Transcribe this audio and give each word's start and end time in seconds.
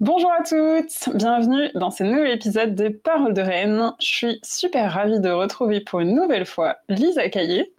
Bonjour 0.00 0.30
à 0.30 0.42
toutes, 0.42 1.16
bienvenue 1.16 1.70
dans 1.74 1.90
ce 1.90 2.04
nouvel 2.04 2.30
épisode 2.30 2.74
des 2.74 2.90
Paroles 2.90 3.32
de 3.32 3.40
Rennes. 3.40 3.94
Je 3.98 4.06
suis 4.06 4.40
super 4.42 4.92
ravie 4.92 5.20
de 5.20 5.30
retrouver 5.30 5.80
pour 5.80 6.00
une 6.00 6.14
nouvelle 6.14 6.44
fois 6.44 6.76
Lisa 6.90 7.26
Caillé, 7.30 7.72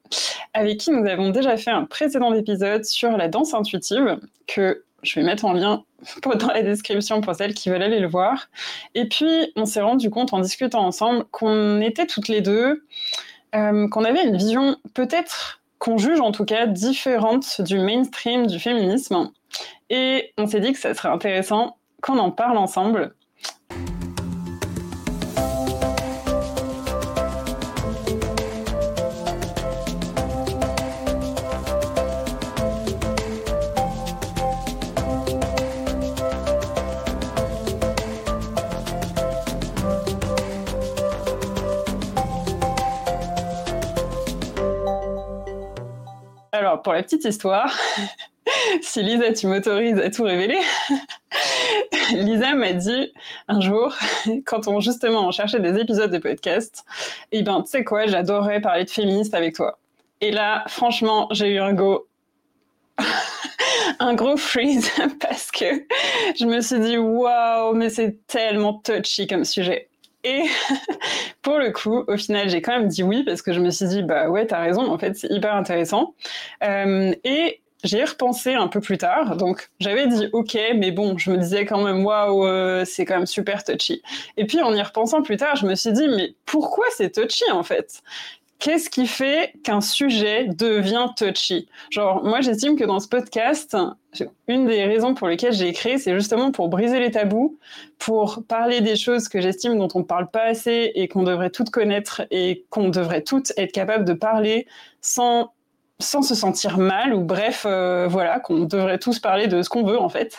avec 0.56 0.80
qui 0.80 0.90
nous 0.90 1.08
avons 1.08 1.30
déjà 1.30 1.58
fait 1.58 1.70
un 1.70 1.86
précédent 1.86 2.34
épisode 2.34 2.86
sur 2.86 3.16
la 3.18 3.28
danse 3.28 3.54
intuitive, 3.54 4.20
que 4.48 4.84
je 5.04 5.20
vais 5.20 5.24
mettre 5.24 5.46
en 5.46 5.54
lien 5.54 5.84
dans 6.40 6.48
la 6.48 6.64
description 6.64 7.22
pour 7.22 7.36
celles 7.36 7.54
qui 7.54 7.70
veulent 7.70 7.84
aller 7.84 8.00
le 8.00 8.08
voir. 8.08 8.50
Et 8.96 9.08
puis, 9.08 9.54
on 9.56 9.66
s'est 9.66 9.82
rendu 9.82 10.10
compte 10.10 10.34
en 10.34 10.40
discutant 10.40 10.88
ensemble 10.88 11.24
qu'on 11.26 11.82
était 11.82 12.08
toutes 12.08 12.30
les 12.30 12.42
deux, 12.42 12.84
euh, 13.54 13.88
qu'on 13.90 14.04
avait 14.04 14.26
une 14.26 14.38
vision 14.38 14.78
peut-être 14.96 15.62
qu'on 15.78 16.00
juge 16.00 16.20
en 16.20 16.32
tout 16.32 16.46
cas 16.46 16.66
différente 16.66 17.62
du 17.62 17.78
mainstream 17.78 18.48
du 18.48 18.60
féminisme. 18.60 19.30
Et 19.92 20.34
on 20.40 20.48
s'est 20.48 20.60
dit 20.60 20.74
que 20.74 20.80
ça 20.80 20.96
serait 20.96 21.10
intéressant 21.10 21.77
qu'on 22.02 22.18
en 22.20 22.32
parle 22.32 22.58
ensemble. 22.58 23.14
Alors, 46.60 46.82
pour 46.82 46.94
la 46.94 47.04
petite 47.04 47.24
histoire, 47.24 47.72
si 48.82 49.04
Lisa, 49.04 49.32
tu 49.32 49.46
m'autorises 49.46 50.00
à 50.00 50.10
tout 50.10 50.24
révéler, 50.24 50.58
Lisa 52.12 52.54
m'a 52.54 52.74
dit 52.74 53.14
un 53.48 53.62
jour, 53.62 53.96
quand 54.46 54.68
on 54.68 54.80
justement 54.80 55.28
on 55.28 55.32
cherchait 55.32 55.60
des 55.60 55.80
épisodes 55.80 56.12
de 56.12 56.18
podcast, 56.18 56.86
et 57.32 57.40
eh 57.40 57.44
ben 57.44 57.62
tu 57.62 57.70
sais 57.70 57.84
quoi, 57.84 58.08
j'adorerais 58.08 58.62
parler 58.62 58.86
de 58.86 58.90
féministe 58.90 59.34
avec 59.34 59.56
toi. 59.56 59.78
Et 60.22 60.32
là, 60.32 60.64
franchement, 60.68 61.28
j'ai 61.32 61.50
eu 61.50 61.60
un 61.60 61.74
go. 61.74 62.08
un 64.00 64.16
gros 64.16 64.38
freeze 64.38 64.90
parce 65.20 65.52
que 65.52 65.66
je 66.40 66.46
me 66.46 66.62
suis 66.62 66.80
dit 66.80 66.98
waouh, 66.98 67.74
mais 67.76 67.90
c'est 67.90 68.26
tellement 68.28 68.74
touchy 68.74 69.28
comme 69.28 69.46
sujet. 69.46 69.90
Et 70.24 70.44
pour 71.42 71.60
le 71.60 71.72
coup, 71.72 72.04
au 72.08 72.18
final, 72.18 72.50
j'ai 72.50 72.62
quand 72.62 72.78
même 72.78 72.88
dit 72.88 73.04
oui 73.04 73.24
parce 73.24 73.42
que 73.42 73.54
je 73.54 73.60
me 73.60 73.70
suis 73.70 73.88
dit 73.88 74.04
bah 74.04 74.30
ouais, 74.30 74.46
t'as 74.46 74.60
raison. 74.60 74.92
En 74.92 74.98
fait, 74.98 75.16
c'est 75.16 75.32
hyper 75.32 75.56
intéressant. 75.56 76.16
Euh, 76.64 77.14
et 77.24 77.62
j'ai 77.84 78.04
repensé 78.04 78.54
un 78.54 78.68
peu 78.68 78.82
plus 78.82 78.98
tard. 78.98 79.38
Donc, 79.38 79.70
j'avais 79.80 80.08
dit 80.08 80.28
OK, 80.34 80.58
mais 80.76 80.92
bon, 80.92 81.18
je 81.18 81.32
me 81.32 81.38
disais 81.38 81.66
quand 81.66 81.84
même, 81.84 82.06
waouh, 82.06 82.46
euh, 82.46 82.86
c'est 82.86 83.06
quand 83.06 83.16
même 83.16 83.26
super 83.26 83.64
touchy. 83.64 84.02
Et 84.36 84.46
puis, 84.46 84.62
en 84.62 84.74
y 84.74 84.82
repensant 84.82 85.22
plus 85.22 85.38
tard, 85.38 85.56
je 85.56 85.66
me 85.66 85.76
suis 85.76 85.92
dit, 85.92 86.08
mais 86.08 86.36
pourquoi 86.46 86.86
c'est 86.96 87.12
touchy 87.12 87.50
en 87.52 87.64
fait? 87.64 88.02
Qu'est-ce 88.60 88.90
qui 88.90 89.06
fait 89.06 89.54
qu'un 89.64 89.82
sujet 89.82 90.46
devient 90.48 91.10
touchy? 91.16 91.68
Genre, 91.92 92.24
moi, 92.24 92.42
j'estime 92.42 92.76
que 92.76 92.84
dans 92.84 93.00
ce 93.00 93.08
podcast, 93.08 93.78
une 94.48 94.66
des 94.66 94.84
raisons 94.86 95.14
pour 95.14 95.28
lesquelles 95.28 95.54
j'ai 95.54 95.72
créé, 95.74 96.00
c'est 96.00 96.16
justement 96.16 96.52
pour 96.52 96.68
briser 96.68 97.00
les 97.00 97.12
tabous, 97.12 97.60
pour 98.00 98.44
parler 98.48 98.82
des 98.82 98.96
choses 98.96 99.30
que 99.30 99.42
j'estime 99.42 99.78
dont 99.78 99.90
on 99.94 100.00
ne 100.00 100.06
parle 100.06 100.32
pas 100.32 100.42
assez 100.42 100.92
et 100.96 101.08
qu'on 101.08 101.22
devrait 101.22 101.52
toutes 101.52 101.70
connaître 101.70 102.24
et 102.32 102.66
qu'on 102.72 102.90
devrait 102.90 103.22
toutes 103.22 103.54
être 103.58 103.72
capable 103.72 104.06
de 104.06 104.14
parler 104.14 104.66
sans 105.02 105.54
sans 106.00 106.22
se 106.22 106.36
sentir 106.36 106.78
mal 106.78 107.14
ou 107.14 107.22
bref, 107.22 107.66
euh, 107.66 108.08
voilà, 108.08 108.40
qu'on 108.40 108.60
devrait 108.66 109.00
tous 109.00 109.20
parler 109.20 109.48
de 109.48 109.62
ce 109.62 109.70
qu'on 109.70 109.84
veut 109.84 110.00
en 110.00 110.10
fait. 110.10 110.38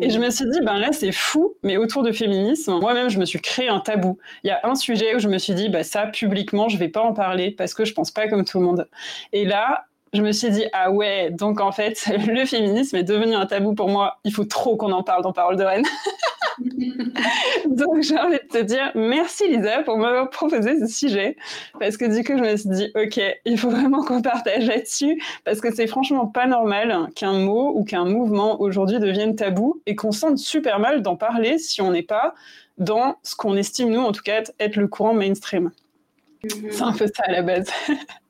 Et 0.00 0.08
je 0.08 0.18
me 0.18 0.30
suis 0.30 0.48
dit, 0.48 0.60
ben 0.62 0.78
là 0.78 0.92
c'est 0.92 1.12
fou, 1.12 1.54
mais 1.62 1.76
autour 1.76 2.02
de 2.02 2.12
féminisme, 2.12 2.78
moi-même 2.80 3.10
je 3.10 3.18
me 3.18 3.24
suis 3.26 3.40
créé 3.40 3.68
un 3.68 3.80
tabou. 3.80 4.18
Il 4.44 4.48
y 4.48 4.50
a 4.50 4.60
un 4.64 4.74
sujet 4.74 5.14
où 5.14 5.18
je 5.18 5.28
me 5.28 5.38
suis 5.38 5.54
dit, 5.54 5.68
bah 5.68 5.82
ça 5.82 6.06
publiquement 6.06 6.68
je 6.68 6.78
vais 6.78 6.88
pas 6.88 7.02
en 7.02 7.12
parler 7.12 7.50
parce 7.50 7.74
que 7.74 7.84
je 7.84 7.92
pense 7.92 8.10
pas 8.10 8.28
comme 8.28 8.44
tout 8.44 8.60
le 8.60 8.64
monde. 8.64 8.88
Et 9.32 9.44
là, 9.44 9.86
je 10.14 10.22
me 10.22 10.32
suis 10.32 10.50
dit, 10.50 10.64
ah 10.72 10.90
ouais, 10.90 11.30
donc 11.30 11.60
en 11.60 11.72
fait, 11.72 12.06
le 12.26 12.44
féminisme 12.44 12.96
est 12.96 13.04
devenu 13.04 13.34
un 13.34 13.46
tabou 13.46 13.74
pour 13.74 13.88
moi. 13.88 14.18
Il 14.24 14.32
faut 14.32 14.44
trop 14.44 14.76
qu'on 14.76 14.92
en 14.92 15.02
parle 15.02 15.22
dans 15.22 15.32
Parole 15.32 15.56
de 15.56 15.64
Reine. 15.64 15.84
donc 17.66 18.02
j'ai 18.02 18.18
envie 18.18 18.38
de 18.38 18.48
te 18.48 18.62
dire, 18.62 18.92
merci 18.94 19.48
Lisa 19.48 19.82
pour 19.82 19.98
m'avoir 19.98 20.30
proposé 20.30 20.78
ce 20.80 20.86
sujet. 20.86 21.36
Parce 21.78 21.96
que 21.96 22.04
du 22.04 22.24
coup, 22.24 22.36
je 22.36 22.42
me 22.42 22.56
suis 22.56 22.68
dit, 22.68 22.92
ok, 22.94 23.20
il 23.44 23.58
faut 23.58 23.70
vraiment 23.70 24.02
qu'on 24.02 24.22
partage 24.22 24.66
là-dessus. 24.66 25.20
Parce 25.44 25.60
que 25.60 25.74
c'est 25.74 25.86
franchement 25.86 26.26
pas 26.26 26.46
normal 26.46 27.08
qu'un 27.14 27.34
mot 27.34 27.72
ou 27.74 27.84
qu'un 27.84 28.04
mouvement 28.04 28.60
aujourd'hui 28.60 28.98
devienne 28.98 29.36
tabou 29.36 29.80
et 29.86 29.96
qu'on 29.96 30.12
sente 30.12 30.38
super 30.38 30.78
mal 30.78 31.02
d'en 31.02 31.16
parler 31.16 31.58
si 31.58 31.80
on 31.80 31.90
n'est 31.90 32.02
pas 32.02 32.34
dans 32.78 33.16
ce 33.22 33.36
qu'on 33.36 33.56
estime, 33.56 33.90
nous, 33.90 34.00
en 34.00 34.12
tout 34.12 34.22
cas, 34.22 34.42
être 34.58 34.76
le 34.76 34.88
courant 34.88 35.14
mainstream. 35.14 35.70
Mm-hmm. 36.44 36.70
C'est 36.72 36.82
un 36.82 36.92
peu 36.92 37.06
ça 37.06 37.22
à 37.26 37.32
la 37.32 37.42
base. 37.42 37.68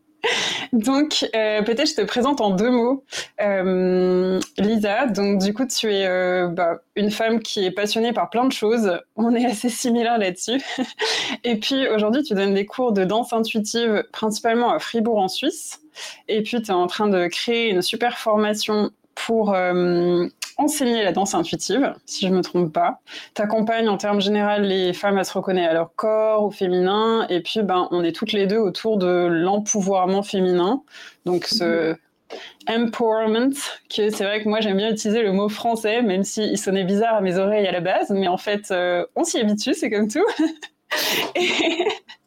Donc, 0.72 1.28
euh, 1.34 1.62
peut-être 1.62 1.88
je 1.88 1.94
te 1.94 2.03
présente 2.03 2.41
en 2.41 2.50
deux 2.50 2.71
mots. 2.71 3.05
Euh, 3.41 4.41
Lisa, 4.59 5.06
donc 5.06 5.38
du 5.38 5.53
coup, 5.53 5.66
tu 5.66 5.93
es 5.93 6.06
euh, 6.06 6.49
bah, 6.49 6.81
une 6.97 7.10
femme 7.10 7.41
qui 7.41 7.65
est 7.65 7.71
passionnée 7.71 8.12
par 8.12 8.31
plein 8.31 8.44
de 8.44 8.53
choses. 8.53 8.99
On 9.16 9.34
est 9.34 9.44
assez 9.44 9.69
similaires 9.69 10.19
là-dessus. 10.19 10.62
Et 11.44 11.56
puis, 11.56 11.88
aujourd'hui, 11.88 12.22
tu 12.22 12.34
donnes 12.34 12.55
des 12.55 12.66
cours 12.66 12.93
de 12.93 13.05
danse 13.05 13.33
intuitive, 13.33 14.05
principalement 14.12 14.71
à 14.71 14.78
Fribourg 14.78 15.19
en 15.19 15.28
Suisse. 15.28 15.81
Et 16.28 16.43
puis, 16.43 16.62
tu 16.62 16.71
es 16.71 16.75
en 16.75 16.87
train 16.87 17.09
de 17.09 17.27
créer 17.27 17.71
une 17.71 17.83
super 17.83 18.19
formation 18.19 18.91
pour 19.15 19.54
enseigner 20.59 21.03
la 21.03 21.13
danse 21.13 21.35
intuitive, 21.35 21.95
si 22.07 22.27
je 22.27 22.31
ne 22.31 22.37
me 22.37 22.43
trompe 22.43 22.73
pas. 22.73 23.01
Tu 23.35 23.43
accompagnes 23.43 23.89
en 23.89 23.97
termes 23.97 24.21
généraux 24.21 24.61
les 24.61 24.93
femmes 24.93 25.19
à 25.19 25.25
se 25.25 25.33
reconnaître 25.33 25.71
à 25.71 25.75
leur 25.75 25.95
corps, 25.95 26.45
au 26.45 26.51
féminin, 26.51 27.27
et 27.29 27.41
puis 27.41 27.63
ben, 27.63 27.89
on 27.91 28.03
est 28.05 28.13
toutes 28.13 28.33
les 28.33 28.47
deux 28.47 28.59
autour 28.59 28.99
de 28.99 29.27
l'empouvoirment 29.31 30.23
féminin. 30.23 30.83
Donc 31.25 31.47
ce 31.47 31.97
empowerment, 32.69 33.55
que 33.95 34.11
c'est 34.11 34.25
vrai 34.25 34.43
que 34.43 34.49
moi 34.49 34.61
j'aime 34.61 34.77
bien 34.77 34.91
utiliser 34.91 35.23
le 35.23 35.33
mot 35.33 35.49
français, 35.49 36.03
même 36.03 36.25
s'il 36.25 36.57
sonnait 36.59 36.84
bizarre 36.84 37.17
à 37.17 37.21
mes 37.21 37.37
oreilles 37.39 37.67
à 37.67 37.73
la 37.73 37.81
base, 37.81 38.11
mais 38.11 38.29
en 38.29 38.39
fait 38.39 38.71
euh, 38.71 39.05
on 39.17 39.25
s'y 39.25 39.39
habitue, 39.39 39.75
c'est 39.75 39.91
comme 39.91 40.09
tout. 40.09 40.25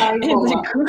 Ah, 0.00 0.14
et 0.16 0.20
du 0.20 0.34
coup, 0.34 0.86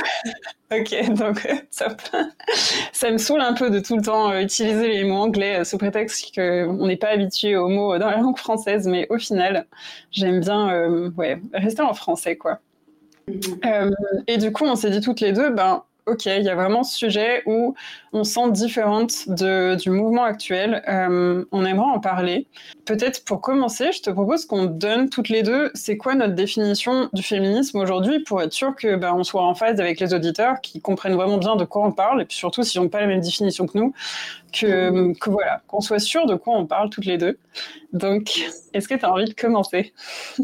ok, 0.72 1.14
donc 1.14 1.48
top. 1.78 2.02
Ça 2.94 3.12
me 3.12 3.18
saoule 3.18 3.42
un 3.42 3.54
peu 3.54 3.70
de 3.70 3.80
tout 3.80 3.98
le 3.98 4.02
temps 4.02 4.32
euh, 4.32 4.42
utiliser 4.42 4.88
les 4.88 5.04
mots 5.04 5.18
anglais 5.18 5.60
euh, 5.60 5.64
sous 5.64 5.78
prétexte 5.78 6.34
qu'on 6.34 6.88
n'est 6.88 6.98
pas 6.98 7.10
habitué 7.10 7.58
aux 7.58 7.68
mots 7.68 7.98
dans 7.98 8.10
la 8.10 8.18
langue 8.18 8.38
française, 8.38 8.88
mais 8.88 9.08
au 9.10 9.18
final, 9.18 9.66
j'aime 10.12 10.40
bien 10.40 10.70
euh, 10.70 11.12
ouais, 11.18 11.42
rester 11.54 11.82
en 11.82 11.94
français, 11.94 12.38
quoi. 12.38 12.60
Mm-hmm. 13.28 13.94
et 14.28 14.38
du 14.38 14.52
coup, 14.52 14.66
on 14.66 14.76
s'est 14.76 14.90
dit 14.90 15.00
toutes 15.00 15.22
les 15.22 15.32
deux, 15.32 15.52
ben, 15.52 15.84
ok, 16.12 16.26
il 16.26 16.44
y 16.44 16.50
a 16.50 16.56
vraiment 16.56 16.84
ce 16.84 16.98
sujet 16.98 17.44
où 17.46 17.76
on 18.14 18.24
sent 18.24 18.52
différente 18.52 19.30
du 19.30 19.90
mouvement 19.90 20.24
actuel. 20.24 20.84
Euh, 20.88 21.46
on 21.52 21.66
aimerait 21.66 21.92
en 21.92 22.00
parler. 22.00 22.48
Peut-être 22.86 23.24
pour 23.24 23.42
commencer, 23.42 23.92
je 23.92 24.02
te 24.02 24.10
propose 24.10 24.46
qu'on 24.46 24.66
donne 24.66 25.10
toutes 25.10 25.30
les 25.30 25.44
deux, 25.44 25.72
c'est 25.74 25.98
quoi 25.98 26.16
notre 26.16 26.34
définition 26.34 27.10
du 27.14 27.24
féminisme 27.24 27.80
aujourd'hui 27.80 28.20
pour 28.20 28.42
être 28.42 28.54
sûr 28.54 28.76
que 28.76 28.96
ben, 28.96 29.14
on 29.14 29.24
soit 29.24 29.44
en 29.44 29.56
phase 29.56 29.80
avec 29.80 30.00
les 30.00 30.14
auditeurs 30.14 30.62
qui 30.62 30.82
comprennent 30.82 31.16
vraiment 31.16 31.38
bien 31.38 31.56
de 31.56 31.64
quoi 31.66 31.86
on 31.86 31.92
parle 31.92 32.22
et 32.22 32.26
puis 32.26 32.38
surtout 32.38 32.64
s'ils 32.64 32.82
n'ont 32.82 32.90
pas 32.90 33.00
la 33.00 33.08
même 33.08 33.22
définition 33.22 33.66
que 33.66 33.78
nous, 33.78 33.94
que, 34.52 35.14
que 35.14 35.30
voilà, 35.30 35.62
qu'on 35.68 35.82
soit 35.82 36.00
sûr 36.00 36.26
de 36.26 36.36
quoi 36.36 36.56
on 36.58 36.66
parle 36.66 36.90
toutes 36.90 37.06
les 37.06 37.18
deux. 37.18 37.38
Donc, 37.94 38.52
est-ce 38.74 38.88
que 38.88 38.96
tu 38.96 39.06
as 39.06 39.12
envie 39.12 39.26
de 39.26 39.34
commencer? 39.34 39.94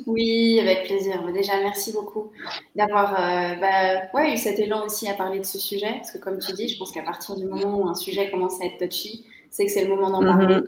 Oui, 0.05 0.59
avec 0.59 0.85
plaisir. 0.85 1.21
Déjà, 1.33 1.53
merci 1.61 1.93
beaucoup 1.93 2.31
d'avoir 2.75 3.13
euh, 3.13 3.55
bah, 3.55 4.01
ouais, 4.13 4.33
eu 4.33 4.37
cet 4.37 4.59
élan 4.59 4.85
aussi 4.85 5.07
à 5.07 5.13
parler 5.13 5.39
de 5.39 5.45
ce 5.45 5.59
sujet. 5.59 5.93
Parce 5.97 6.11
que, 6.11 6.17
comme 6.17 6.39
tu 6.39 6.51
dis, 6.53 6.67
je 6.67 6.77
pense 6.77 6.91
qu'à 6.91 7.03
partir 7.03 7.35
du 7.35 7.45
moment 7.45 7.79
où 7.79 7.87
un 7.87 7.95
sujet 7.95 8.29
commence 8.29 8.61
à 8.61 8.65
être 8.65 8.79
touchy, 8.79 9.25
c'est 9.49 9.65
que 9.65 9.71
c'est 9.71 9.85
le 9.85 9.95
moment 9.95 10.09
d'en 10.09 10.23
parler. 10.23 10.55
Mhm. 10.55 10.67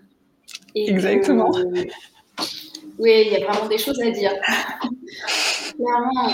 Exactement. 0.75 1.51
oui, 2.99 3.23
il 3.25 3.31
y 3.31 3.35
a 3.35 3.47
vraiment 3.47 3.67
des 3.67 3.77
choses 3.77 4.01
à 4.01 4.11
dire. 4.11 4.33
Clairement, 5.75 6.29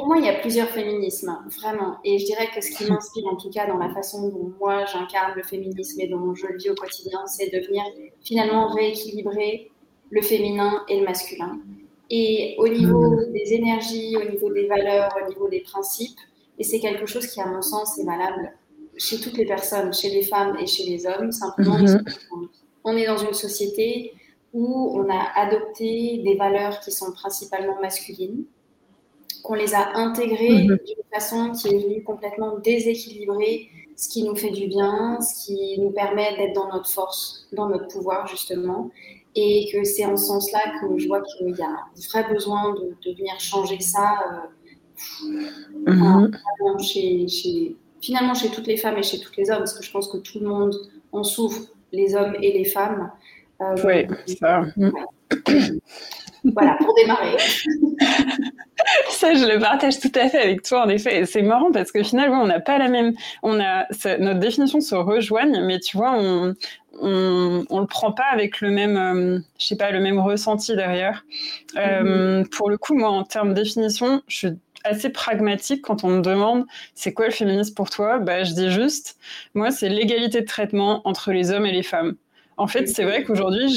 pour 0.00 0.06
moi, 0.06 0.16
il 0.16 0.24
y 0.24 0.30
a 0.30 0.40
plusieurs 0.40 0.70
féminismes, 0.70 1.36
vraiment. 1.60 1.98
Et 2.04 2.18
je 2.18 2.24
dirais 2.24 2.48
que 2.54 2.62
ce 2.62 2.70
qui 2.70 2.90
m'inspire, 2.90 3.26
en 3.26 3.36
tout 3.36 3.50
cas, 3.50 3.66
dans 3.66 3.76
la 3.76 3.92
façon 3.92 4.30
dont 4.30 4.50
moi 4.58 4.86
j'incarne 4.86 5.34
le 5.36 5.42
féminisme 5.42 6.00
et 6.00 6.08
dont 6.08 6.34
je 6.34 6.46
le 6.46 6.56
vis 6.56 6.70
au 6.70 6.74
quotidien, 6.74 7.18
c'est 7.26 7.52
de 7.52 7.66
venir 7.66 7.84
finalement 8.24 8.68
rééquilibrer 8.68 9.70
le 10.08 10.22
féminin 10.22 10.84
et 10.88 11.00
le 11.00 11.04
masculin. 11.04 11.60
Et 12.08 12.56
au 12.58 12.66
niveau 12.66 13.10
mmh. 13.10 13.32
des 13.32 13.52
énergies, 13.52 14.16
au 14.16 14.30
niveau 14.30 14.50
des 14.50 14.66
valeurs, 14.68 15.14
au 15.22 15.28
niveau 15.28 15.48
des 15.50 15.60
principes, 15.60 16.18
et 16.58 16.64
c'est 16.64 16.80
quelque 16.80 17.04
chose 17.04 17.26
qui, 17.26 17.38
à 17.42 17.46
mon 17.46 17.60
sens, 17.60 17.98
est 17.98 18.04
valable 18.04 18.54
chez 18.96 19.20
toutes 19.20 19.36
les 19.36 19.44
personnes, 19.44 19.92
chez 19.92 20.08
les 20.08 20.22
femmes 20.22 20.56
et 20.58 20.66
chez 20.66 20.84
les 20.84 21.06
hommes. 21.06 21.30
Simplement, 21.30 21.76
mmh. 21.78 22.48
on 22.84 22.96
est 22.96 23.06
dans 23.06 23.18
une 23.18 23.34
société 23.34 24.14
où 24.54 24.98
on 24.98 25.10
a 25.10 25.28
adopté 25.36 26.22
des 26.24 26.36
valeurs 26.36 26.80
qui 26.80 26.90
sont 26.90 27.12
principalement 27.12 27.78
masculines, 27.82 28.46
qu'on 29.42 29.54
les 29.54 29.74
a 29.74 29.96
intégrées 29.96 30.64
mmh. 30.64 30.66
d'une 30.66 31.04
façon 31.12 31.52
qui 31.52 31.68
est 31.68 31.78
venue 31.78 32.02
complètement 32.02 32.58
déséquilibrer 32.58 33.68
ce 33.96 34.08
qui 34.08 34.22
nous 34.22 34.34
fait 34.34 34.50
du 34.50 34.66
bien, 34.66 35.20
ce 35.20 35.46
qui 35.46 35.78
nous 35.78 35.90
permet 35.90 36.34
d'être 36.36 36.54
dans 36.54 36.68
notre 36.72 36.90
force, 36.90 37.46
dans 37.52 37.68
notre 37.68 37.88
pouvoir 37.88 38.26
justement, 38.26 38.90
Et 39.36 39.68
que 39.72 39.84
c'est 39.84 40.06
en 40.06 40.16
ce 40.16 40.26
sens-là 40.26 40.60
que 40.80 40.98
je 40.98 41.06
vois 41.06 41.20
qu'il 41.22 41.50
y 41.50 41.62
a 41.62 41.66
un 41.66 42.00
vrai 42.10 42.32
besoin 42.32 42.72
de, 42.74 42.96
de 43.04 43.16
venir 43.16 43.38
changer 43.38 43.78
ça 43.78 44.48
mhm. 45.86 46.32
chez, 46.80 47.28
chez, 47.28 47.76
finalement 48.00 48.34
chez 48.34 48.48
toutes 48.48 48.66
les 48.66 48.76
femmes 48.76 48.96
et 48.96 49.02
chez 49.02 49.20
tous 49.20 49.32
les 49.36 49.50
hommes, 49.50 49.58
parce 49.58 49.74
que 49.74 49.84
je 49.84 49.90
pense 49.90 50.08
que 50.08 50.18
tout 50.18 50.38
le 50.40 50.46
monde 50.46 50.74
en 51.12 51.22
souffre, 51.22 51.60
les 51.92 52.14
hommes 52.14 52.36
et 52.40 52.52
les 52.52 52.64
femmes. 52.64 53.10
oui, 53.84 54.06
ça. 54.26 54.64
Voilà, 56.44 56.74
pour 56.74 56.94
démarrer. 56.94 57.36
Ça, 59.10 59.34
je 59.34 59.44
le 59.44 59.60
partage 59.60 60.00
tout 60.00 60.12
à 60.14 60.28
fait 60.28 60.40
avec 60.40 60.62
toi, 60.62 60.84
en 60.84 60.88
effet. 60.88 61.26
C'est 61.26 61.42
marrant 61.42 61.70
parce 61.70 61.92
que 61.92 62.02
finalement, 62.02 62.42
on 62.42 62.46
n'a 62.46 62.60
pas 62.60 62.78
la 62.78 62.88
même. 62.88 63.12
On 63.42 63.60
a 63.60 63.86
notre 64.18 64.40
définition 64.40 64.80
se 64.80 64.94
rejoigne, 64.94 65.60
mais 65.64 65.78
tu 65.78 65.96
vois, 65.96 66.14
on 66.16 66.54
on, 67.00 67.64
on 67.70 67.80
le 67.80 67.86
prend 67.86 68.12
pas 68.12 68.26
avec 68.32 68.60
le 68.60 68.70
même, 68.70 68.96
euh, 68.96 69.38
je 69.58 69.66
sais 69.66 69.76
pas, 69.76 69.90
le 69.90 70.00
même 70.00 70.18
ressenti 70.18 70.74
derrière. 70.74 71.24
Euh, 71.76 72.40
mhm. 72.40 72.48
Pour 72.48 72.70
le 72.70 72.78
coup, 72.78 72.94
moi, 72.94 73.10
en 73.10 73.24
termes 73.24 73.50
de 73.50 73.62
définition, 73.62 74.22
je 74.26 74.36
suis 74.36 74.48
assez 74.84 75.10
pragmatique 75.10 75.82
quand 75.82 76.04
on 76.04 76.08
me 76.08 76.20
demande 76.22 76.64
c'est 76.94 77.12
quoi 77.12 77.26
le 77.26 77.32
féminisme 77.32 77.74
pour 77.74 77.90
toi? 77.90 78.18
Bah, 78.18 78.44
je 78.44 78.52
dis 78.54 78.70
juste, 78.70 79.18
moi, 79.54 79.70
c'est 79.70 79.88
l'égalité 79.88 80.40
de 80.40 80.46
traitement 80.46 81.02
entre 81.04 81.32
les 81.32 81.50
hommes 81.50 81.66
et 81.66 81.72
les 81.72 81.82
femmes. 81.82 82.16
En 82.60 82.66
fait, 82.66 82.88
c'est 82.88 83.04
vrai 83.04 83.24
qu'aujourd'hui, 83.24 83.70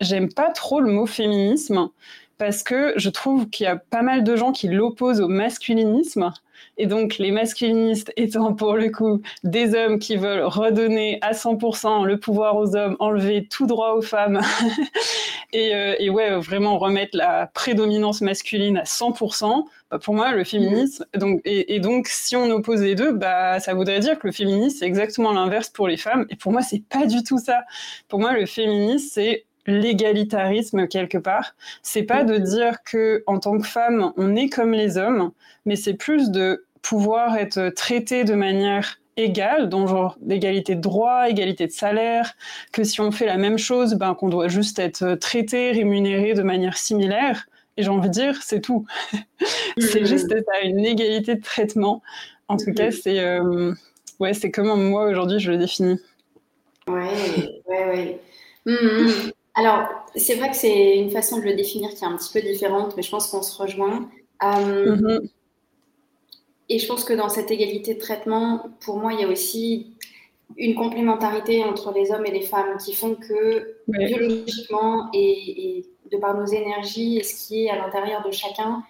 j'aime 0.00 0.32
pas 0.32 0.50
trop 0.50 0.80
le 0.80 0.90
mot 0.90 1.06
féminisme 1.06 1.90
parce 2.36 2.64
que 2.64 2.92
je 2.96 3.08
trouve 3.08 3.48
qu'il 3.48 3.62
y 3.62 3.68
a 3.68 3.76
pas 3.76 4.02
mal 4.02 4.24
de 4.24 4.34
gens 4.34 4.50
qui 4.50 4.66
l'opposent 4.66 5.20
au 5.20 5.28
masculinisme. 5.28 6.32
Et 6.76 6.86
donc, 6.86 7.18
les 7.18 7.30
masculinistes 7.30 8.12
étant 8.16 8.54
pour 8.54 8.74
le 8.74 8.90
coup 8.90 9.20
des 9.44 9.74
hommes 9.74 9.98
qui 9.98 10.16
veulent 10.16 10.44
redonner 10.44 11.18
à 11.22 11.32
100% 11.32 12.04
le 12.04 12.18
pouvoir 12.18 12.56
aux 12.56 12.74
hommes, 12.76 12.96
enlever 12.98 13.46
tout 13.46 13.66
droit 13.66 13.92
aux 13.92 14.02
femmes, 14.02 14.40
et, 15.52 15.74
euh, 15.74 15.94
et, 15.98 16.10
ouais, 16.10 16.36
vraiment 16.38 16.78
remettre 16.78 17.16
la 17.16 17.46
prédominance 17.46 18.20
masculine 18.20 18.78
à 18.78 18.84
100%, 18.84 19.64
bah 19.90 19.98
pour 19.98 20.14
moi, 20.14 20.32
le 20.32 20.44
féminisme, 20.44 21.04
donc, 21.14 21.40
et, 21.44 21.74
et, 21.74 21.80
donc 21.80 22.08
si 22.08 22.34
on 22.36 22.50
oppose 22.50 22.82
les 22.82 22.94
deux, 22.94 23.12
bah, 23.12 23.60
ça 23.60 23.74
voudrait 23.74 24.00
dire 24.00 24.18
que 24.18 24.26
le 24.26 24.32
féminisme, 24.32 24.78
c'est 24.78 24.86
exactement 24.86 25.32
l'inverse 25.32 25.68
pour 25.70 25.88
les 25.88 25.96
femmes. 25.96 26.26
Et 26.30 26.36
pour 26.36 26.52
moi, 26.52 26.62
c'est 26.62 26.82
pas 26.88 27.06
du 27.06 27.22
tout 27.22 27.38
ça. 27.38 27.62
Pour 28.08 28.18
moi, 28.18 28.32
le 28.32 28.46
féminisme, 28.46 29.08
c'est 29.12 29.46
l'égalitarisme 29.66 30.88
quelque 30.88 31.18
part. 31.18 31.54
C'est 31.82 32.02
pas 32.02 32.24
de 32.24 32.36
dire 32.38 32.82
que 32.84 33.22
en 33.26 33.38
tant 33.38 33.58
que 33.58 33.66
femme, 33.66 34.12
on 34.16 34.36
est 34.36 34.48
comme 34.48 34.72
les 34.72 34.98
hommes, 34.98 35.32
mais 35.64 35.76
c'est 35.76 35.94
plus 35.94 36.30
de 36.30 36.66
pouvoir 36.82 37.36
être 37.36 37.70
traité 37.70 38.24
de 38.24 38.34
manière 38.34 38.98
égale, 39.16 39.68
dans 39.68 39.86
genre 39.86 40.16
d'égalité 40.20 40.74
de 40.74 40.80
droit, 40.80 41.28
égalité 41.28 41.66
de 41.66 41.72
salaire, 41.72 42.34
que 42.72 42.84
si 42.84 43.00
on 43.00 43.10
fait 43.10 43.26
la 43.26 43.36
même 43.36 43.58
chose, 43.58 43.94
ben 43.94 44.14
qu'on 44.14 44.28
doit 44.28 44.48
juste 44.48 44.78
être 44.78 45.14
traité, 45.14 45.70
rémunéré 45.72 46.34
de 46.34 46.42
manière 46.42 46.76
similaire. 46.76 47.46
Et 47.76 47.82
j'ai 47.82 47.88
envie 47.88 48.08
de 48.08 48.14
dire, 48.14 48.42
c'est 48.42 48.60
tout. 48.60 48.86
c'est 49.78 50.02
mmh. 50.02 50.06
juste 50.06 50.34
une 50.62 50.84
égalité 50.84 51.36
de 51.36 51.42
traitement. 51.42 52.02
En 52.48 52.56
tout 52.56 52.72
cas, 52.72 52.88
mmh. 52.88 52.92
c'est 52.92 53.20
euh, 53.20 53.72
ouais, 54.20 54.34
c'est 54.34 54.50
comment 54.50 54.76
moi 54.76 55.06
aujourd'hui 55.06 55.40
je 55.40 55.50
le 55.50 55.58
définis. 55.58 56.00
Ouais, 56.86 57.10
ouais, 57.66 57.86
ouais. 57.86 58.20
Mmh, 58.66 59.30
Alors, 59.54 59.88
c'est 60.16 60.34
vrai 60.34 60.50
que 60.50 60.56
c'est 60.56 60.96
une 60.96 61.10
façon 61.10 61.38
de 61.38 61.42
le 61.42 61.54
définir 61.54 61.90
qui 61.90 62.04
est 62.04 62.06
un 62.06 62.16
petit 62.16 62.32
peu 62.32 62.40
différente, 62.40 62.96
mais 62.96 63.02
je 63.02 63.10
pense 63.10 63.28
qu'on 63.28 63.42
se 63.42 63.60
rejoint. 63.60 64.08
Euh, 64.42 65.20
et 66.68 66.78
je 66.78 66.86
pense 66.86 67.04
que 67.04 67.12
dans 67.12 67.28
cette 67.28 67.50
égalité 67.50 67.94
de 67.94 68.00
traitement, 68.00 68.66
pour 68.80 68.98
moi, 68.98 69.12
il 69.12 69.20
y 69.20 69.24
a 69.24 69.28
aussi 69.28 69.94
une 70.56 70.74
complémentarité 70.74 71.64
entre 71.64 71.92
les 71.92 72.10
hommes 72.10 72.26
et 72.26 72.30
les 72.30 72.42
femmes 72.42 72.76
qui 72.78 72.94
font 72.94 73.14
que 73.14 73.76
biologiquement 73.88 75.08
et, 75.12 75.86
de 76.10 76.16
par 76.18 76.38
nos 76.38 76.46
énergies 76.46 77.18
et 77.18 77.22
ce 77.22 77.46
qui 77.46 77.64
est 77.64 77.70
à 77.70 77.76
l'intérieur 77.76 78.24
de 78.26 78.30
chacun, 78.30 78.82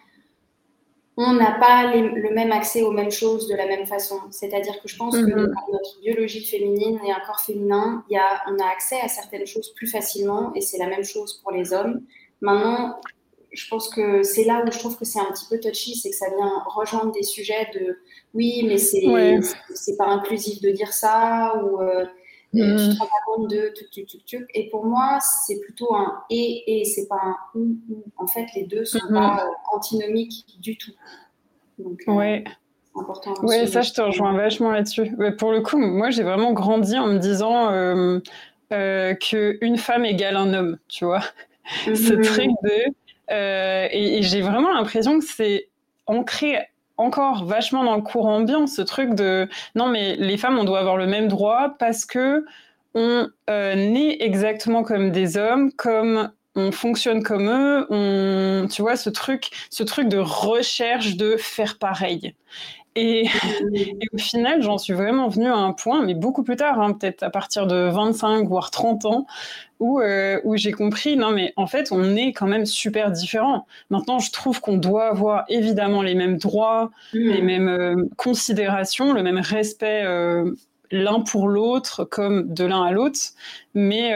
on 1.16 1.34
n'a 1.34 1.52
pas 1.52 1.94
le 1.94 2.34
même 2.34 2.50
accès 2.50 2.82
aux 2.82 2.90
mêmes 2.90 3.10
choses 3.10 3.46
de 3.48 3.54
la 3.54 3.66
même 3.66 3.86
façon. 3.86 4.18
C'est-à-dire 4.30 4.80
que 4.82 4.88
je 4.88 4.96
pense 4.96 5.14
que 5.14 5.20
mhm. 5.20 5.54
notre 5.72 6.00
biologie 6.00 6.44
féminine 6.44 6.98
et 7.06 7.12
un 7.12 7.20
corps 7.26 7.40
féminin, 7.40 8.04
y 8.10 8.16
a, 8.16 8.42
on 8.48 8.58
a 8.58 8.66
accès 8.66 9.00
à 9.00 9.08
certaines 9.08 9.46
choses 9.46 9.72
plus 9.74 9.86
facilement 9.86 10.52
et 10.54 10.60
c'est 10.60 10.78
la 10.78 10.88
même 10.88 11.04
chose 11.04 11.40
pour 11.42 11.52
les 11.52 11.72
hommes. 11.72 12.02
Maintenant, 12.40 13.00
je 13.52 13.68
pense 13.68 13.88
que 13.88 14.24
c'est 14.24 14.44
là 14.44 14.64
où 14.66 14.72
je 14.72 14.78
trouve 14.78 14.98
que 14.98 15.04
c'est 15.04 15.20
un 15.20 15.30
petit 15.32 15.46
peu 15.48 15.60
touchy, 15.60 15.94
c'est 15.94 16.10
que 16.10 16.16
ça 16.16 16.26
vient 16.28 16.62
rejoindre 16.66 17.12
des 17.12 17.22
sujets 17.22 17.70
de 17.74 17.98
oui, 18.34 18.64
mais 18.66 18.78
c'est 18.78 19.06
c'est 19.74 19.96
pas 19.96 20.06
inclusif 20.06 20.60
de 20.60 20.70
dire 20.70 20.92
ça 20.92 21.54
ou 21.62 21.80
euh, 21.80 22.04
euh, 22.62 22.76
tu 22.76 22.90
mm. 22.90 22.94
te 22.94 22.98
rends 22.98 23.08
compte 23.26 23.50
de 23.50 23.72
tuc, 23.74 24.06
tuc, 24.06 24.24
tuc, 24.24 24.46
Et 24.54 24.68
pour 24.70 24.84
moi, 24.84 25.18
c'est 25.20 25.60
plutôt 25.60 25.94
un 25.94 26.22
et 26.30 26.80
et, 26.80 26.84
c'est 26.84 27.08
pas 27.08 27.20
un 27.22 27.36
ou, 27.54 27.76
ou. 27.90 28.04
En 28.16 28.26
fait, 28.26 28.46
les 28.54 28.64
deux 28.64 28.84
sont 28.84 28.98
mm-hmm. 28.98 29.14
pas 29.14 29.44
euh, 29.44 29.76
antinomiques 29.76 30.46
du 30.60 30.76
tout. 30.76 30.92
Donc, 31.78 32.02
ouais. 32.06 32.44
important. 32.94 33.34
Ouais, 33.42 33.66
ça, 33.66 33.82
je 33.82 33.92
te 33.92 34.00
rejoins 34.00 34.34
vachement 34.34 34.70
là-dessus. 34.70 35.16
pour 35.38 35.52
le 35.52 35.60
coup, 35.60 35.78
moi, 35.78 36.10
j'ai 36.10 36.22
vraiment 36.22 36.52
grandi 36.52 36.96
en 36.96 37.08
me 37.08 37.18
disant 37.18 37.70
euh, 37.72 39.14
qu'une 39.14 39.76
femme 39.76 40.04
égale 40.04 40.36
un 40.36 40.54
homme, 40.54 40.78
tu 40.88 41.04
vois. 41.04 41.22
Ce 41.84 41.90
mm-hmm. 41.90 42.22
truc 42.22 42.50
de 42.62 42.94
euh, 43.30 43.88
et, 43.90 44.22
j'ai 44.22 44.42
vraiment 44.42 44.72
l'impression 44.72 45.18
que 45.18 45.24
c'est 45.24 45.68
ancré 46.06 46.58
encore 46.96 47.44
vachement 47.44 47.84
dans 47.84 47.96
le 47.96 48.02
courant 48.02 48.36
ambiant, 48.36 48.66
ce 48.66 48.82
truc 48.82 49.14
de 49.14 49.48
non 49.74 49.88
mais 49.88 50.16
les 50.16 50.36
femmes 50.36 50.58
on 50.58 50.64
doit 50.64 50.78
avoir 50.80 50.96
le 50.96 51.06
même 51.06 51.28
droit 51.28 51.74
parce 51.78 52.04
que 52.04 52.44
on 52.94 53.28
euh, 53.50 53.74
naît 53.74 54.16
exactement 54.20 54.84
comme 54.84 55.10
des 55.10 55.36
hommes, 55.36 55.72
comme 55.72 56.30
on 56.54 56.70
fonctionne 56.72 57.22
comme 57.22 57.48
eux, 57.48 57.86
on, 57.90 58.68
tu 58.70 58.82
vois, 58.82 58.96
ce 58.96 59.10
truc, 59.10 59.50
ce 59.70 59.82
truc 59.82 60.08
de 60.08 60.18
recherche 60.18 61.16
de 61.16 61.36
faire 61.36 61.78
pareil. 61.78 62.34
Et, 62.96 63.28
au 64.12 64.18
final, 64.18 64.62
j'en 64.62 64.78
suis 64.78 64.92
vraiment 64.92 65.28
venue 65.28 65.48
à 65.48 65.56
un 65.56 65.72
point, 65.72 66.04
mais 66.04 66.14
beaucoup 66.14 66.44
plus 66.44 66.54
tard, 66.54 66.80
hein, 66.80 66.92
peut-être 66.92 67.24
à 67.24 67.30
partir 67.30 67.66
de 67.66 67.90
25 67.90 68.46
voire 68.46 68.70
30 68.70 69.04
ans, 69.06 69.26
où, 69.80 70.00
euh, 70.00 70.40
où 70.44 70.56
j'ai 70.56 70.70
compris, 70.70 71.16
non 71.16 71.32
mais 71.32 71.52
en 71.56 71.66
fait, 71.66 71.90
on 71.90 72.14
est 72.14 72.32
quand 72.32 72.46
même 72.46 72.66
super 72.66 73.10
différents. 73.10 73.66
Maintenant, 73.90 74.20
je 74.20 74.30
trouve 74.30 74.60
qu'on 74.60 74.76
doit 74.76 75.08
avoir 75.08 75.44
évidemment 75.48 76.02
les 76.02 76.14
mêmes 76.14 76.38
droits, 76.38 76.92
mmh. 77.14 77.18
les 77.18 77.42
mêmes 77.42 77.68
euh, 77.68 77.96
considérations, 78.16 79.12
le 79.12 79.24
même 79.24 79.38
respect 79.38 80.04
euh, 80.04 80.52
l'un 80.92 81.20
pour 81.20 81.48
l'autre, 81.48 82.04
comme 82.04 82.54
de 82.54 82.64
l'un 82.64 82.84
à 82.84 82.92
l'autre, 82.92 83.18
mais 83.74 84.12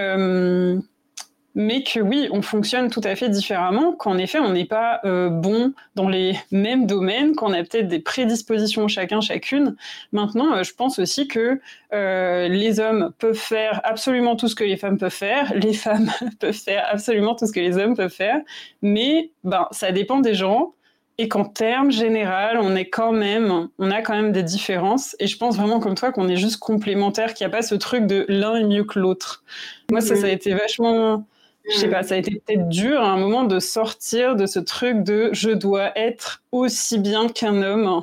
mais 1.58 1.82
que 1.82 1.98
oui, 1.98 2.28
on 2.30 2.40
fonctionne 2.40 2.88
tout 2.88 3.00
à 3.02 3.16
fait 3.16 3.28
différemment, 3.28 3.92
qu'en 3.92 4.16
effet, 4.16 4.38
on 4.38 4.52
n'est 4.52 4.64
pas 4.64 5.00
euh, 5.04 5.28
bon 5.28 5.72
dans 5.96 6.08
les 6.08 6.38
mêmes 6.52 6.86
domaines, 6.86 7.34
qu'on 7.34 7.52
a 7.52 7.64
peut-être 7.64 7.88
des 7.88 7.98
prédispositions 7.98 8.86
chacun, 8.86 9.20
chacune. 9.20 9.74
Maintenant, 10.12 10.54
euh, 10.54 10.62
je 10.62 10.72
pense 10.72 11.00
aussi 11.00 11.26
que 11.26 11.60
euh, 11.92 12.46
les 12.46 12.78
hommes 12.78 13.12
peuvent 13.18 13.34
faire 13.34 13.80
absolument 13.82 14.36
tout 14.36 14.46
ce 14.46 14.54
que 14.54 14.62
les 14.62 14.76
femmes 14.76 14.98
peuvent 14.98 15.10
faire, 15.10 15.52
les 15.56 15.72
femmes 15.72 16.12
peuvent 16.38 16.52
faire 16.52 16.86
absolument 16.88 17.34
tout 17.34 17.46
ce 17.46 17.52
que 17.52 17.60
les 17.60 17.76
hommes 17.76 17.96
peuvent 17.96 18.08
faire, 18.08 18.40
mais 18.80 19.32
ben, 19.42 19.66
ça 19.72 19.90
dépend 19.90 20.20
des 20.20 20.34
gens. 20.34 20.74
Et 21.20 21.26
qu'en 21.26 21.44
termes 21.44 21.90
général, 21.90 22.60
on 22.62 22.76
est 22.76 22.88
quand 22.88 23.10
même, 23.10 23.68
on 23.80 23.90
a 23.90 24.02
quand 24.02 24.14
même 24.14 24.30
des 24.30 24.44
différences. 24.44 25.16
Et 25.18 25.26
je 25.26 25.36
pense 25.36 25.56
vraiment 25.56 25.80
comme 25.80 25.96
toi 25.96 26.12
qu'on 26.12 26.28
est 26.28 26.36
juste 26.36 26.58
complémentaires, 26.58 27.34
qu'il 27.34 27.44
n'y 27.44 27.52
a 27.52 27.56
pas 27.56 27.62
ce 27.62 27.74
truc 27.74 28.06
de 28.06 28.24
l'un 28.28 28.54
est 28.54 28.62
mieux 28.62 28.84
que 28.84 29.00
l'autre. 29.00 29.42
Moi, 29.90 30.00
ça, 30.00 30.14
ça 30.14 30.26
a 30.26 30.28
été 30.28 30.54
vachement, 30.54 31.24
je 31.70 31.76
sais 31.76 31.88
pas, 31.88 32.02
ça 32.02 32.14
a 32.14 32.18
été 32.18 32.30
peut-être 32.32 32.68
dur 32.68 33.00
à 33.00 33.08
un 33.08 33.16
moment 33.16 33.44
de 33.44 33.58
sortir 33.58 34.36
de 34.36 34.46
ce 34.46 34.58
truc 34.58 35.02
de 35.02 35.30
je 35.32 35.50
dois 35.50 35.96
être 35.96 36.42
aussi 36.52 36.98
bien 36.98 37.28
qu'un 37.28 37.62
homme 37.62 38.02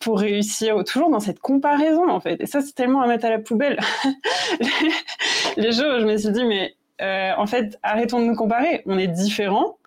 pour 0.00 0.20
réussir, 0.20 0.82
toujours 0.84 1.10
dans 1.10 1.20
cette 1.20 1.40
comparaison 1.40 2.08
en 2.08 2.20
fait. 2.20 2.40
Et 2.40 2.46
ça, 2.46 2.60
c'est 2.60 2.74
tellement 2.74 3.00
à 3.00 3.06
mettre 3.06 3.24
à 3.24 3.30
la 3.30 3.38
poubelle. 3.38 3.80
les 5.56 5.72
jours 5.72 6.00
je 6.00 6.04
me 6.06 6.16
suis 6.16 6.30
dit, 6.30 6.44
mais 6.44 6.74
euh, 7.02 7.32
en 7.36 7.46
fait, 7.46 7.78
arrêtons 7.82 8.20
de 8.20 8.24
nous 8.24 8.36
comparer. 8.36 8.82
On 8.86 8.98
est 8.98 9.08
différents. 9.08 9.78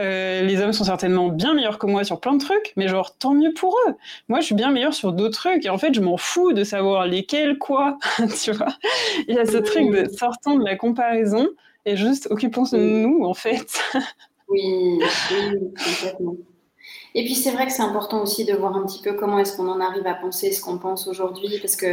Euh, 0.00 0.42
les 0.42 0.60
hommes 0.60 0.72
sont 0.72 0.84
certainement 0.84 1.28
bien 1.28 1.54
meilleurs 1.54 1.78
que 1.78 1.86
moi 1.86 2.04
sur 2.04 2.20
plein 2.20 2.34
de 2.34 2.40
trucs, 2.40 2.72
mais 2.76 2.86
genre 2.86 3.16
tant 3.18 3.34
mieux 3.34 3.52
pour 3.52 3.76
eux. 3.88 3.94
Moi, 4.28 4.38
je 4.40 4.46
suis 4.46 4.54
bien 4.54 4.70
meilleure 4.70 4.94
sur 4.94 5.12
d'autres 5.12 5.38
trucs 5.38 5.66
et 5.66 5.70
en 5.70 5.78
fait, 5.78 5.92
je 5.92 6.00
m'en 6.00 6.16
fous 6.16 6.52
de 6.52 6.62
savoir 6.62 7.06
lesquels 7.06 7.58
quoi. 7.58 7.98
tu 8.42 8.52
vois 8.52 8.68
Il 9.26 9.34
y 9.34 9.38
a 9.38 9.44
ce 9.44 9.56
truc 9.56 9.90
de 9.90 10.08
sortant 10.08 10.56
de 10.56 10.64
la 10.64 10.76
comparaison 10.76 11.48
et 11.88 11.96
juste 11.96 12.28
occupons-nous, 12.30 12.78
nous, 12.78 13.24
en 13.24 13.34
fait. 13.34 13.80
oui, 14.48 15.00
complètement. 15.30 16.36
Et 17.14 17.24
puis 17.24 17.34
c'est 17.34 17.50
vrai 17.50 17.66
que 17.66 17.72
c'est 17.72 17.82
important 17.82 18.22
aussi 18.22 18.44
de 18.44 18.52
voir 18.54 18.76
un 18.76 18.84
petit 18.84 19.00
peu 19.02 19.14
comment 19.14 19.38
est-ce 19.38 19.56
qu'on 19.56 19.68
en 19.68 19.80
arrive 19.80 20.06
à 20.06 20.14
penser 20.14 20.52
ce 20.52 20.60
qu'on 20.60 20.78
pense 20.78 21.08
aujourd'hui, 21.08 21.58
parce 21.60 21.74
que 21.74 21.86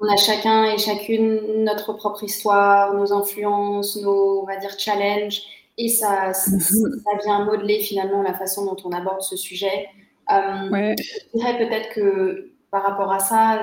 on 0.00 0.12
a 0.12 0.16
chacun 0.16 0.64
et 0.64 0.78
chacune 0.78 1.64
notre 1.64 1.92
propre 1.92 2.24
histoire, 2.24 2.92
nos 2.94 3.12
influences, 3.12 3.96
nos, 4.02 4.42
on 4.42 4.46
va 4.46 4.56
dire, 4.56 4.78
challenges, 4.78 5.42
et 5.78 5.88
ça, 5.88 6.34
ça, 6.34 6.50
mhm. 6.50 7.00
vient 7.24 7.44
modeler 7.44 7.78
finalement 7.80 8.22
la 8.22 8.34
façon 8.34 8.64
dont 8.64 8.76
on 8.84 8.90
aborde 8.90 9.22
ce 9.22 9.36
sujet. 9.36 9.86
Euh, 10.30 10.94
Je 10.98 11.38
dirais 11.38 11.56
peut-être 11.56 11.94
que 11.94 12.50
par 12.70 12.82
rapport 12.82 13.12
à 13.12 13.20
ça, 13.20 13.62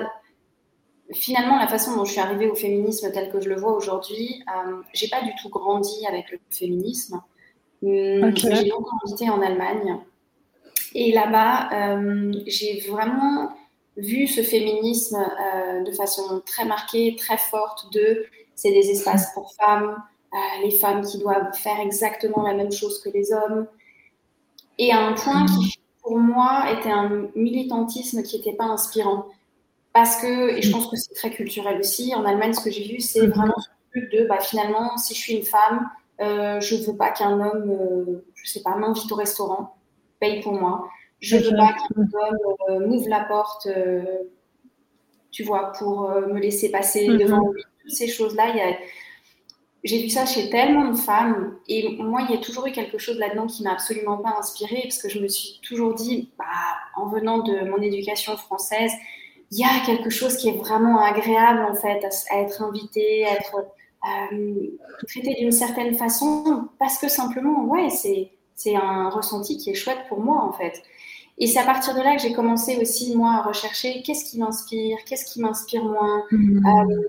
finalement, 1.13 1.57
la 1.57 1.67
façon 1.67 1.95
dont 1.95 2.05
je 2.05 2.11
suis 2.11 2.21
arrivée 2.21 2.47
au 2.47 2.55
féminisme 2.55 3.11
tel 3.11 3.31
que 3.31 3.39
je 3.39 3.49
le 3.49 3.55
vois 3.55 3.73
aujourd'hui, 3.73 4.43
euh, 4.47 4.81
j'ai 4.93 5.07
pas 5.07 5.21
du 5.21 5.31
tout 5.41 5.49
grandi 5.49 6.05
avec 6.07 6.31
le 6.31 6.39
féminisme. 6.49 7.21
Hum, 7.83 8.35
j'ai 8.35 8.69
longtemps 8.69 8.97
habité 9.05 9.29
en 9.29 9.41
Allemagne. 9.41 9.99
Et 10.95 11.11
là-bas, 11.11 11.69
euh, 11.73 12.33
j'ai 12.47 12.79
vraiment 12.89 13.51
vu 13.97 14.27
ce 14.27 14.41
féminisme 14.41 15.17
euh, 15.17 15.83
de 15.83 15.91
façon 15.91 16.41
très 16.45 16.65
marquée, 16.65 17.15
très 17.17 17.37
forte 17.37 17.91
de 17.93 18.25
c'est 18.55 18.71
des 18.71 18.89
espaces 18.89 19.33
pour 19.33 19.53
femmes, 19.53 19.95
euh, 20.33 20.37
les 20.63 20.71
femmes 20.71 21.05
qui 21.05 21.17
doivent 21.17 21.53
faire 21.53 21.79
exactement 21.81 22.43
la 22.43 22.53
même 22.53 22.71
chose 22.71 23.01
que 23.01 23.09
les 23.09 23.33
hommes. 23.33 23.67
Et 24.77 24.91
à 24.91 25.05
un 25.05 25.13
point 25.13 25.45
qui, 25.45 25.79
pour 26.01 26.17
moi, 26.17 26.71
était 26.71 26.91
un 26.91 27.27
militantisme 27.35 28.23
qui 28.23 28.37
n'était 28.37 28.53
pas 28.53 28.65
inspirant. 28.65 29.25
Parce 29.95 30.17
que, 30.17 30.57
et 30.57 30.61
je 30.61 30.73
pense 30.73 30.87
que 30.87 30.97
c'est 30.97 31.13
très 31.13 31.31
culturel 31.31 31.79
aussi, 31.79 32.13
en 32.13 32.25
Allemagne, 32.25 32.51
ce 32.51 32.61
que 32.61 32.69
j'ai 32.69 32.83
vu, 32.83 32.99
c'est 32.99 33.21
mhm. 33.21 33.29
vraiment 33.29 33.55
ce 33.57 33.69
truc 33.91 34.11
de, 34.11 34.25
bah, 34.27 34.41
finalement, 34.41 34.97
si 34.97 35.15
je 35.15 35.19
suis 35.19 35.35
une 35.35 35.45
femme, 35.45 35.89
euh, 36.19 36.59
je 36.59 36.75
ne 36.75 36.81
veux 36.81 36.97
pas 36.97 37.11
qu'un 37.11 37.39
homme, 37.39 37.71
euh, 37.71 38.25
je 38.33 38.51
sais 38.51 38.61
pas, 38.61 38.75
m'invite 38.75 39.09
au 39.09 39.15
restaurant, 39.15 39.77
paye 40.19 40.41
pour 40.41 40.51
moi. 40.51 40.89
Je 41.21 41.37
ne 41.37 41.43
veux 41.43 41.55
pas 41.55 41.71
qu'un 41.71 42.01
homme 42.01 42.85
m'ouvre 42.89 43.07
la 43.07 43.21
porte, 43.21 43.69
tu 45.31 45.43
vois, 45.43 45.71
pour 45.79 46.09
me 46.09 46.41
laisser 46.41 46.71
passer 46.71 47.07
mhm. 47.07 47.17
devant 47.17 47.47
lui. 47.47 47.63
Toutes 47.81 47.93
ces 47.93 48.09
choses-là, 48.09 48.47
a 48.47 48.73
j'ai 49.85 50.01
vu 50.01 50.09
ça 50.09 50.25
chez 50.25 50.49
tellement 50.49 50.91
de 50.91 50.97
femmes 50.97 51.55
et 51.69 51.95
moi, 51.99 52.25
il 52.27 52.35
y 52.35 52.37
a 52.37 52.41
toujours 52.41 52.67
eu 52.67 52.71
quelque 52.71 52.97
chose 52.97 53.17
là-dedans 53.17 53.45
qui 53.45 53.63
m'a 53.63 53.71
absolument 53.71 54.17
pas 54.17 54.35
inspirée 54.39 54.81
parce 54.83 54.97
que 54.97 55.07
je 55.07 55.19
me 55.19 55.27
suis 55.29 55.61
toujours 55.61 55.93
dit, 55.93 56.31
bah, 56.39 56.45
en 56.97 57.07
venant 57.07 57.37
de 57.43 57.69
mon 57.69 57.77
éducation 57.77 58.35
française, 58.35 58.91
il 59.51 59.59
y 59.59 59.63
a 59.63 59.85
quelque 59.85 60.09
chose 60.09 60.37
qui 60.37 60.49
est 60.49 60.57
vraiment 60.57 60.99
agréable 60.99 61.65
en 61.69 61.75
fait 61.75 62.03
à, 62.31 62.41
être 62.41 62.61
invité, 62.61 63.25
à 63.25 63.33
être 63.33 63.55
euh, 64.05 64.67
traité 65.07 65.35
d'une 65.35 65.51
certaine 65.51 65.95
façon 65.95 66.67
parce 66.79 66.97
que 66.97 67.07
simplement, 67.07 67.63
ouais, 67.65 67.89
c'est 67.89 68.31
c'est 68.55 68.75
un 68.75 69.09
ressenti 69.09 69.57
qui 69.57 69.69
est 69.69 69.75
chouette 69.75 70.05
pour 70.07 70.19
moi 70.19 70.43
en 70.43 70.53
fait. 70.53 70.81
Et 71.37 71.47
c'est 71.47 71.59
à 71.59 71.65
partir 71.65 71.93
de 71.93 72.01
là 72.01 72.15
que 72.15 72.21
j'ai 72.21 72.33
commencé 72.33 72.77
aussi 72.77 73.15
moi 73.15 73.33
à 73.33 73.41
rechercher 73.41 74.01
qu'est-ce 74.03 74.23
qui 74.23 74.39
m'inspire, 74.39 74.97
qu'est-ce 75.05 75.25
qui 75.25 75.41
m'inspire 75.41 75.83
moins. 75.83 76.23
Mmh. 76.31 76.65
Euh, 76.65 77.07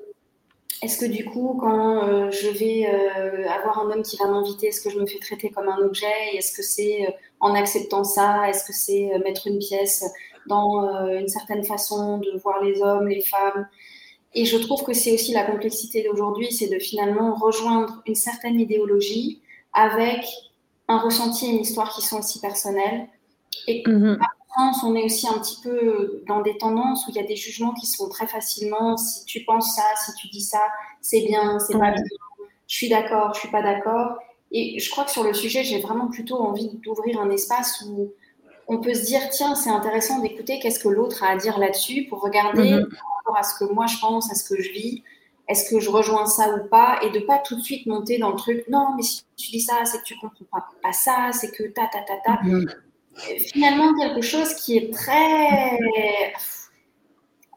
est-ce 0.82 0.98
que 0.98 1.06
du 1.06 1.24
coup, 1.24 1.56
quand 1.60 2.04
euh, 2.04 2.30
je 2.30 2.48
vais 2.48 2.86
euh, 2.86 3.48
avoir 3.48 3.78
un 3.78 3.90
homme 3.90 4.02
qui 4.02 4.16
va 4.16 4.26
m'inviter, 4.26 4.66
est-ce 4.66 4.80
que 4.80 4.90
je 4.90 4.98
me 4.98 5.06
fais 5.06 5.20
traiter 5.20 5.50
comme 5.50 5.68
un 5.68 5.78
objet? 5.78 6.34
Est-ce 6.34 6.54
que 6.54 6.62
c'est 6.62 7.06
en 7.40 7.54
acceptant 7.54 8.04
ça 8.04 8.48
Est-ce 8.48 8.64
que 8.64 8.72
c'est 8.72 9.10
mettre 9.24 9.46
une 9.46 9.58
pièce 9.58 10.04
dans 10.48 11.08
une 11.08 11.28
certaine 11.28 11.64
façon 11.64 12.18
de 12.18 12.38
voir 12.38 12.62
les 12.62 12.82
hommes, 12.82 13.08
les 13.08 13.22
femmes 13.22 13.68
Et 14.34 14.44
je 14.44 14.56
trouve 14.58 14.82
que 14.84 14.92
c'est 14.92 15.12
aussi 15.12 15.32
la 15.32 15.44
complexité 15.44 16.02
d'aujourd'hui, 16.02 16.52
c'est 16.52 16.68
de 16.68 16.78
finalement 16.78 17.34
rejoindre 17.34 18.02
une 18.06 18.14
certaine 18.14 18.60
idéologie 18.60 19.42
avec 19.72 20.24
un 20.88 20.98
ressenti 20.98 21.46
et 21.46 21.50
une 21.50 21.60
histoire 21.60 21.94
qui 21.94 22.02
sont 22.02 22.18
aussi 22.18 22.40
personnelles. 22.40 23.08
Et 23.66 23.82
mm-hmm 23.82 24.18
on 24.82 24.94
est 24.94 25.04
aussi 25.04 25.28
un 25.28 25.38
petit 25.38 25.58
peu 25.62 26.22
dans 26.26 26.40
des 26.40 26.56
tendances 26.56 27.06
où 27.06 27.10
il 27.10 27.16
y 27.16 27.20
a 27.20 27.26
des 27.26 27.36
jugements 27.36 27.74
qui 27.74 27.86
se 27.86 27.96
font 27.96 28.08
très 28.08 28.26
facilement. 28.26 28.96
Si 28.96 29.24
tu 29.24 29.44
penses 29.44 29.74
ça, 29.74 29.82
si 30.04 30.14
tu 30.14 30.28
dis 30.28 30.40
ça, 30.40 30.60
c'est 31.00 31.22
bien, 31.22 31.58
c'est 31.58 31.78
pas 31.78 31.92
bien. 31.92 32.02
Je 32.66 32.74
suis 32.74 32.88
d'accord, 32.88 33.32
je 33.34 33.40
suis 33.40 33.50
pas 33.50 33.62
d'accord. 33.62 34.16
Et 34.52 34.78
je 34.78 34.90
crois 34.90 35.04
que 35.04 35.10
sur 35.10 35.24
le 35.24 35.34
sujet, 35.34 35.62
j'ai 35.62 35.80
vraiment 35.80 36.08
plutôt 36.08 36.38
envie 36.38 36.70
d'ouvrir 36.82 37.20
un 37.20 37.30
espace 37.30 37.84
où 37.86 38.12
on 38.68 38.78
peut 38.78 38.94
se 38.94 39.04
dire 39.04 39.20
tiens, 39.30 39.54
c'est 39.54 39.70
intéressant 39.70 40.20
d'écouter 40.20 40.58
qu'est-ce 40.60 40.80
que 40.80 40.88
l'autre 40.88 41.22
a 41.22 41.30
à 41.30 41.36
dire 41.36 41.58
là-dessus 41.58 42.06
pour 42.08 42.22
regarder 42.22 42.74
mhm. 42.74 42.88
par 42.88 43.16
rapport 43.18 43.36
à 43.38 43.42
ce 43.42 43.58
que 43.58 43.72
moi 43.72 43.86
je 43.86 43.98
pense, 43.98 44.30
à 44.30 44.34
ce 44.34 44.48
que 44.48 44.60
je 44.60 44.70
vis. 44.70 45.02
Est-ce 45.48 45.70
que 45.70 45.78
je 45.78 45.90
rejoins 45.90 46.26
ça 46.26 46.56
ou 46.56 46.66
pas? 46.68 46.98
Et 47.04 47.10
de 47.10 47.20
pas 47.20 47.38
tout 47.38 47.54
de 47.54 47.60
suite 47.60 47.86
monter 47.86 48.18
dans 48.18 48.30
le 48.30 48.36
truc. 48.36 48.64
Non, 48.68 48.94
mais 48.96 49.02
si 49.02 49.22
tu 49.36 49.52
dis 49.52 49.60
ça, 49.60 49.84
c'est 49.84 49.98
que 49.98 50.02
tu 50.02 50.16
comprends 50.18 50.42
pas, 50.82 50.92
ça, 50.92 51.30
c'est 51.32 51.52
que 51.52 51.62
ta 51.68 51.86
ta 51.86 52.00
ta 52.00 52.16
ta. 52.24 52.42
Mhm 52.42 52.66
finalement 53.38 53.94
quelque 53.94 54.20
chose 54.20 54.54
qui 54.54 54.76
est 54.76 54.92
très 54.92 55.78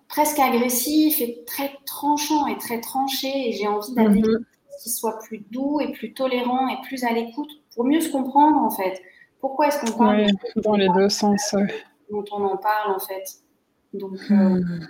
presque 0.08 0.40
agressif 0.40 1.22
et 1.22 1.44
très 1.46 1.72
tranchant 1.86 2.48
et 2.48 2.58
très 2.58 2.82
tranché 2.82 3.50
et 3.50 3.54
j'ai 3.54 3.68
envie 3.68 3.94
d'aller 3.94 4.22
mm 4.22 4.46
qui 4.82 4.90
soit 4.92 5.20
plus 5.20 5.44
doux 5.52 5.82
et 5.82 5.92
plus 5.92 6.14
tolérant 6.14 6.70
et 6.70 6.78
plus 6.88 7.04
à 7.04 7.12
l'écoute 7.12 7.50
pour 7.76 7.84
mieux 7.84 8.00
se 8.00 8.10
comprendre 8.10 8.58
en 8.60 8.70
fait. 8.70 9.02
Pourquoi 9.40 9.68
est-ce 9.68 9.80
qu'on 9.80 9.98
parle 9.98 10.28
dans 10.58 10.76
les 10.76 10.90
deux 10.90 11.10
sens 11.10 11.56
dont 12.12 12.26
on 12.32 12.44
en 12.44 12.58
parle 12.58 12.92
en 12.92 13.00
fait? 13.00 13.24
Donc 13.94 14.18
je 14.18 14.34
euh, 14.34 14.38
mm. 14.38 14.88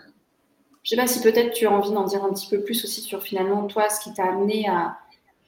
je 0.84 0.90
sais 0.90 0.96
pas 0.96 1.08
si 1.08 1.22
peut-être 1.22 1.54
tu 1.54 1.68
as 1.68 1.72
envie 1.72 1.92
d'en 1.92 2.06
dire 2.06 2.24
un 2.24 2.34
petit 2.34 2.50
peu 2.50 2.62
plus 2.64 2.84
aussi 2.84 3.02
sur 3.02 3.22
finalement 3.22 3.68
toi 3.68 3.90
ce 3.90 4.02
qui 4.02 4.14
t'a 4.14 4.26
amené 4.26 4.68
à, 4.68 4.98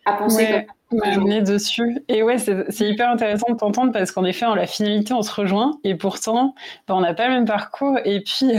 à 0.06 0.14
penser 0.14 0.48
comme 0.48 0.76
on 0.92 1.42
dessus. 1.42 2.04
Et 2.08 2.24
ouais, 2.24 2.38
c'est 2.38 2.88
hyper 2.90 3.10
intéressant 3.10 3.52
de 3.52 3.58
t'entendre 3.58 3.92
parce 3.92 4.12
qu'en 4.12 4.26
effet, 4.26 4.46
en 4.46 4.56
la 4.56 4.68
finalité, 4.68 5.14
on 5.14 5.22
se 5.22 5.34
rejoint 5.34 5.80
et 5.84 5.96
pourtant, 5.96 6.56
ben, 6.88 6.96
on 6.96 7.02
n'a 7.02 7.14
pas 7.14 7.28
le 7.28 7.36
même 7.36 7.46
parcours. 7.46 7.98
Et 8.06 8.22
puis, 8.22 8.52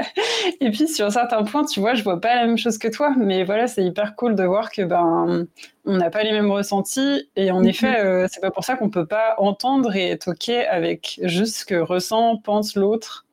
et 0.60 0.70
puis, 0.70 0.88
sur 0.88 1.10
certains 1.10 1.42
points, 1.44 1.64
tu 1.64 1.80
vois, 1.80 1.94
je 1.94 2.02
vois 2.02 2.20
pas 2.20 2.34
la 2.36 2.46
même 2.46 2.58
chose 2.58 2.78
que 2.78 2.88
toi. 2.88 3.14
Mais 3.16 3.44
voilà, 3.44 3.66
c'est 3.66 3.84
hyper 3.84 4.16
cool 4.16 4.34
de 4.34 4.44
voir 4.44 4.70
que 4.70 4.82
ben, 4.82 5.46
on 5.86 5.96
n'a 5.96 6.10
pas 6.10 6.22
les 6.22 6.32
mêmes 6.32 6.50
ressentis. 6.50 7.28
Et 7.36 7.50
en 7.50 7.62
effet, 7.64 7.92
mm-hmm. 7.92 8.06
euh, 8.06 8.26
c'est 8.30 8.40
pas 8.40 8.50
pour 8.50 8.64
ça 8.64 8.76
qu'on 8.76 8.90
peut 8.90 9.06
pas 9.06 9.34
entendre 9.38 9.94
et 9.96 10.10
être 10.10 10.32
OK 10.32 10.48
avec 10.48 11.20
juste 11.22 11.56
ce 11.56 11.64
que 11.64 11.76
ressent, 11.76 12.36
pense 12.38 12.76
l'autre. 12.76 13.26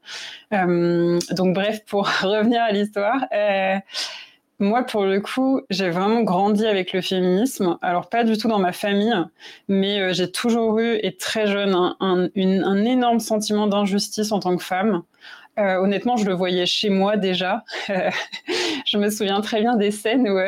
Euh, 0.53 1.19
donc, 1.31 1.53
bref, 1.53 1.83
pour 1.85 2.07
revenir 2.21 2.61
à 2.61 2.71
l'histoire. 2.71 3.25
Euh, 3.33 3.77
moi, 4.59 4.83
pour 4.83 5.05
le 5.05 5.19
coup, 5.21 5.61
j'ai 5.69 5.89
vraiment 5.89 6.21
grandi 6.23 6.65
avec 6.65 6.93
le 6.93 7.01
féminisme. 7.01 7.77
Alors, 7.81 8.09
pas 8.09 8.23
du 8.23 8.37
tout 8.37 8.47
dans 8.47 8.59
ma 8.59 8.71
famille, 8.73 9.13
mais 9.67 9.99
euh, 9.99 10.13
j'ai 10.13 10.31
toujours 10.31 10.79
eu, 10.79 10.97
et 11.03 11.15
très 11.15 11.47
jeune, 11.47 11.75
un, 11.75 12.29
un 12.35 12.85
énorme 12.85 13.19
sentiment 13.19 13.67
d'injustice 13.67 14.31
en 14.31 14.39
tant 14.39 14.57
que 14.57 14.63
femme. 14.63 15.03
Euh, 15.59 15.77
honnêtement, 15.77 16.17
je 16.17 16.25
le 16.25 16.33
voyais 16.33 16.67
chez 16.67 16.89
moi 16.89 17.17
déjà. 17.17 17.63
je 18.85 18.97
me 18.97 19.09
souviens 19.09 19.41
très 19.41 19.59
bien 19.59 19.75
des 19.75 19.89
scènes 19.89 20.29
où, 20.29 20.39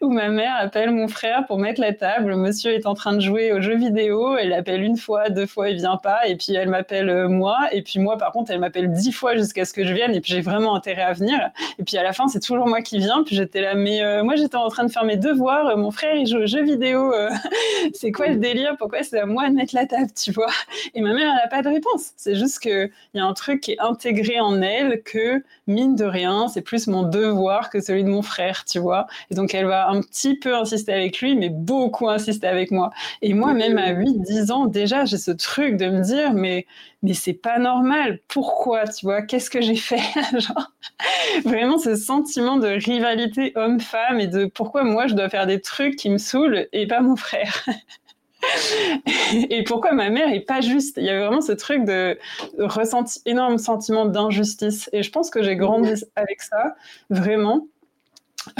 où 0.00 0.10
ma 0.10 0.28
mère 0.28 0.56
appelle 0.58 0.90
mon 0.90 1.06
frère 1.06 1.46
pour 1.46 1.58
mettre 1.58 1.80
la 1.80 1.92
table. 1.92 2.34
Monsieur 2.34 2.72
est 2.72 2.86
en 2.86 2.94
train 2.94 3.12
de 3.12 3.20
jouer 3.20 3.52
aux 3.52 3.60
jeux 3.60 3.76
vidéo. 3.76 4.36
Elle 4.36 4.48
l'appelle 4.48 4.82
une 4.82 4.96
fois, 4.96 5.30
deux 5.30 5.46
fois, 5.46 5.70
il 5.70 5.76
vient 5.76 5.96
pas. 5.96 6.26
Et 6.26 6.34
puis 6.34 6.54
elle 6.54 6.68
m'appelle 6.68 7.08
euh, 7.10 7.28
moi. 7.28 7.58
Et 7.70 7.82
puis 7.82 8.00
moi, 8.00 8.18
par 8.18 8.32
contre, 8.32 8.50
elle 8.50 8.58
m'appelle 8.58 8.90
dix 8.92 9.12
fois 9.12 9.36
jusqu'à 9.36 9.64
ce 9.64 9.72
que 9.72 9.84
je 9.84 9.94
vienne. 9.94 10.14
Et 10.14 10.20
puis 10.20 10.32
j'ai 10.32 10.40
vraiment 10.40 10.74
intérêt 10.74 11.02
à 11.02 11.12
venir. 11.12 11.38
Et 11.78 11.84
puis 11.84 11.96
à 11.96 12.02
la 12.02 12.12
fin, 12.12 12.26
c'est 12.26 12.40
toujours 12.40 12.66
moi 12.66 12.82
qui 12.82 12.98
viens. 12.98 13.22
Puis 13.22 13.36
j'étais 13.36 13.60
là, 13.60 13.74
mais 13.76 14.02
euh, 14.02 14.24
moi 14.24 14.34
j'étais 14.34 14.56
en 14.56 14.68
train 14.68 14.84
de 14.84 14.90
faire 14.90 15.04
mes 15.04 15.16
devoirs. 15.16 15.76
Mon 15.76 15.92
frère 15.92 16.16
il 16.16 16.26
joue 16.26 16.38
aux 16.38 16.46
jeux 16.46 16.64
vidéo. 16.64 17.14
c'est 17.94 18.10
quoi 18.10 18.26
le 18.26 18.36
délire? 18.36 18.76
Pourquoi 18.78 19.04
c'est 19.04 19.20
à 19.20 19.26
moi 19.26 19.48
de 19.48 19.54
mettre 19.54 19.76
la 19.76 19.86
table, 19.86 20.10
tu 20.20 20.32
vois? 20.32 20.50
Et 20.94 21.00
ma 21.00 21.14
mère, 21.14 21.28
elle 21.30 21.44
n'a 21.44 21.48
pas 21.48 21.62
de 21.62 21.68
réponse. 21.68 22.12
C'est 22.16 22.34
juste 22.34 22.58
qu'il 22.58 22.90
y 23.14 23.20
a 23.20 23.24
un 23.24 23.34
truc 23.34 23.60
qui 23.60 23.72
est 23.72 23.78
intégré 23.92 24.40
en 24.40 24.60
elle 24.62 25.02
que, 25.02 25.42
mine 25.66 25.94
de 25.96 26.04
rien, 26.04 26.48
c'est 26.48 26.62
plus 26.62 26.86
mon 26.86 27.02
devoir 27.04 27.70
que 27.70 27.80
celui 27.80 28.04
de 28.04 28.08
mon 28.08 28.22
frère, 28.22 28.64
tu 28.64 28.78
vois. 28.78 29.06
Et 29.30 29.34
donc, 29.34 29.54
elle 29.54 29.66
va 29.66 29.88
un 29.88 30.00
petit 30.00 30.36
peu 30.36 30.54
insister 30.56 30.92
avec 30.92 31.20
lui, 31.20 31.36
mais 31.36 31.48
beaucoup 31.50 32.08
insister 32.08 32.46
avec 32.46 32.70
moi. 32.70 32.90
Et 33.22 33.34
moi, 33.34 33.54
même 33.54 33.78
à 33.78 33.92
8-10 33.92 34.50
ans, 34.52 34.66
déjà, 34.66 35.04
j'ai 35.04 35.18
ce 35.18 35.30
truc 35.30 35.76
de 35.76 35.86
me 35.88 36.02
dire, 36.02 36.32
mais, 36.34 36.66
mais 37.02 37.14
c'est 37.14 37.32
pas 37.34 37.58
normal. 37.58 38.20
Pourquoi, 38.28 38.86
tu 38.88 39.06
vois? 39.06 39.22
Qu'est-ce 39.22 39.50
que 39.50 39.60
j'ai 39.60 39.76
fait? 39.76 40.00
Genre, 40.38 40.72
Vraiment, 41.44 41.78
ce 41.78 41.96
sentiment 41.96 42.56
de 42.56 42.68
rivalité 42.68 43.52
homme-femme 43.56 44.20
et 44.20 44.26
de 44.26 44.46
pourquoi 44.46 44.84
moi, 44.84 45.06
je 45.06 45.14
dois 45.14 45.28
faire 45.28 45.46
des 45.46 45.60
trucs 45.60 45.96
qui 45.96 46.10
me 46.10 46.18
saoulent 46.18 46.68
et 46.72 46.86
pas 46.86 47.00
mon 47.00 47.16
frère. 47.16 47.64
et 49.50 49.62
pourquoi 49.64 49.92
ma 49.92 50.10
mère 50.10 50.32
est 50.32 50.40
pas 50.40 50.60
juste? 50.60 50.96
Il 50.96 51.04
y 51.04 51.10
avait 51.10 51.24
vraiment 51.24 51.40
ce 51.40 51.52
truc 51.52 51.84
de, 51.84 52.18
ressenti 52.58 53.20
énorme 53.26 53.58
sentiment 53.58 54.06
d'injustice. 54.06 54.88
Et 54.92 55.02
je 55.02 55.10
pense 55.10 55.30
que 55.30 55.42
j'ai 55.42 55.56
grandi 55.56 55.92
avec 56.16 56.42
ça, 56.42 56.74
vraiment. 57.10 57.66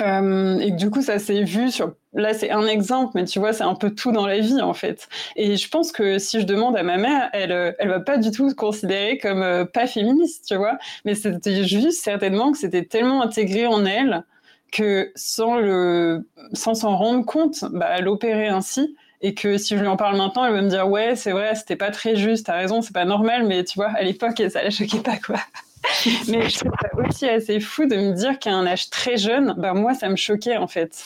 Euh, 0.01 0.59
et 0.59 0.71
du 0.71 0.91
coup, 0.91 1.03
ça 1.03 1.19
s'est 1.19 1.43
vu 1.43 1.71
sur. 1.71 1.95
Là, 2.15 2.35
c'est 2.35 2.51
un 2.51 2.67
exemple, 2.67 3.12
mais 3.15 3.25
tu 3.25 3.39
vois, 3.39 3.53
c'est 3.53 3.65
un 3.65 3.75
peu 3.75 3.91
tout 3.91 4.12
dans 4.12 4.27
la 4.27 4.39
vie, 4.39 4.61
en 4.61 4.75
fait. 4.75 5.09
Et 5.35 5.57
je 5.57 5.69
pense 5.69 5.93
que 5.93 6.19
si 6.19 6.41
je 6.41 6.47
demande 6.47 6.77
à 6.77 6.83
ma 6.83 6.99
mère, 6.99 7.31
elle, 7.33 7.75
elle 7.79 7.89
va 7.89 8.01
pas 8.01 8.19
du 8.19 8.31
tout 8.31 8.51
se 8.51 8.55
considérer 8.55 9.19
comme 9.19 9.43
euh, 9.43 9.65
pas 9.65 9.87
féministe, 9.87 10.45
tu 10.47 10.57
vois. 10.57 10.79
Mais 11.05 11.15
c'était 11.15 11.65
juste 11.65 12.03
certainement 12.03 12.53
que 12.53 12.59
c'était 12.59 12.85
tellement 12.85 13.23
intégré 13.23 13.67
en 13.67 13.85
elle 13.85 14.25
que 14.73 15.12
sans 15.15 15.59
le, 15.59 16.27
sans 16.55 16.75
s'en 16.75 16.97
rendre 16.97 17.25
compte, 17.25 17.65
bah, 17.73 17.89
elle 17.99 18.09
opérait 18.09 18.49
ainsi 18.49 18.97
et 19.23 19.35
que 19.35 19.57
si 19.57 19.76
je 19.76 19.81
lui 19.81 19.88
en 19.88 19.97
parle 19.97 20.17
maintenant, 20.17 20.45
elle 20.45 20.52
va 20.52 20.62
me 20.62 20.69
dire 20.69 20.88
ouais, 20.88 21.17
c'est 21.17 21.31
vrai, 21.31 21.55
c'était 21.55 21.76
pas 21.76 21.91
très 21.91 22.17
juste, 22.17 22.47
t'as 22.47 22.57
raison, 22.57 22.83
c'est 22.83 22.93
pas 22.93 23.05
normal, 23.05 23.47
mais 23.47 23.64
tu 23.64 23.76
vois, 23.76 23.91
à 23.91 24.02
l'époque, 24.02 24.43
ça 24.50 24.62
la 24.62 24.71
choquait 24.71 25.00
pas 25.00 25.17
quoi. 25.17 25.37
mais 26.29 26.49
je 26.49 26.59
trouve 26.59 26.73
ça 26.81 27.09
aussi 27.09 27.29
assez 27.29 27.61
fou 27.61 27.87
de 27.87 27.97
me 27.97 28.12
dire 28.12 28.38
qu'à 28.38 28.52
un 28.52 28.67
âge 28.67 28.91
très 28.91 29.17
jeune, 29.17 29.55
bah 29.57 29.75
moi, 29.75 29.95
ça 29.95 30.09
me 30.09 30.17
choquait 30.17 30.57
en 30.57 30.69
fait. 30.69 31.05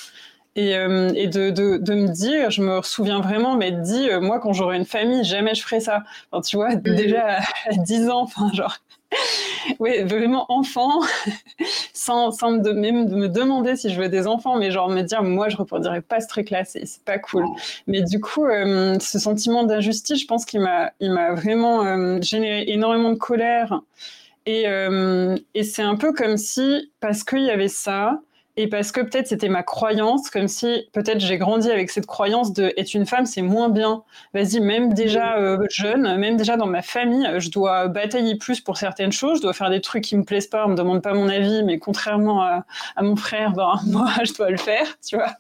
Et, 0.54 0.75
euh, 0.75 1.12
et 1.14 1.26
de, 1.28 1.50
de, 1.50 1.76
de, 1.76 1.94
me 1.94 2.08
dire, 2.08 2.50
je 2.50 2.62
me 2.62 2.80
souviens 2.80 3.20
vraiment 3.20 3.56
m'être 3.56 3.82
dit, 3.82 4.08
euh, 4.08 4.20
moi, 4.20 4.40
quand 4.40 4.54
j'aurai 4.54 4.78
une 4.78 4.87
famille, 4.87 5.23
jamais 5.23 5.54
je 5.54 5.62
ferai 5.62 5.80
ça. 5.80 6.02
Enfin, 6.32 6.40
tu 6.40 6.56
vois, 6.56 6.75
déjà 6.76 7.40
à 7.68 7.76
10 7.76 8.08
ans, 8.08 8.23
enfin, 8.23 8.50
genre, 8.54 8.78
oui, 9.78 10.02
vraiment 10.02 10.46
enfant, 10.49 11.00
sans, 11.92 12.30
sans 12.30 12.52
me 12.52 12.73
même 12.73 13.08
me 13.08 13.28
demander 13.28 13.76
si 13.76 13.90
je 13.90 14.00
veux 14.00 14.08
des 14.08 14.26
enfants, 14.26 14.56
mais 14.56 14.70
genre 14.70 14.88
me 14.88 15.02
dire, 15.02 15.23
moi, 15.23 15.49
je 15.49 15.56
reproduirais 15.56 16.02
pas 16.02 16.20
ce 16.20 16.28
truc-là, 16.28 16.64
c'est 16.64 16.85
pas 17.04 17.18
cool. 17.18 17.44
Mais 17.87 18.02
du 18.02 18.20
coup, 18.20 18.44
euh, 18.44 18.99
ce 19.00 19.18
sentiment 19.18 19.64
d'injustice, 19.64 20.20
je 20.20 20.26
pense 20.26 20.44
qu'il 20.44 20.61
m'a 20.61 21.32
vraiment 21.35 21.85
euh, 21.85 22.20
généré 22.20 22.64
énormément 22.68 23.11
de 23.11 23.18
colère. 23.18 23.80
Et, 24.46 24.68
euh, 24.68 25.37
et 25.54 25.64
c'est 25.64 25.82
un 25.82 25.96
peu 25.96 26.12
comme 26.12 26.37
si, 26.37 26.92
parce 27.00 27.25
qu'il 27.25 27.42
y 27.42 27.50
avait 27.50 27.68
ça, 27.68 28.20
et 28.58 28.68
parce 28.68 28.90
que 28.90 29.02
peut-être 29.02 29.26
c'était 29.26 29.50
ma 29.50 29.62
croyance, 29.62 30.30
comme 30.30 30.48
si 30.48 30.88
peut-être 30.92 31.20
j'ai 31.20 31.36
grandi 31.36 31.70
avec 31.70 31.90
cette 31.90 32.06
croyance 32.06 32.54
de 32.54 32.72
être 32.78 32.94
une 32.94 33.04
femme, 33.04 33.26
c'est 33.26 33.42
moins 33.42 33.68
bien. 33.68 34.02
Vas-y, 34.32 34.60
même 34.60 34.94
déjà 34.94 35.36
euh, 35.36 35.58
jeune, 35.70 36.16
même 36.16 36.38
déjà 36.38 36.56
dans 36.56 36.66
ma 36.66 36.80
famille, 36.80 37.28
je 37.38 37.50
dois 37.50 37.88
batailler 37.88 38.36
plus 38.36 38.62
pour 38.62 38.78
certaines 38.78 39.12
choses, 39.12 39.38
je 39.38 39.42
dois 39.42 39.52
faire 39.52 39.68
des 39.68 39.82
trucs 39.82 40.04
qui 40.04 40.16
me 40.16 40.25
plaisent 40.25 40.46
pas, 40.46 40.64
on 40.64 40.70
me 40.70 40.75
demande 40.75 41.02
pas 41.02 41.12
mon 41.12 41.28
avis, 41.28 41.62
mais 41.64 41.78
contrairement 41.78 42.42
à, 42.42 42.64
mon 43.02 43.16
frère, 43.16 43.52
ben, 43.52 43.75
moi, 43.86 44.10
je 44.25 44.32
dois 44.32 44.50
le 44.50 44.56
faire, 44.56 44.86
tu 45.06 45.16
vois. 45.16 45.32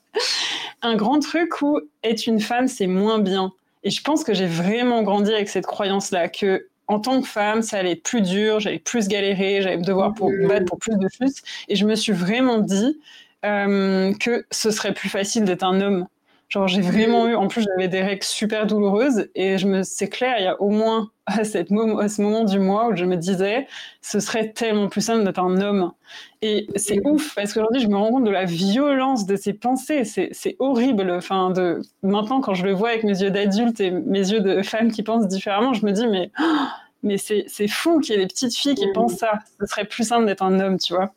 Un 0.82 0.96
grand 0.96 1.18
truc 1.20 1.62
où 1.62 1.80
être 2.04 2.26
une 2.26 2.40
femme, 2.40 2.68
c'est 2.68 2.86
moins 2.86 3.18
bien. 3.18 3.52
Et 3.82 3.90
je 3.90 4.02
pense 4.02 4.24
que 4.24 4.34
j'ai 4.34 4.46
vraiment 4.46 5.02
grandi 5.02 5.32
avec 5.32 5.48
cette 5.48 5.66
croyance-là, 5.66 6.28
que 6.28 6.68
en 6.88 7.00
tant 7.00 7.20
que 7.20 7.26
femme, 7.26 7.62
ça 7.62 7.78
allait 7.78 7.92
être 7.92 8.02
plus 8.02 8.22
dur, 8.22 8.60
j'allais 8.60 8.78
plus 8.78 9.08
galérer, 9.08 9.62
j'allais 9.62 9.78
devoir 9.78 10.14
pour, 10.14 10.30
battre 10.48 10.66
pour 10.66 10.78
plus 10.78 10.96
de 10.96 11.08
choses. 11.08 11.34
Et 11.68 11.76
je 11.76 11.84
me 11.84 11.94
suis 11.94 12.12
vraiment 12.12 12.58
dit 12.58 13.00
euh, 13.44 14.12
que 14.14 14.46
ce 14.50 14.70
serait 14.70 14.94
plus 14.94 15.08
facile 15.08 15.44
d'être 15.44 15.64
un 15.64 15.80
homme. 15.80 16.06
Genre, 16.48 16.68
j'ai 16.68 16.80
vraiment 16.80 17.26
eu, 17.26 17.34
en 17.34 17.48
plus, 17.48 17.62
j'avais 17.62 17.88
des 17.88 18.02
règles 18.02 18.22
super 18.22 18.66
douloureuses 18.68 19.28
et 19.34 19.58
je 19.58 19.66
me, 19.66 19.82
c'est 19.82 20.08
clair, 20.08 20.36
il 20.38 20.44
y 20.44 20.46
a 20.46 20.60
au 20.62 20.70
moins 20.70 21.10
à, 21.26 21.42
cette 21.42 21.72
à 21.72 22.08
ce 22.08 22.22
moment 22.22 22.44
du 22.44 22.60
mois 22.60 22.88
où 22.88 22.96
je 22.96 23.04
me 23.04 23.16
disais, 23.16 23.66
ce 24.00 24.20
serait 24.20 24.52
tellement 24.52 24.88
plus 24.88 25.00
simple 25.00 25.24
d'être 25.24 25.40
un 25.40 25.60
homme. 25.60 25.92
Et 26.42 26.68
c'est 26.76 27.04
ouf 27.04 27.34
parce 27.34 27.52
qu'aujourd'hui, 27.52 27.80
je 27.80 27.88
me 27.88 27.96
rends 27.96 28.10
compte 28.10 28.24
de 28.24 28.30
la 28.30 28.44
violence 28.44 29.26
de 29.26 29.34
ces 29.34 29.54
pensées. 29.54 30.04
C'est, 30.04 30.28
c'est 30.30 30.54
horrible. 30.60 31.10
Enfin, 31.10 31.50
de 31.50 31.80
maintenant, 32.04 32.40
quand 32.40 32.54
je 32.54 32.64
le 32.64 32.72
vois 32.72 32.90
avec 32.90 33.02
mes 33.02 33.20
yeux 33.20 33.30
d'adulte 33.32 33.80
et 33.80 33.90
mes 33.90 34.30
yeux 34.30 34.40
de 34.40 34.62
femme 34.62 34.92
qui 34.92 35.02
pensent 35.02 35.26
différemment, 35.26 35.72
je 35.74 35.84
me 35.84 35.90
dis, 35.90 36.06
mais, 36.06 36.30
mais 37.02 37.18
c'est, 37.18 37.44
c'est 37.48 37.68
fou 37.68 37.98
qu'il 37.98 38.14
y 38.14 38.18
ait 38.18 38.20
des 38.22 38.28
petites 38.28 38.54
filles 38.54 38.76
qui 38.76 38.86
pensent 38.92 39.16
ça. 39.16 39.40
Ce 39.60 39.66
serait 39.66 39.84
plus 39.84 40.06
simple 40.06 40.26
d'être 40.26 40.42
un 40.42 40.60
homme, 40.60 40.78
tu 40.78 40.94
vois. 40.94 41.12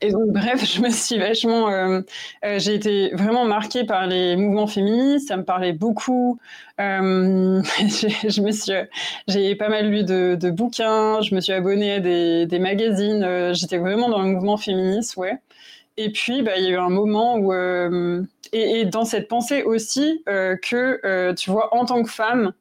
Et 0.00 0.10
donc, 0.10 0.32
bref, 0.32 0.64
je 0.64 0.80
me 0.80 0.90
suis 0.90 1.18
vachement. 1.18 1.70
Euh, 1.70 2.00
euh, 2.44 2.58
j'ai 2.58 2.74
été 2.74 3.10
vraiment 3.14 3.44
marquée 3.44 3.84
par 3.84 4.06
les 4.06 4.36
mouvements 4.36 4.66
féministes, 4.66 5.28
ça 5.28 5.36
me 5.36 5.44
parlait 5.44 5.72
beaucoup. 5.72 6.38
Euh, 6.80 7.62
je 7.78 8.40
me 8.42 8.50
suis, 8.50 8.72
j'ai 9.28 9.54
pas 9.54 9.68
mal 9.68 9.88
lu 9.90 10.04
de, 10.04 10.50
bouquins, 10.50 11.20
je 11.22 11.34
me 11.34 11.40
suis 11.40 11.52
abonnée 11.52 11.94
à 11.94 12.00
des, 12.00 12.58
magazines, 12.58 13.52
j'étais 13.54 13.78
vraiment 13.78 14.08
dans 14.08 14.20
le 14.22 14.28
mouvement 14.28 14.56
féministe, 14.56 15.16
ouais. 15.16 15.38
Et 15.96 16.10
puis, 16.10 16.42
bah, 16.42 16.52
il 16.58 16.64
y 16.64 16.66
a 16.68 16.70
eu 16.70 16.76
un 16.76 16.90
moment 16.90 17.36
où. 17.38 17.52
Et, 18.52 18.84
dans 18.84 19.04
cette 19.04 19.28
pensée 19.28 19.62
aussi 19.62 20.22
que, 20.26 21.32
tu 21.32 21.50
vois, 21.50 21.74
en 21.74 21.84
tant 21.84 22.02
que 22.02 22.10
femme, 22.10 22.52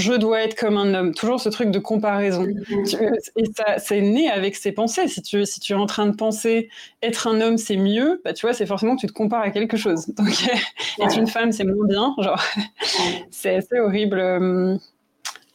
je 0.00 0.14
dois 0.14 0.40
être 0.42 0.56
comme 0.56 0.76
un 0.76 0.94
homme. 0.94 1.14
Toujours 1.14 1.40
ce 1.40 1.48
truc 1.48 1.70
de 1.70 1.78
comparaison. 1.78 2.44
Mm-hmm. 2.44 3.14
Et 3.36 3.44
ça, 3.56 3.78
c'est 3.78 4.00
né 4.00 4.30
avec 4.30 4.56
ces 4.56 4.72
pensées. 4.72 5.06
Si 5.08 5.22
tu, 5.22 5.46
si 5.46 5.60
tu 5.60 5.72
es 5.72 5.76
en 5.76 5.86
train 5.86 6.06
de 6.06 6.16
penser 6.16 6.68
être 7.02 7.28
un 7.28 7.40
homme, 7.40 7.58
c'est 7.58 7.76
mieux, 7.76 8.20
bah, 8.24 8.32
tu 8.32 8.46
vois, 8.46 8.54
c'est 8.54 8.66
forcément 8.66 8.96
que 8.96 9.00
tu 9.00 9.06
te 9.06 9.12
compares 9.12 9.42
à 9.42 9.50
quelque 9.50 9.76
chose. 9.76 10.08
Donc, 10.16 10.34
être 11.00 11.16
une 11.16 11.28
femme, 11.28 11.52
c'est 11.52 11.64
moins 11.64 11.86
bien. 11.86 12.14
Genre, 12.18 12.42
c'est 13.30 13.56
assez 13.56 13.78
horrible. 13.78 14.78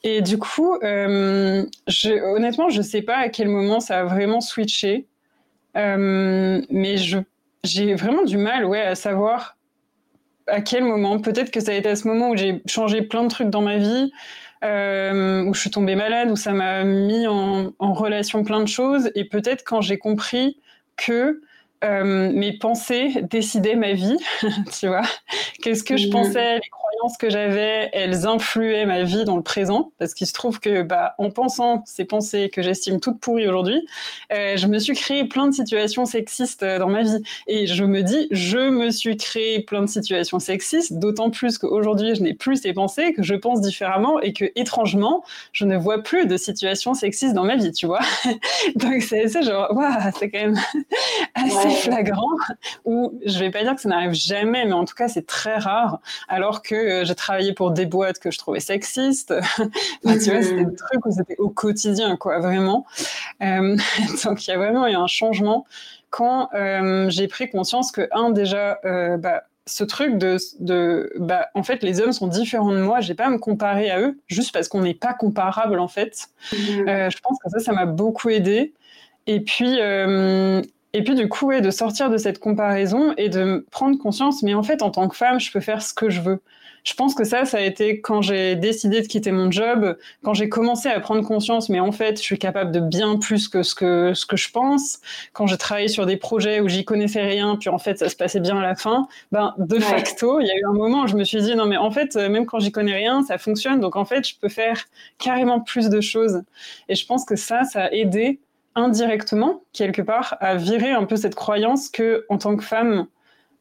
Et 0.05 0.21
du 0.21 0.37
coup, 0.37 0.75
euh, 0.83 1.65
je, 1.87 2.11
honnêtement, 2.35 2.69
je 2.69 2.83
sais 2.83 3.01
pas 3.01 3.17
à 3.17 3.29
quel 3.29 3.49
moment 3.49 3.79
ça 3.79 4.01
a 4.01 4.03
vraiment 4.03 4.39
switché. 4.39 5.07
Euh, 5.75 6.61
mais 6.69 6.97
je, 6.97 7.17
j'ai 7.63 7.95
vraiment 7.95 8.23
du 8.23 8.37
mal, 8.37 8.65
ouais, 8.65 8.81
à 8.81 8.93
savoir 8.93 9.54
à 10.47 10.61
quel 10.61 10.83
moment 10.83 11.19
Peut-être 11.19 11.51
que 11.51 11.59
ça 11.59 11.71
a 11.71 11.75
été 11.75 11.89
à 11.89 11.95
ce 11.95 12.07
moment 12.07 12.29
où 12.29 12.37
j'ai 12.37 12.61
changé 12.65 13.01
plein 13.01 13.23
de 13.23 13.29
trucs 13.29 13.49
dans 13.49 13.61
ma 13.61 13.77
vie, 13.77 14.11
euh, 14.63 15.43
où 15.43 15.53
je 15.53 15.59
suis 15.59 15.71
tombée 15.71 15.95
malade, 15.95 16.29
où 16.31 16.35
ça 16.35 16.53
m'a 16.53 16.83
mis 16.83 17.27
en, 17.27 17.73
en, 17.79 17.93
relation 17.93 18.43
plein 18.43 18.61
de 18.61 18.67
choses. 18.67 19.11
Et 19.15 19.25
peut-être 19.25 19.63
quand 19.63 19.81
j'ai 19.81 19.97
compris 19.97 20.57
que 20.97 21.41
euh, 21.83 22.31
mes 22.31 22.57
pensées 22.57 23.21
décidaient 23.23 23.75
ma 23.75 23.93
vie, 23.93 24.17
tu 24.79 24.87
vois. 24.87 25.03
Qu'est-ce 25.61 25.83
que 25.83 25.97
je 25.97 26.07
mmh. 26.07 26.11
pensais, 26.11 26.55
les 26.55 26.69
croyances 26.95 27.17
que 27.17 27.29
j'avais, 27.29 27.89
elles 27.93 28.25
influaient 28.25 28.85
ma 28.85 29.03
vie 29.03 29.25
dans 29.25 29.35
le 29.35 29.41
présent, 29.41 29.91
parce 29.99 30.13
qu'il 30.13 30.27
se 30.27 30.33
trouve 30.33 30.59
que, 30.59 30.81
bah, 30.81 31.15
en 31.17 31.29
pensant 31.29 31.83
ces 31.85 32.05
pensées 32.05 32.49
que 32.49 32.61
j'estime 32.61 32.99
toutes 32.99 33.19
pourries 33.19 33.47
aujourd'hui, 33.47 33.85
euh, 34.33 34.57
je 34.57 34.67
me 34.67 34.79
suis 34.79 34.93
créé 34.93 35.25
plein 35.25 35.47
de 35.47 35.53
situations 35.53 36.05
sexistes 36.05 36.63
euh, 36.63 36.79
dans 36.79 36.89
ma 36.89 37.03
vie. 37.03 37.21
Et 37.47 37.67
je 37.67 37.83
me 37.83 38.01
dis, 38.01 38.27
je 38.31 38.69
me 38.69 38.91
suis 38.91 39.17
créé 39.17 39.61
plein 39.61 39.81
de 39.81 39.87
situations 39.87 40.39
sexistes, 40.39 40.93
d'autant 40.93 41.29
plus 41.29 41.57
qu'aujourd'hui, 41.57 42.15
je 42.15 42.21
n'ai 42.21 42.33
plus 42.33 42.57
ces 42.57 42.73
pensées, 42.73 43.13
que 43.13 43.23
je 43.23 43.35
pense 43.35 43.61
différemment 43.61 44.19
et 44.21 44.33
que, 44.33 44.45
étrangement, 44.55 45.23
je 45.51 45.65
ne 45.65 45.77
vois 45.77 46.03
plus 46.03 46.25
de 46.25 46.37
situations 46.37 46.93
sexistes 46.93 47.33
dans 47.33 47.45
ma 47.45 47.55
vie, 47.55 47.71
tu 47.71 47.85
vois. 47.85 48.01
Donc, 48.75 49.01
c'est 49.01 49.25
genre, 49.43 49.67
waouh, 49.75 50.11
c'est 50.17 50.29
quand 50.29 50.39
même 50.39 50.59
assez 51.35 51.69
flagrant 51.81 52.35
où 52.85 53.19
je 53.25 53.39
vais 53.39 53.49
pas 53.49 53.63
dire 53.63 53.75
que 53.75 53.81
ça 53.81 53.89
n'arrive 53.89 54.13
jamais, 54.13 54.65
mais 54.65 54.73
en 54.73 54.85
tout 54.85 54.95
cas 54.95 55.07
c'est 55.07 55.25
très 55.25 55.57
rare. 55.57 55.99
Alors 56.27 56.61
que 56.61 56.75
euh, 57.01 57.05
j'ai 57.05 57.15
travaillé 57.15 57.53
pour 57.53 57.71
des 57.71 57.85
boîtes 57.85 58.19
que 58.19 58.31
je 58.31 58.37
trouvais 58.37 58.59
sexistes. 58.59 59.33
tu 59.57 59.61
vois, 60.03 60.41
c'était 60.41 60.65
des 60.65 60.75
trucs 60.75 61.05
où 61.05 61.11
c'était 61.11 61.37
au 61.37 61.49
quotidien, 61.49 62.15
quoi, 62.17 62.39
vraiment. 62.39 62.85
Euh, 63.41 63.77
donc 64.23 64.47
il 64.47 64.51
y 64.51 64.53
a 64.53 64.57
vraiment 64.57 64.87
eu 64.87 64.95
un 64.95 65.07
changement 65.07 65.65
quand 66.09 66.49
euh, 66.53 67.09
j'ai 67.09 67.27
pris 67.27 67.49
conscience 67.49 67.91
que 67.91 68.07
un 68.11 68.29
déjà, 68.29 68.79
bah, 69.17 69.43
ce 69.67 69.83
truc 69.83 70.17
de, 70.17 70.37
de 70.59 71.11
bah, 71.17 71.49
en 71.55 71.63
fait, 71.63 71.83
les 71.83 71.99
hommes 71.99 72.13
sont 72.13 72.27
différents 72.27 72.71
de 72.71 72.79
moi, 72.81 73.01
j'ai 73.01 73.15
pas 73.15 73.25
à 73.25 73.29
me 73.29 73.39
comparer 73.39 73.89
à 73.89 73.99
eux, 73.99 74.17
juste 74.27 74.53
parce 74.53 74.67
qu'on 74.67 74.81
n'est 74.81 74.93
pas 74.93 75.13
comparable, 75.13 75.79
en 75.79 75.87
fait. 75.87 76.27
Mmh. 76.53 76.85
je 76.87 77.17
pense 77.21 77.37
que 77.43 77.49
ça, 77.49 77.59
ça 77.59 77.73
m'a 77.73 77.85
beaucoup 77.85 78.29
aidé. 78.29 78.73
Et 79.27 79.41
puis, 79.41 79.79
et 80.95 81.03
puis 81.03 81.13
du 81.13 81.27
coup, 81.27 81.47
ouais, 81.47 81.59
de 81.59 81.71
sortir 81.71 82.09
de 82.09 82.15
cette 82.15 82.39
comparaison 82.39 83.13
et 83.17 83.27
de 83.27 83.65
prendre 83.69 83.97
conscience, 83.97 84.41
mais 84.43 84.53
en 84.53 84.63
fait, 84.63 84.81
en 84.81 84.91
tant 84.91 85.09
que 85.09 85.17
femme, 85.17 85.41
je 85.41 85.51
peux 85.51 85.59
faire 85.59 85.81
ce 85.81 85.93
que 85.93 86.09
je 86.09 86.21
veux. 86.21 86.41
Je 86.85 86.93
pense 86.93 87.15
que 87.15 87.23
ça, 87.23 87.45
ça 87.45 87.57
a 87.57 87.61
été 87.61 87.99
quand 87.99 88.21
j'ai 88.21 88.55
décidé 88.55 89.01
de 89.01 89.07
quitter 89.07 89.31
mon 89.31 89.51
job, 89.51 89.97
quand 90.23 90.35
j'ai 90.35 90.49
commencé 90.49 90.87
à 90.87 90.99
prendre 90.99 91.25
conscience, 91.27 91.67
mais 91.67 91.79
en 91.79 91.91
fait, 91.91 92.17
je 92.17 92.21
suis 92.21 92.37
capable 92.37 92.71
de 92.71 92.79
bien 92.79 93.17
plus 93.17 93.47
que 93.47 93.63
ce 93.63 93.73
que, 93.73 94.13
ce 94.13 94.27
que 94.27 94.37
je 94.37 94.51
pense. 94.51 94.99
Quand 95.33 95.47
j'ai 95.47 95.57
travaillé 95.57 95.87
sur 95.87 96.05
des 96.05 96.15
projets 96.15 96.59
où 96.59 96.69
j'y 96.69 96.85
connaissais 96.85 97.23
rien, 97.23 97.57
puis 97.59 97.69
en 97.69 97.79
fait, 97.79 97.97
ça 97.97 98.07
se 98.07 98.15
passait 98.15 98.39
bien 98.39 98.59
à 98.59 98.61
la 98.61 98.75
fin, 98.75 99.07
ben, 99.31 99.55
de 99.57 99.79
facto, 99.79 100.39
il 100.39 100.45
y 100.45 100.51
a 100.51 100.55
eu 100.55 100.65
un 100.69 100.73
moment 100.73 101.03
où 101.03 101.07
je 101.07 101.15
me 101.15 101.23
suis 101.23 101.41
dit, 101.41 101.55
non, 101.55 101.65
mais 101.65 101.77
en 101.77 101.89
fait, 101.89 102.15
même 102.15 102.45
quand 102.45 102.59
j'y 102.59 102.71
connais 102.71 102.93
rien, 102.93 103.23
ça 103.23 103.39
fonctionne. 103.39 103.79
Donc, 103.79 103.95
en 103.95 104.05
fait, 104.05 104.27
je 104.27 104.35
peux 104.39 104.49
faire 104.49 104.85
carrément 105.17 105.59
plus 105.59 105.89
de 105.89 106.01
choses. 106.01 106.43
Et 106.87 106.93
je 106.93 107.05
pense 107.07 107.25
que 107.25 107.35
ça, 107.35 107.63
ça 107.63 107.85
a 107.85 107.91
aidé 107.91 108.39
indirectement, 108.75 109.63
quelque 109.73 110.03
part, 110.03 110.37
à 110.39 110.55
virer 110.55 110.91
un 110.91 111.05
peu 111.05 111.15
cette 111.15 111.33
croyance 111.33 111.89
que, 111.89 112.25
en 112.29 112.37
tant 112.37 112.55
que 112.55 112.63
femme, 112.63 113.07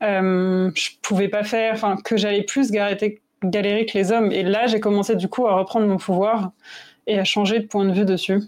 euh, 0.02 0.70
je 0.74 0.90
pouvais 1.02 1.28
pas 1.28 1.44
faire, 1.44 1.74
enfin, 1.74 1.96
que 2.04 2.16
j'allais 2.16 2.42
plus 2.42 2.70
galérer, 2.70 3.20
galérer 3.42 3.86
que 3.86 3.96
les 3.96 4.12
hommes. 4.12 4.32
Et 4.32 4.42
là, 4.42 4.66
j'ai 4.66 4.80
commencé 4.80 5.16
du 5.16 5.28
coup 5.28 5.46
à 5.46 5.54
reprendre 5.54 5.86
mon 5.86 5.96
pouvoir 5.96 6.52
et 7.06 7.18
à 7.18 7.24
changer 7.24 7.60
de 7.60 7.66
point 7.66 7.84
de 7.84 7.92
vue 7.92 8.04
dessus. 8.04 8.40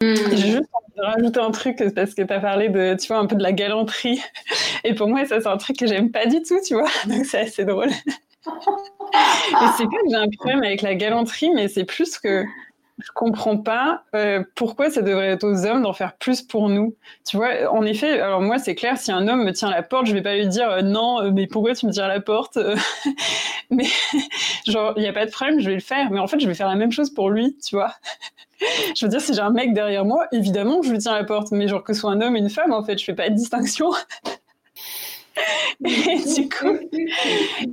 Hmm. 0.00 0.14
J'ai 0.30 0.36
juste 0.36 0.70
envie 0.72 0.94
de 0.96 1.02
rajouter 1.02 1.40
un 1.40 1.50
truc 1.50 1.82
parce 1.94 2.14
que 2.14 2.22
tu 2.22 2.32
as 2.32 2.40
parlé 2.40 2.68
de, 2.68 2.96
tu 2.98 3.08
vois, 3.08 3.18
un 3.18 3.26
peu 3.26 3.36
de 3.36 3.42
la 3.42 3.52
galanterie. 3.52 4.20
Et 4.84 4.94
pour 4.94 5.08
moi, 5.08 5.24
ça, 5.26 5.40
c'est 5.40 5.48
un 5.48 5.56
truc 5.56 5.76
que 5.76 5.86
j'aime 5.86 6.10
pas 6.10 6.26
du 6.26 6.42
tout, 6.42 6.58
tu 6.66 6.74
vois. 6.74 6.88
Donc, 7.06 7.24
c'est 7.26 7.40
assez 7.40 7.64
drôle. 7.64 7.90
et 8.46 9.66
c'est 9.76 9.84
pas 9.84 10.02
que 10.02 10.10
j'ai 10.10 10.16
un 10.16 10.28
problème 10.38 10.62
avec 10.62 10.80
la 10.82 10.94
galanterie, 10.94 11.50
mais 11.54 11.68
c'est 11.68 11.84
plus 11.84 12.18
que 12.18 12.44
je 13.04 13.10
comprends 13.14 13.56
pas 13.56 14.04
euh, 14.14 14.42
pourquoi 14.54 14.90
ça 14.90 15.02
devrait 15.02 15.28
être 15.28 15.44
aux 15.44 15.66
hommes 15.66 15.82
d'en 15.82 15.92
faire 15.92 16.16
plus 16.16 16.42
pour 16.42 16.68
nous. 16.68 16.96
Tu 17.26 17.36
vois, 17.36 17.72
en 17.72 17.84
effet, 17.84 18.20
alors 18.20 18.40
moi 18.40 18.58
c'est 18.58 18.74
clair, 18.74 18.98
si 18.98 19.12
un 19.12 19.28
homme 19.28 19.44
me 19.44 19.52
tient 19.52 19.70
la 19.70 19.82
porte, 19.82 20.06
je 20.06 20.14
vais 20.14 20.22
pas 20.22 20.36
lui 20.36 20.46
dire 20.48 20.68
euh, 20.70 20.82
non, 20.82 21.20
euh, 21.20 21.30
mais 21.30 21.46
pourquoi 21.46 21.74
tu 21.74 21.86
me 21.86 21.92
tiens 21.92 22.04
à 22.04 22.08
la 22.08 22.20
porte 22.20 22.58
Mais 23.70 23.86
genre, 24.66 24.94
il 24.96 25.02
y 25.02 25.06
a 25.06 25.12
pas 25.12 25.26
de 25.26 25.30
problème, 25.30 25.60
je 25.60 25.68
vais 25.68 25.74
le 25.74 25.80
faire. 25.80 26.10
Mais 26.10 26.18
en 26.18 26.26
fait, 26.26 26.40
je 26.40 26.46
vais 26.46 26.54
faire 26.54 26.68
la 26.68 26.74
même 26.74 26.92
chose 26.92 27.10
pour 27.10 27.30
lui, 27.30 27.56
tu 27.64 27.76
vois. 27.76 27.94
je 28.96 29.06
veux 29.06 29.10
dire, 29.10 29.20
si 29.20 29.34
j'ai 29.34 29.40
un 29.40 29.50
mec 29.50 29.72
derrière 29.72 30.04
moi, 30.04 30.26
évidemment 30.32 30.82
je 30.82 30.90
lui 30.90 30.98
tiens 30.98 31.14
la 31.14 31.24
porte. 31.24 31.52
Mais 31.52 31.68
genre 31.68 31.82
que 31.84 31.92
ce 31.92 32.00
soit 32.00 32.10
un 32.10 32.20
homme 32.20 32.34
ou 32.34 32.38
une 32.38 32.50
femme, 32.50 32.72
en 32.72 32.82
fait, 32.82 32.98
je 32.98 33.04
fais 33.04 33.14
pas 33.14 33.28
de 33.28 33.34
distinction. 33.34 33.90
Et 35.84 36.40
du 36.40 36.48
coup, 36.48 36.78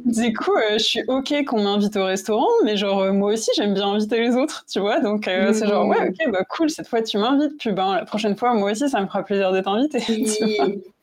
du 0.05 0.33
coup 0.33 0.55
euh, 0.55 0.77
je 0.77 0.83
suis 0.83 1.03
OK 1.07 1.33
qu'on 1.45 1.61
m'invite 1.61 1.95
au 1.97 2.05
restaurant, 2.05 2.47
mais 2.63 2.77
genre, 2.77 3.01
euh, 3.01 3.11
moi 3.11 3.33
aussi, 3.33 3.51
j'aime 3.55 3.73
bien 3.73 3.87
inviter 3.87 4.19
les 4.19 4.35
autres, 4.35 4.65
tu 4.71 4.79
vois. 4.79 4.99
Donc, 4.99 5.27
euh, 5.27 5.53
c'est 5.53 5.67
genre, 5.67 5.87
ouais, 5.87 6.09
OK, 6.09 6.31
bah 6.31 6.43
cool, 6.49 6.69
cette 6.69 6.87
fois, 6.87 7.01
tu 7.01 7.17
m'invites. 7.17 7.57
Puis, 7.59 7.71
ben, 7.71 7.95
la 7.95 8.05
prochaine 8.05 8.35
fois, 8.37 8.53
moi 8.53 8.71
aussi, 8.71 8.89
ça 8.89 9.01
me 9.01 9.07
fera 9.07 9.23
plaisir 9.23 9.51
d'être 9.51 9.67
invitée. 9.67 10.01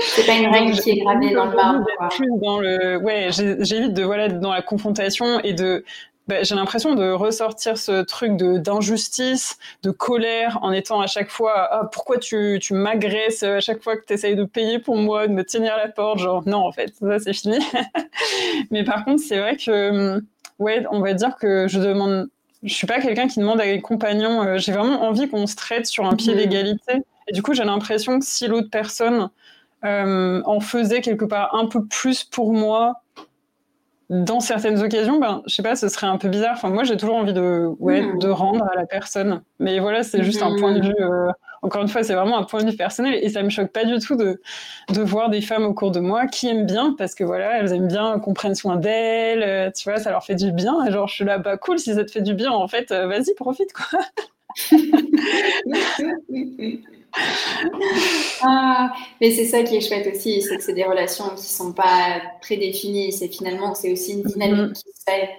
C'est 0.00 0.26
pas 0.26 0.34
une 0.34 0.46
règle 0.46 0.78
qui 0.78 0.90
est 0.90 0.96
gravée 0.98 1.34
dans 1.34 1.46
le 1.46 1.56
marbre. 1.56 1.84
Plus 2.10 2.28
dans 2.40 2.60
le, 2.60 2.98
ouais, 2.98 3.30
j'évite 3.32 3.94
de, 3.94 4.04
voilà, 4.04 4.28
dans 4.28 4.52
la 4.52 4.62
confrontation 4.62 5.40
et 5.40 5.54
de, 5.54 5.84
bah, 6.28 6.42
j'ai 6.42 6.54
l'impression 6.54 6.94
de 6.94 7.10
ressortir 7.10 7.78
ce 7.78 8.02
truc 8.02 8.36
de 8.36 8.58
d'injustice, 8.58 9.58
de 9.82 9.90
colère, 9.90 10.58
en 10.60 10.72
étant 10.72 11.00
à 11.00 11.06
chaque 11.06 11.30
fois 11.30 11.68
ah, 11.70 11.88
pourquoi 11.90 12.18
tu, 12.18 12.58
tu 12.60 12.74
m'agresses 12.74 13.42
à 13.42 13.60
chaque 13.60 13.82
fois 13.82 13.96
que 13.96 14.04
tu 14.06 14.12
essayes 14.12 14.36
de 14.36 14.44
payer 14.44 14.78
pour 14.78 14.98
moi, 14.98 15.26
de 15.26 15.32
me 15.32 15.42
tenir 15.42 15.74
la 15.78 15.88
porte, 15.88 16.18
genre 16.18 16.46
non 16.46 16.58
en 16.58 16.72
fait 16.72 16.92
ça 17.00 17.18
c'est 17.18 17.32
fini. 17.32 17.58
Mais 18.70 18.84
par 18.84 19.06
contre 19.06 19.22
c'est 19.22 19.38
vrai 19.38 19.56
que 19.56 20.22
ouais 20.58 20.84
on 20.90 21.00
va 21.00 21.14
dire 21.14 21.34
que 21.36 21.66
je 21.66 21.80
demande, 21.80 22.28
je 22.62 22.74
suis 22.74 22.86
pas 22.86 23.00
quelqu'un 23.00 23.26
qui 23.26 23.40
demande 23.40 23.62
à 23.62 23.64
un 23.64 23.80
compagnon, 23.80 24.42
euh, 24.42 24.58
j'ai 24.58 24.72
vraiment 24.72 25.04
envie 25.04 25.30
qu'on 25.30 25.46
se 25.46 25.56
traite 25.56 25.86
sur 25.86 26.04
un 26.04 26.14
pied 26.14 26.34
mhm. 26.34 26.40
d'égalité. 26.40 26.92
Et 27.28 27.32
du 27.32 27.42
coup 27.42 27.54
j'ai 27.54 27.64
l'impression 27.64 28.18
que 28.18 28.26
si 28.26 28.46
l'autre 28.48 28.68
personne 28.70 29.30
euh, 29.84 30.42
en 30.44 30.60
faisait 30.60 31.00
quelque 31.00 31.24
part 31.24 31.54
un 31.54 31.66
peu 31.66 31.86
plus 31.86 32.22
pour 32.22 32.52
moi 32.52 33.00
dans 34.10 34.40
certaines 34.40 34.82
occasions, 34.82 35.18
ben, 35.18 35.42
je 35.46 35.54
sais 35.54 35.62
pas, 35.62 35.76
ce 35.76 35.88
serait 35.88 36.06
un 36.06 36.16
peu 36.16 36.28
bizarre. 36.28 36.54
Enfin, 36.54 36.70
moi, 36.70 36.84
j'ai 36.84 36.96
toujours 36.96 37.16
envie 37.16 37.34
de, 37.34 37.68
ouais, 37.78 38.02
hmm. 38.02 38.18
de 38.18 38.28
rendre 38.28 38.64
à 38.64 38.74
la 38.74 38.86
personne. 38.86 39.42
Mais 39.58 39.80
voilà, 39.80 40.02
c'est 40.02 40.22
juste 40.22 40.42
un 40.42 40.56
point 40.56 40.72
de 40.72 40.80
hmm. 40.80 40.86
vue. 40.86 40.94
Euh, 41.00 41.28
encore 41.60 41.82
une 41.82 41.88
fois, 41.88 42.02
c'est 42.02 42.14
vraiment 42.14 42.38
un 42.38 42.44
point 42.44 42.62
de 42.62 42.70
vue 42.70 42.76
personnel 42.76 43.18
et 43.20 43.28
ça 43.28 43.42
me 43.42 43.50
choque 43.50 43.72
pas 43.72 43.84
du 43.84 43.98
tout 43.98 44.16
de, 44.16 44.40
de 44.94 45.02
voir 45.02 45.28
des 45.28 45.40
femmes 45.42 45.64
au 45.64 45.74
cours 45.74 45.90
de 45.90 46.00
moi 46.00 46.26
qui 46.26 46.48
aiment 46.48 46.66
bien 46.66 46.94
parce 46.96 47.14
que 47.14 47.24
voilà, 47.24 47.58
elles 47.58 47.72
aiment 47.72 47.88
bien 47.88 48.18
qu'on 48.20 48.32
prenne 48.32 48.54
soin 48.54 48.76
d'elles. 48.76 49.42
Euh, 49.42 49.70
tu 49.70 49.90
vois, 49.90 49.98
ça 49.98 50.10
leur 50.10 50.24
fait 50.24 50.36
du 50.36 50.52
bien. 50.52 50.88
genre, 50.90 51.08
je 51.08 51.14
suis 51.14 51.24
là, 51.24 51.38
bah 51.38 51.56
cool, 51.56 51.78
si 51.78 51.94
ça 51.94 52.04
te 52.04 52.10
fait 52.10 52.22
du 52.22 52.34
bien, 52.34 52.52
en 52.52 52.68
fait, 52.68 52.92
euh, 52.92 53.06
vas-y, 53.06 53.34
profite 53.34 53.72
quoi. 53.72 53.98
ah, 58.42 58.92
mais 59.20 59.30
c'est 59.30 59.46
ça 59.46 59.62
qui 59.62 59.76
est 59.76 59.80
chouette 59.80 60.06
aussi, 60.14 60.42
c'est 60.42 60.56
que 60.56 60.62
c'est 60.62 60.74
des 60.74 60.84
relations 60.84 61.30
qui 61.36 61.44
sont 61.44 61.72
pas 61.72 62.20
prédéfinies. 62.40 63.12
C'est 63.12 63.28
finalement, 63.28 63.74
c'est 63.74 63.92
aussi 63.92 64.12
une 64.12 64.22
dynamique 64.22 64.74
qui 64.74 64.92
se 64.92 65.02
fait 65.06 65.30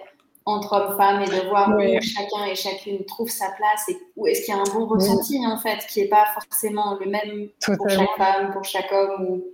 entre 0.46 0.72
hommes-femmes 0.72 1.22
et 1.22 1.26
de 1.26 1.48
voir 1.48 1.70
où 1.76 1.80
chacun 2.00 2.46
et 2.50 2.54
chacune 2.54 3.04
trouve 3.04 3.28
sa 3.28 3.50
place 3.50 3.88
et 3.88 3.98
où 4.16 4.26
est-ce 4.26 4.44
qu'il 4.44 4.54
y 4.54 4.56
a 4.56 4.60
un 4.60 4.74
bon 4.74 4.86
ressenti 4.86 5.38
en 5.46 5.58
fait, 5.58 5.86
qui 5.88 6.00
n'est 6.00 6.08
pas 6.08 6.26
forcément 6.34 6.98
le 6.98 7.06
même 7.06 7.48
pour 7.76 7.88
chaque 7.88 8.16
femme, 8.16 8.52
pour 8.52 8.64
chaque 8.64 8.90
homme 8.92 9.26
ou 9.28 9.44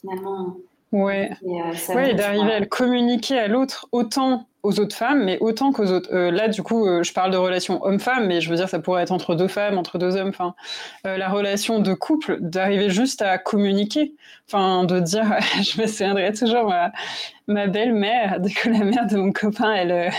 finalement. 0.00 0.56
Ouais. 0.92 1.30
Et, 1.44 1.60
euh, 1.60 1.94
ouais, 1.94 2.14
d'arriver 2.14 2.52
à 2.52 2.60
le 2.60 2.66
communiquer 2.66 3.38
à 3.38 3.48
l'autre 3.48 3.88
autant 3.92 4.46
aux 4.66 4.80
autres 4.80 4.96
femmes, 4.96 5.24
mais 5.24 5.38
autant 5.40 5.72
qu'aux 5.72 5.92
autres. 5.92 6.08
Euh, 6.12 6.30
là, 6.32 6.48
du 6.48 6.62
coup, 6.62 6.86
euh, 6.86 7.04
je 7.04 7.12
parle 7.12 7.30
de 7.30 7.36
relation 7.36 7.84
homme-femme, 7.84 8.26
mais 8.26 8.40
je 8.40 8.50
veux 8.50 8.56
dire, 8.56 8.68
ça 8.68 8.80
pourrait 8.80 9.02
être 9.02 9.12
entre 9.12 9.36
deux 9.36 9.46
femmes, 9.46 9.78
entre 9.78 9.96
deux 9.96 10.16
hommes. 10.16 10.30
Enfin, 10.30 10.54
euh, 11.06 11.16
la 11.16 11.28
relation 11.28 11.78
de 11.78 11.94
couple, 11.94 12.38
d'arriver 12.40 12.90
juste 12.90 13.22
à 13.22 13.38
communiquer. 13.38 14.14
Enfin, 14.48 14.84
de 14.84 14.98
dire, 14.98 15.24
je 15.62 15.80
me 15.80 15.86
souviendrai 15.86 16.32
toujours, 16.32 16.64
ma, 16.64 16.90
ma 17.46 17.68
belle-mère, 17.68 18.40
de 18.40 18.48
que 18.48 18.68
la 18.68 18.84
mère 18.84 19.06
de 19.06 19.16
mon 19.16 19.30
copain, 19.30 19.72
elle, 19.72 20.10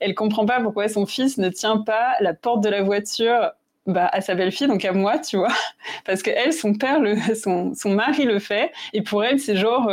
elle 0.00 0.14
comprend 0.14 0.44
pas 0.46 0.60
pourquoi 0.60 0.88
son 0.88 1.06
fils 1.06 1.38
ne 1.38 1.48
tient 1.48 1.78
pas 1.78 2.16
la 2.20 2.34
porte 2.34 2.64
de 2.64 2.68
la 2.68 2.82
voiture 2.82 3.52
bah, 3.86 4.10
à 4.12 4.20
sa 4.20 4.34
belle-fille, 4.34 4.66
donc 4.66 4.84
à 4.84 4.92
moi, 4.92 5.18
tu 5.20 5.36
vois. 5.36 5.54
Parce 6.04 6.24
que 6.24 6.30
elle, 6.30 6.52
son 6.52 6.74
père, 6.74 6.98
le, 6.98 7.16
son, 7.36 7.72
son 7.74 7.90
mari 7.90 8.24
le 8.24 8.40
fait, 8.40 8.72
et 8.92 9.02
pour 9.02 9.22
elle, 9.22 9.38
c'est 9.38 9.56
genre 9.56 9.88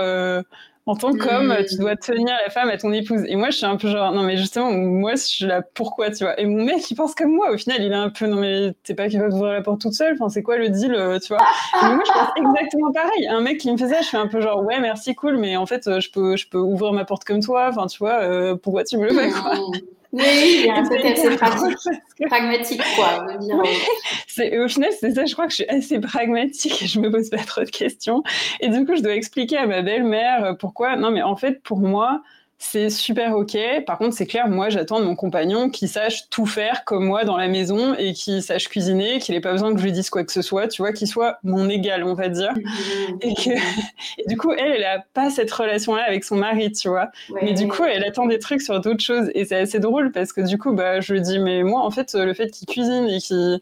en 0.85 0.95
tant 0.95 1.13
qu'homme, 1.13 1.47
mmh. 1.47 1.65
tu 1.69 1.77
dois 1.77 1.95
tenir 1.95 2.35
la 2.45 2.49
femme 2.51 2.69
à 2.69 2.77
ton 2.77 2.91
épouse. 2.91 3.23
Et 3.27 3.37
moi, 3.37 3.49
je 3.51 3.57
suis 3.57 3.65
un 3.65 3.77
peu 3.77 3.89
genre, 3.89 4.11
non, 4.11 4.23
mais 4.23 4.35
justement, 4.35 4.71
moi, 4.71 5.11
je 5.11 5.23
suis 5.23 5.45
là, 5.45 5.61
pourquoi, 5.61 6.11
tu 6.11 6.25
vois? 6.25 6.37
Et 6.39 6.45
mon 6.45 6.65
mec, 6.65 6.91
il 6.91 6.95
pense 6.95 7.15
comme 7.15 7.31
moi. 7.31 7.51
Au 7.51 7.57
final, 7.57 7.81
il 7.81 7.91
est 7.91 7.95
un 7.95 8.09
peu, 8.09 8.27
non, 8.27 8.37
mais 8.37 8.73
t'es 8.83 8.93
pas 8.93 9.07
capable 9.07 9.31
d'ouvrir 9.31 9.53
la 9.53 9.61
porte 9.61 9.79
toute 9.79 9.93
seule. 9.93 10.13
Enfin, 10.13 10.27
c'est 10.27 10.43
quoi 10.43 10.57
le 10.57 10.67
deal, 10.69 10.93
euh, 10.93 11.19
tu 11.19 11.29
vois? 11.29 11.41
Et 11.81 11.93
moi, 11.93 12.03
je 12.05 12.11
pense 12.11 12.29
exactement 12.35 12.91
pareil. 12.91 13.27
Un 13.27 13.39
mec 13.39 13.59
qui 13.59 13.71
me 13.71 13.77
fait 13.77 13.87
ça, 13.87 14.01
je 14.01 14.07
suis 14.07 14.17
un 14.17 14.27
peu 14.27 14.41
genre, 14.41 14.61
ouais, 14.63 14.79
merci, 14.81 15.15
cool, 15.15 15.37
mais 15.37 15.55
en 15.55 15.65
fait, 15.65 15.99
je 15.99 16.11
peux, 16.11 16.35
je 16.35 16.49
peux 16.49 16.59
ouvrir 16.59 16.91
ma 16.91 17.05
porte 17.05 17.23
comme 17.23 17.41
toi. 17.41 17.67
Enfin, 17.69 17.87
tu 17.87 17.99
vois, 17.99 18.21
euh, 18.21 18.55
pourquoi 18.55 18.83
tu 18.83 18.97
me 18.97 19.07
le 19.07 19.13
fais, 19.13 19.29
quoi? 19.29 19.55
Mmh. 19.55 19.71
Oui, 20.13 20.23
il 20.59 20.65
y 20.67 20.69
a 20.69 20.75
un 20.75 20.83
côté 20.87 21.11
assez 21.11 21.35
pragmatique, 22.27 22.81
quoi. 22.95 23.25
dire, 23.39 23.57
au 23.57 24.67
final, 24.67 24.91
c'est 24.99 25.11
ça, 25.11 25.25
je 25.25 25.33
crois 25.33 25.45
que 25.45 25.51
je 25.51 25.55
suis 25.55 25.67
assez 25.67 25.99
pragmatique 25.99 26.83
et 26.83 26.87
je 26.87 26.99
me 26.99 27.11
pose 27.11 27.31
pas 27.31 27.43
trop 27.43 27.63
de 27.63 27.69
questions. 27.69 28.23
Et 28.59 28.69
du 28.69 28.85
coup, 28.85 28.95
je 28.95 29.01
dois 29.01 29.15
expliquer 29.15 29.57
à 29.57 29.65
ma 29.65 29.81
belle-mère 29.81 30.55
pourquoi. 30.59 30.95
Non, 30.97 31.09
mais 31.09 31.23
en 31.23 31.35
fait, 31.35 31.63
pour 31.63 31.79
moi, 31.79 32.21
c'est 32.63 32.89
super 32.89 33.35
ok. 33.35 33.57
Par 33.85 33.97
contre, 33.97 34.15
c'est 34.15 34.25
clair, 34.25 34.47
moi, 34.47 34.69
j'attends 34.69 35.01
de 35.01 35.05
mon 35.05 35.15
compagnon 35.15 35.69
qu'il 35.69 35.89
sache 35.89 36.29
tout 36.29 36.45
faire 36.45 36.85
comme 36.85 37.05
moi 37.05 37.25
dans 37.25 37.35
la 37.35 37.49
maison 37.49 37.93
et 37.93 38.13
qu'il 38.13 38.41
sache 38.41 38.69
cuisiner, 38.69 39.19
qu'il 39.19 39.35
n'ait 39.35 39.41
pas 39.41 39.51
besoin 39.51 39.73
que 39.73 39.79
je 39.79 39.83
lui 39.83 39.91
dise 39.91 40.09
quoi 40.09 40.23
que 40.23 40.31
ce 40.31 40.41
soit, 40.41 40.69
tu 40.69 40.81
vois, 40.81 40.93
qu'il 40.93 41.07
soit 41.07 41.39
mon 41.43 41.69
égal, 41.69 42.03
on 42.05 42.13
va 42.13 42.29
dire. 42.29 42.53
Et, 43.21 43.33
que... 43.35 43.51
et 43.51 44.27
du 44.27 44.37
coup, 44.37 44.51
elle, 44.53 44.71
elle 44.71 44.81
n'a 44.81 45.03
pas 45.13 45.29
cette 45.29 45.51
relation-là 45.51 46.03
avec 46.07 46.23
son 46.23 46.35
mari, 46.35 46.71
tu 46.71 46.87
vois. 46.87 47.09
Mais 47.41 47.53
du 47.53 47.67
coup, 47.67 47.83
elle 47.83 48.03
attend 48.03 48.25
des 48.25 48.39
trucs 48.39 48.61
sur 48.61 48.79
d'autres 48.79 49.03
choses. 49.03 49.29
Et 49.35 49.45
c'est 49.45 49.57
assez 49.57 49.79
drôle 49.79 50.11
parce 50.11 50.33
que 50.33 50.41
du 50.41 50.57
coup, 50.57 50.73
bah, 50.73 50.99
je 50.99 51.13
lui 51.13 51.21
dis, 51.21 51.39
mais 51.39 51.63
moi, 51.63 51.81
en 51.81 51.91
fait, 51.91 52.13
le 52.13 52.33
fait 52.33 52.49
qu'il 52.49 52.67
cuisine 52.67 53.07
et 53.07 53.19
qu'il 53.19 53.59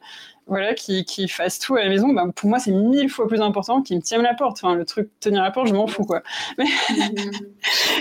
voilà, 0.52 0.74
qui, 0.74 1.06
qui 1.06 1.30
fasse 1.30 1.60
tout 1.60 1.78
à 1.78 1.80
la 1.80 1.88
maison, 1.88 2.10
bah, 2.10 2.26
pour 2.36 2.50
moi, 2.50 2.60
c'est 2.60 2.74
mille 2.74 3.10
fois 3.10 3.26
plus 3.26 3.40
important 3.40 3.82
qu'il 3.82 3.96
me 3.96 4.02
tienne 4.02 4.22
la 4.22 4.34
porte. 4.34 4.58
Enfin, 4.62 4.76
le 4.76 4.84
truc, 4.84 5.10
tenir 5.22 5.44
la 5.44 5.50
porte, 5.50 5.68
je 5.68 5.74
m'en 5.74 5.88
fous, 5.88 6.04
quoi. 6.04 6.24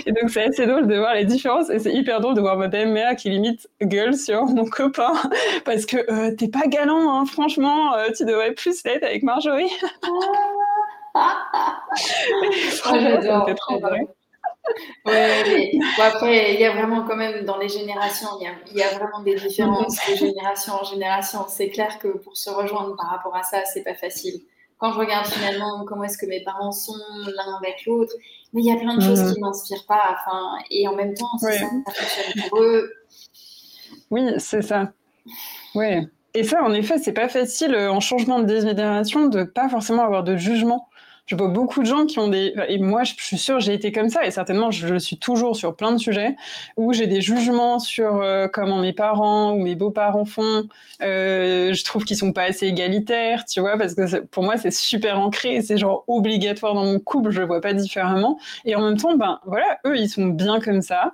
et 0.05 0.11
donc, 0.11 0.29
c'est 0.29 0.43
assez 0.43 0.65
drôle 0.65 0.85
de 0.85 0.97
voir 0.97 1.13
les 1.13 1.23
différences. 1.23 1.69
Et 1.69 1.79
c'est 1.79 1.93
hyper 1.93 2.19
drôle 2.19 2.35
de 2.35 2.41
voir 2.41 2.57
ma 2.57 2.67
belle-mère 2.67 3.15
qui 3.15 3.29
limite 3.29 3.69
gueule 3.81 4.15
sur 4.15 4.43
mon 4.47 4.65
copain. 4.65 5.13
Parce 5.63 5.85
que 5.85 5.95
euh, 6.11 6.35
t'es 6.35 6.49
pas 6.49 6.67
galant, 6.67 7.21
hein, 7.21 7.25
franchement, 7.25 7.95
euh, 7.95 8.09
tu 8.13 8.25
devrais 8.25 8.51
plus 8.51 8.83
l'être 8.83 9.05
avec 9.05 9.23
Marjorie. 9.23 9.71
franchement, 12.81 13.45
oh, 13.47 13.53
trop 13.53 13.79
Ouais, 15.05 15.71
après, 15.99 16.53
il 16.53 16.59
y 16.59 16.65
a 16.65 16.71
vraiment 16.71 17.03
quand 17.03 17.15
même 17.15 17.45
dans 17.45 17.57
les 17.57 17.69
générations, 17.69 18.27
il 18.39 18.43
y 18.43 18.47
a, 18.47 18.51
il 18.71 18.77
y 18.77 18.83
a 18.83 18.89
vraiment 18.97 19.21
des 19.23 19.35
différences 19.35 19.97
de 20.09 20.15
génération 20.15 20.73
en 20.73 20.83
génération. 20.83 21.45
C'est 21.47 21.69
clair 21.69 21.97
que 21.99 22.09
pour 22.09 22.37
se 22.37 22.49
rejoindre 22.49 22.95
par 22.95 23.09
rapport 23.09 23.35
à 23.35 23.43
ça, 23.43 23.63
c'est 23.65 23.83
pas 23.83 23.95
facile. 23.95 24.41
Quand 24.77 24.93
je 24.93 24.99
regarde 24.99 25.27
finalement 25.27 25.85
comment 25.85 26.03
est-ce 26.03 26.17
que 26.17 26.25
mes 26.25 26.43
parents 26.43 26.71
sont 26.71 26.95
l'un 27.25 27.55
avec 27.57 27.85
l'autre, 27.85 28.13
mais 28.53 28.61
il 28.61 28.67
y 28.67 28.71
a 28.71 28.77
plein 28.77 28.95
de 28.95 29.01
choses 29.01 29.21
mhm. 29.21 29.33
qui 29.33 29.39
m'inspirent 29.39 29.85
pas. 29.87 30.15
Enfin, 30.15 30.57
et 30.69 30.87
en 30.87 30.95
même 30.95 31.13
temps, 31.13 31.37
c'est 31.39 31.53
ça, 31.53 31.65
ça 31.87 31.93
fonctionne 31.93 32.49
pour 32.49 32.61
eux. 32.61 32.91
Oui, 34.09 34.21
c'est 34.37 34.61
ça. 34.61 34.91
Oui. 35.75 36.07
Et 36.33 36.43
ça, 36.43 36.63
en 36.63 36.73
effet, 36.73 36.97
c'est 36.97 37.13
pas 37.13 37.27
facile 37.29 37.75
euh, 37.75 37.91
en 37.91 37.99
changement 37.99 38.39
de 38.39 38.59
génération 38.59 39.27
de 39.27 39.43
pas 39.43 39.67
forcément 39.69 40.03
avoir 40.03 40.23
de 40.23 40.37
jugement 40.37 40.87
je 41.31 41.37
vois 41.37 41.47
beaucoup 41.47 41.79
de 41.79 41.85
gens 41.85 42.05
qui 42.05 42.19
ont 42.19 42.27
des. 42.27 42.53
Et 42.67 42.77
moi, 42.77 43.05
je 43.05 43.13
suis 43.17 43.37
sûre, 43.37 43.61
j'ai 43.61 43.73
été 43.73 43.93
comme 43.93 44.09
ça, 44.09 44.25
et 44.25 44.31
certainement, 44.31 44.69
je 44.69 44.85
le 44.85 44.99
suis 44.99 45.17
toujours 45.17 45.55
sur 45.55 45.77
plein 45.77 45.93
de 45.93 45.97
sujets, 45.97 46.35
où 46.75 46.91
j'ai 46.91 47.07
des 47.07 47.21
jugements 47.21 47.79
sur 47.79 48.17
euh, 48.17 48.49
comment 48.51 48.79
mes 48.79 48.91
parents 48.91 49.53
ou 49.53 49.63
mes 49.63 49.75
beaux-parents 49.75 50.25
font. 50.25 50.67
Euh, 51.01 51.73
je 51.73 51.83
trouve 51.85 52.03
qu'ils 52.03 52.17
sont 52.17 52.33
pas 52.33 52.43
assez 52.43 52.65
égalitaires, 52.67 53.45
tu 53.45 53.61
vois, 53.61 53.77
parce 53.77 53.95
que 53.95 54.25
pour 54.25 54.43
moi, 54.43 54.57
c'est 54.57 54.73
super 54.73 55.21
ancré, 55.21 55.61
c'est 55.61 55.77
genre 55.77 56.03
obligatoire 56.09 56.73
dans 56.73 56.83
mon 56.83 56.99
couple, 56.99 57.29
je 57.29 57.39
le 57.39 57.47
vois 57.47 57.61
pas 57.61 57.73
différemment. 57.73 58.37
Et 58.65 58.75
en 58.75 58.81
même 58.81 58.97
temps, 58.97 59.15
ben 59.15 59.39
voilà, 59.45 59.79
eux, 59.85 59.97
ils 59.97 60.09
sont 60.09 60.25
bien 60.25 60.59
comme 60.59 60.81
ça. 60.81 61.13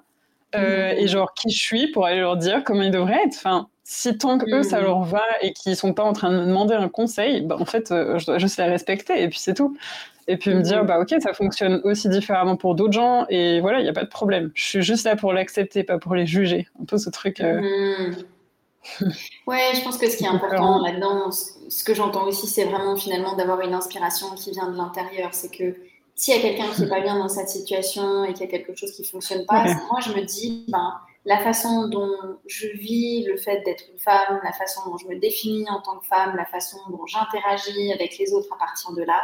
Euh, 0.55 0.93
mmh. 0.95 0.97
Et 0.97 1.07
genre, 1.07 1.33
qui 1.35 1.51
je 1.51 1.59
suis 1.59 1.91
pour 1.91 2.07
aller 2.07 2.21
leur 2.21 2.37
dire 2.37 2.63
comment 2.63 2.81
ils 2.81 2.89
devraient 2.89 3.21
être. 3.23 3.35
Enfin, 3.35 3.67
si 3.89 4.17
tant 4.17 4.37
que 4.37 4.53
eux, 4.53 4.63
ça 4.63 4.81
mmh. 4.81 4.83
leur 4.83 5.03
va 5.03 5.23
et 5.41 5.53
qu'ils 5.53 5.77
sont 5.77 5.93
pas 5.93 6.03
en 6.03 6.11
train 6.11 6.29
de 6.29 6.35
me 6.35 6.45
demander 6.45 6.73
un 6.73 6.89
conseil, 6.89 7.39
bah, 7.39 7.55
en 7.57 7.63
fait, 7.63 7.89
euh, 7.91 8.19
je 8.19 8.25
dois 8.25 8.37
juste 8.37 8.57
les 8.57 8.65
respecter 8.65 9.23
et 9.23 9.29
puis 9.29 9.39
c'est 9.39 9.53
tout. 9.53 9.77
Et 10.27 10.35
puis 10.35 10.53
me 10.53 10.61
dire, 10.61 10.83
mmh. 10.83 10.87
bah 10.87 10.99
ok, 10.99 11.15
ça 11.21 11.33
fonctionne 11.33 11.79
aussi 11.85 12.09
différemment 12.09 12.57
pour 12.57 12.75
d'autres 12.75 12.91
gens 12.91 13.25
et 13.29 13.61
voilà, 13.61 13.79
il 13.79 13.83
n'y 13.83 13.89
a 13.89 13.93
pas 13.93 14.03
de 14.03 14.09
problème. 14.09 14.51
Je 14.55 14.63
suis 14.65 14.81
juste 14.81 15.05
là 15.05 15.15
pour 15.15 15.31
l'accepter, 15.31 15.85
pas 15.85 15.99
pour 15.99 16.15
les 16.15 16.25
juger. 16.25 16.67
Un 16.81 16.83
peu 16.83 16.97
ce 16.97 17.09
truc. 17.09 17.39
Euh. 17.39 17.61
Mmh. 17.61 19.05
ouais, 19.47 19.69
je 19.73 19.81
pense 19.85 19.97
que 19.97 20.09
ce 20.09 20.17
qui 20.17 20.25
est 20.25 20.27
important 20.35 20.81
là-dedans, 20.81 21.31
ce 21.31 21.83
que 21.85 21.93
j'entends 21.93 22.25
aussi, 22.25 22.45
c'est 22.45 22.65
vraiment 22.65 22.97
finalement 22.97 23.37
d'avoir 23.37 23.61
une 23.61 23.73
inspiration 23.73 24.31
qui 24.35 24.51
vient 24.51 24.69
de 24.69 24.75
l'intérieur. 24.75 25.29
C'est 25.31 25.49
que 25.49 25.77
s'il 26.13 26.35
y 26.35 26.37
a 26.37 26.41
quelqu'un 26.41 26.67
qui 26.75 26.81
n'est 26.81 26.89
pas 26.89 26.99
bien 26.99 27.17
dans 27.17 27.29
cette 27.29 27.47
situation 27.47 28.25
et 28.25 28.33
qu'il 28.33 28.41
y 28.41 28.49
a 28.49 28.51
quelque 28.51 28.75
chose 28.75 28.91
qui 28.91 29.03
ne 29.03 29.07
fonctionne 29.07 29.45
pas, 29.45 29.63
moi 29.89 30.01
je 30.01 30.11
me 30.11 30.25
dis, 30.25 30.65
ben 30.67 30.93
la 31.27 31.39
façon 31.39 31.89
dont 31.89 32.39
je 32.47 32.67
vis 32.67 33.25
le 33.25 33.35
fait 33.35 33.61
d'être 33.65 33.83
une 33.91 33.99
femme, 33.99 34.39
la 34.45 34.53
façon 34.53 34.89
dont 34.89 34.97
je 34.97 35.07
me 35.07 35.19
définis 35.19 35.69
en 35.69 35.81
tant 35.81 35.99
que 35.99 36.05
femme, 36.05 36.37
la 36.37 36.45
façon 36.45 36.77
dont 36.89 37.05
j'interagis 37.05 37.91
avec 37.91 38.17
les 38.17 38.31
autres 38.31 38.47
à 38.53 38.57
partir 38.57 38.93
de 38.93 39.03
là. 39.03 39.21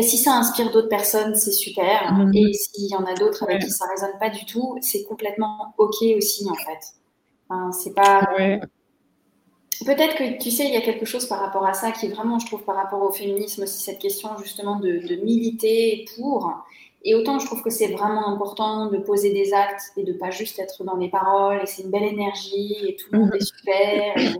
Si 0.00 0.16
ça 0.16 0.34
inspire 0.34 0.70
d'autres 0.70 0.88
personnes, 0.88 1.34
c'est 1.34 1.50
super. 1.50 2.12
Mhm. 2.12 2.32
Et 2.34 2.52
s'il 2.52 2.88
y 2.88 2.94
en 2.94 3.04
a 3.04 3.14
d'autres 3.14 3.42
avec 3.42 3.62
qui 3.62 3.70
ça 3.70 3.86
résonne 3.88 4.16
pas 4.20 4.30
du 4.30 4.44
tout, 4.46 4.78
c'est 4.80 5.02
complètement 5.06 5.74
ok 5.76 5.96
aussi 6.16 6.48
en 6.48 6.54
fait. 6.54 7.72
c'est 7.72 7.94
pas. 7.94 8.22
Peut-être 9.84 10.16
que 10.16 10.40
tu 10.40 10.52
sais, 10.52 10.66
il 10.66 10.74
y 10.74 10.76
a 10.76 10.82
quelque 10.82 11.04
chose 11.04 11.26
par 11.26 11.40
rapport 11.40 11.66
à 11.66 11.72
ça 11.72 11.90
qui 11.90 12.06
est 12.06 12.10
vraiment, 12.10 12.38
je 12.38 12.46
trouve, 12.46 12.62
par 12.62 12.76
rapport 12.76 13.02
au 13.02 13.10
féminisme 13.10 13.64
aussi 13.64 13.82
cette 13.82 13.98
question 13.98 14.30
justement 14.38 14.76
de, 14.76 14.98
de 15.06 15.16
militer 15.16 16.04
pour 16.16 16.52
et 17.04 17.14
autant 17.14 17.38
je 17.38 17.46
trouve 17.46 17.62
que 17.62 17.70
c'est 17.70 17.88
vraiment 17.88 18.28
important 18.28 18.86
de 18.86 18.98
poser 18.98 19.32
des 19.32 19.52
actes 19.52 19.92
et 19.96 20.02
de 20.02 20.12
pas 20.12 20.30
juste 20.30 20.58
être 20.58 20.84
dans 20.84 20.96
les 20.96 21.08
paroles 21.08 21.60
et 21.62 21.66
c'est 21.66 21.82
une 21.82 21.90
belle 21.90 22.04
énergie 22.04 22.76
et 22.86 22.96
tout 22.96 23.06
le 23.12 23.20
monde 23.20 23.34
est 23.34 23.44
super. 23.44 24.16
Et 24.16 24.34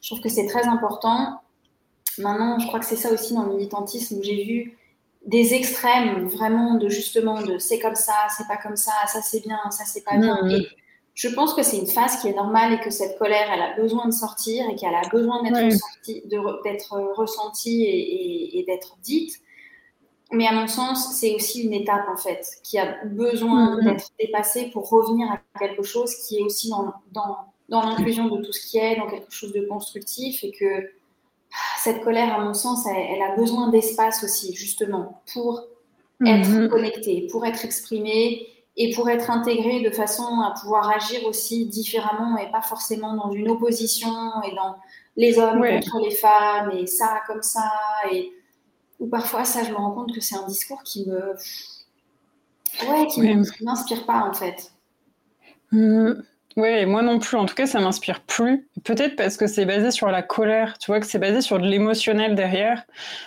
je 0.00 0.08
trouve 0.08 0.20
que 0.20 0.28
c'est 0.28 0.46
très 0.46 0.66
important. 0.66 1.40
Maintenant, 2.18 2.58
je 2.58 2.66
crois 2.66 2.80
que 2.80 2.86
c'est 2.86 2.96
ça 2.96 3.12
aussi 3.12 3.34
dans 3.34 3.44
le 3.44 3.54
militantisme 3.54 4.18
où 4.18 4.22
j'ai 4.22 4.44
vu 4.44 4.78
des 5.26 5.54
extrêmes 5.54 6.26
vraiment 6.26 6.74
de 6.74 6.88
justement 6.88 7.42
de 7.42 7.58
c'est 7.58 7.78
comme 7.78 7.94
ça, 7.94 8.14
c'est 8.36 8.46
pas 8.48 8.56
comme 8.56 8.76
ça, 8.76 8.92
ça 9.06 9.20
c'est 9.22 9.40
bien, 9.40 9.58
ça 9.70 9.84
c'est 9.84 10.04
pas 10.04 10.16
bien. 10.16 10.38
Et 10.48 10.66
je 11.14 11.28
pense 11.28 11.54
que 11.54 11.62
c'est 11.62 11.78
une 11.78 11.86
phase 11.86 12.20
qui 12.20 12.28
est 12.28 12.34
normale 12.34 12.72
et 12.72 12.80
que 12.80 12.90
cette 12.90 13.18
colère, 13.18 13.48
elle 13.52 13.60
a 13.60 13.76
besoin 13.76 14.06
de 14.06 14.12
sortir 14.12 14.64
et 14.70 14.76
qu'elle 14.76 14.94
a 14.94 15.06
besoin 15.10 15.42
d'être 15.42 16.98
ressentie 17.16 17.84
et, 17.84 18.64
d'être 18.66 18.96
dite. 19.02 19.34
Mais 20.32 20.46
à 20.46 20.52
mon 20.52 20.66
sens, 20.66 21.14
c'est 21.14 21.34
aussi 21.34 21.62
une 21.62 21.74
étape 21.74 22.08
en 22.08 22.16
fait 22.16 22.46
qui 22.62 22.78
a 22.78 23.04
besoin 23.04 23.76
mm-hmm. 23.76 23.84
d'être 23.84 24.10
dépassée 24.18 24.70
pour 24.72 24.88
revenir 24.88 25.30
à 25.30 25.40
quelque 25.58 25.82
chose 25.82 26.14
qui 26.14 26.38
est 26.38 26.42
aussi 26.42 26.70
dans, 26.70 26.92
dans, 27.12 27.36
dans 27.68 27.82
l'inclusion 27.82 28.28
de 28.28 28.42
tout 28.42 28.52
ce 28.52 28.66
qui 28.66 28.78
est, 28.78 28.96
dans 28.96 29.08
quelque 29.08 29.30
chose 29.30 29.52
de 29.52 29.60
constructif 29.66 30.42
et 30.42 30.50
que 30.52 30.90
cette 31.78 32.02
colère, 32.02 32.34
à 32.34 32.42
mon 32.42 32.54
sens, 32.54 32.86
elle, 32.86 33.20
a 33.20 33.36
besoin 33.36 33.68
d'espace 33.68 34.24
aussi, 34.24 34.54
justement, 34.54 35.22
pour 35.34 35.64
être 36.24 36.48
mm-hmm. 36.48 36.68
connectée, 36.68 37.28
pour 37.30 37.44
être 37.44 37.64
exprimée 37.64 38.46
et 38.76 38.94
pour 38.94 39.10
être 39.10 39.30
intégré 39.30 39.80
de 39.80 39.90
façon 39.90 40.40
à 40.40 40.54
pouvoir 40.58 40.90
agir 40.90 41.26
aussi 41.26 41.66
différemment 41.66 42.38
et 42.38 42.50
pas 42.50 42.62
forcément 42.62 43.14
dans 43.14 43.30
une 43.32 43.50
opposition 43.50 44.10
et 44.50 44.54
dans 44.54 44.76
les 45.16 45.38
hommes 45.38 45.62
contre 45.62 46.00
les 46.00 46.10
femmes 46.10 46.70
et 46.70 46.86
ça 46.86 47.20
comme 47.26 47.42
ça 47.42 47.70
et 48.10 48.32
ou 49.02 49.08
parfois 49.08 49.44
ça 49.44 49.64
je 49.64 49.70
me 49.70 49.76
rends 49.76 49.90
compte 49.90 50.14
que 50.14 50.20
c'est 50.20 50.36
un 50.36 50.46
discours 50.46 50.82
qui 50.84 51.06
me 51.08 51.34
ouais 52.88 53.06
qui 53.08 53.20
m'inspire 53.64 54.06
pas 54.06 54.28
en 54.28 54.32
fait. 54.32 54.72
Mm. 56.56 56.60
Oui, 56.60 56.86
moi 56.86 57.02
non 57.02 57.18
plus. 57.18 57.36
En 57.36 57.46
tout 57.46 57.54
cas, 57.54 57.66
ça 57.66 57.80
m'inspire 57.80 58.20
plus. 58.20 58.68
Peut-être 58.84 59.16
parce 59.16 59.36
que 59.36 59.46
c'est 59.46 59.64
basé 59.64 59.90
sur 59.90 60.08
la 60.08 60.22
colère. 60.22 60.78
Tu 60.78 60.90
vois 60.90 61.00
que 61.00 61.06
c'est 61.06 61.18
basé 61.18 61.40
sur 61.40 61.58
de 61.58 61.66
l'émotionnel 61.66 62.34
derrière, 62.34 62.84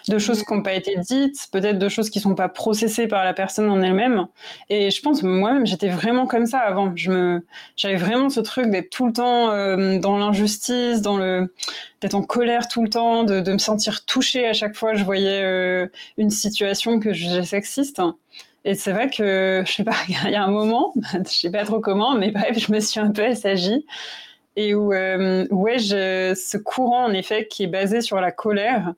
de 0.07 0.17
choses 0.19 0.43
qui 0.43 0.53
n'ont 0.53 0.61
pas 0.61 0.73
été 0.73 0.95
dites, 0.97 1.47
peut-être 1.51 1.79
de 1.79 1.89
choses 1.89 2.09
qui 2.09 2.19
sont 2.19 2.35
pas 2.35 2.49
processées 2.49 3.07
par 3.07 3.23
la 3.23 3.33
personne 3.33 3.69
en 3.69 3.81
elle-même. 3.81 4.27
Et 4.69 4.91
je 4.91 5.01
pense 5.01 5.23
moi-même, 5.23 5.65
j'étais 5.65 5.89
vraiment 5.89 6.27
comme 6.27 6.45
ça 6.45 6.59
avant. 6.59 6.91
Je 6.95 7.11
me, 7.11 7.45
j'avais 7.75 7.95
vraiment 7.97 8.29
ce 8.29 8.39
truc 8.39 8.69
d'être 8.69 8.89
tout 8.89 9.07
le 9.07 9.13
temps 9.13 9.51
euh, 9.51 9.99
dans 9.99 10.17
l'injustice, 10.17 11.01
dans 11.01 11.17
le, 11.17 11.53
d'être 12.01 12.15
en 12.15 12.23
colère 12.23 12.67
tout 12.67 12.83
le 12.83 12.89
temps, 12.89 13.23
de, 13.23 13.39
de, 13.41 13.53
me 13.53 13.57
sentir 13.57 14.05
touchée 14.05 14.47
à 14.47 14.53
chaque 14.53 14.75
fois 14.75 14.91
que 14.93 14.97
je 14.97 15.03
voyais 15.03 15.41
euh, 15.43 15.87
une 16.17 16.29
situation 16.29 16.99
que 16.99 17.13
je 17.13 17.41
sexiste. 17.41 18.01
Et 18.65 18.73
c'est 18.73 18.91
vrai 18.91 19.09
que, 19.11 19.63
je 19.65 19.71
sais 19.71 19.83
pas, 19.83 19.95
il 20.09 20.31
y 20.31 20.35
a 20.35 20.43
un 20.43 20.51
moment, 20.51 20.93
je 21.13 21.29
sais 21.29 21.51
pas 21.51 21.63
trop 21.63 21.79
comment, 21.79 22.15
mais 22.15 22.31
bref, 22.31 22.57
je 22.57 22.71
me 22.73 22.79
suis 22.79 22.99
un 22.99 23.11
peu 23.11 23.23
assagie. 23.23 23.85
Et 24.57 24.73
où, 24.73 24.93
euh, 24.93 25.47
ouais, 25.51 25.77
ce 25.79 26.57
courant, 26.57 27.05
en 27.05 27.13
effet, 27.13 27.47
qui 27.47 27.63
est 27.63 27.67
basé 27.67 28.01
sur 28.01 28.19
la 28.19 28.31
colère 28.31 28.93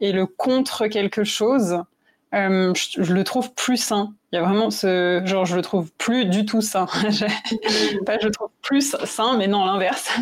et 0.00 0.12
le 0.12 0.26
contre 0.26 0.86
quelque 0.86 1.24
chose, 1.24 1.82
euh, 2.34 2.74
je, 2.74 3.12
le 3.14 3.24
trouve 3.24 3.54
plus 3.54 3.78
sain. 3.78 4.12
Il 4.32 4.36
y 4.36 4.38
a 4.38 4.42
vraiment 4.42 4.70
ce 4.70 5.22
genre, 5.24 5.46
je 5.46 5.56
le 5.56 5.62
trouve 5.62 5.90
plus 5.92 6.26
du 6.26 6.44
tout 6.44 6.60
sain. 6.60 6.86
pas 8.06 8.18
je 8.18 8.26
le 8.26 8.30
trouve 8.30 8.50
plus 8.60 8.94
sain, 9.04 9.38
mais 9.38 9.46
non, 9.46 9.64
l'inverse. 9.64 10.10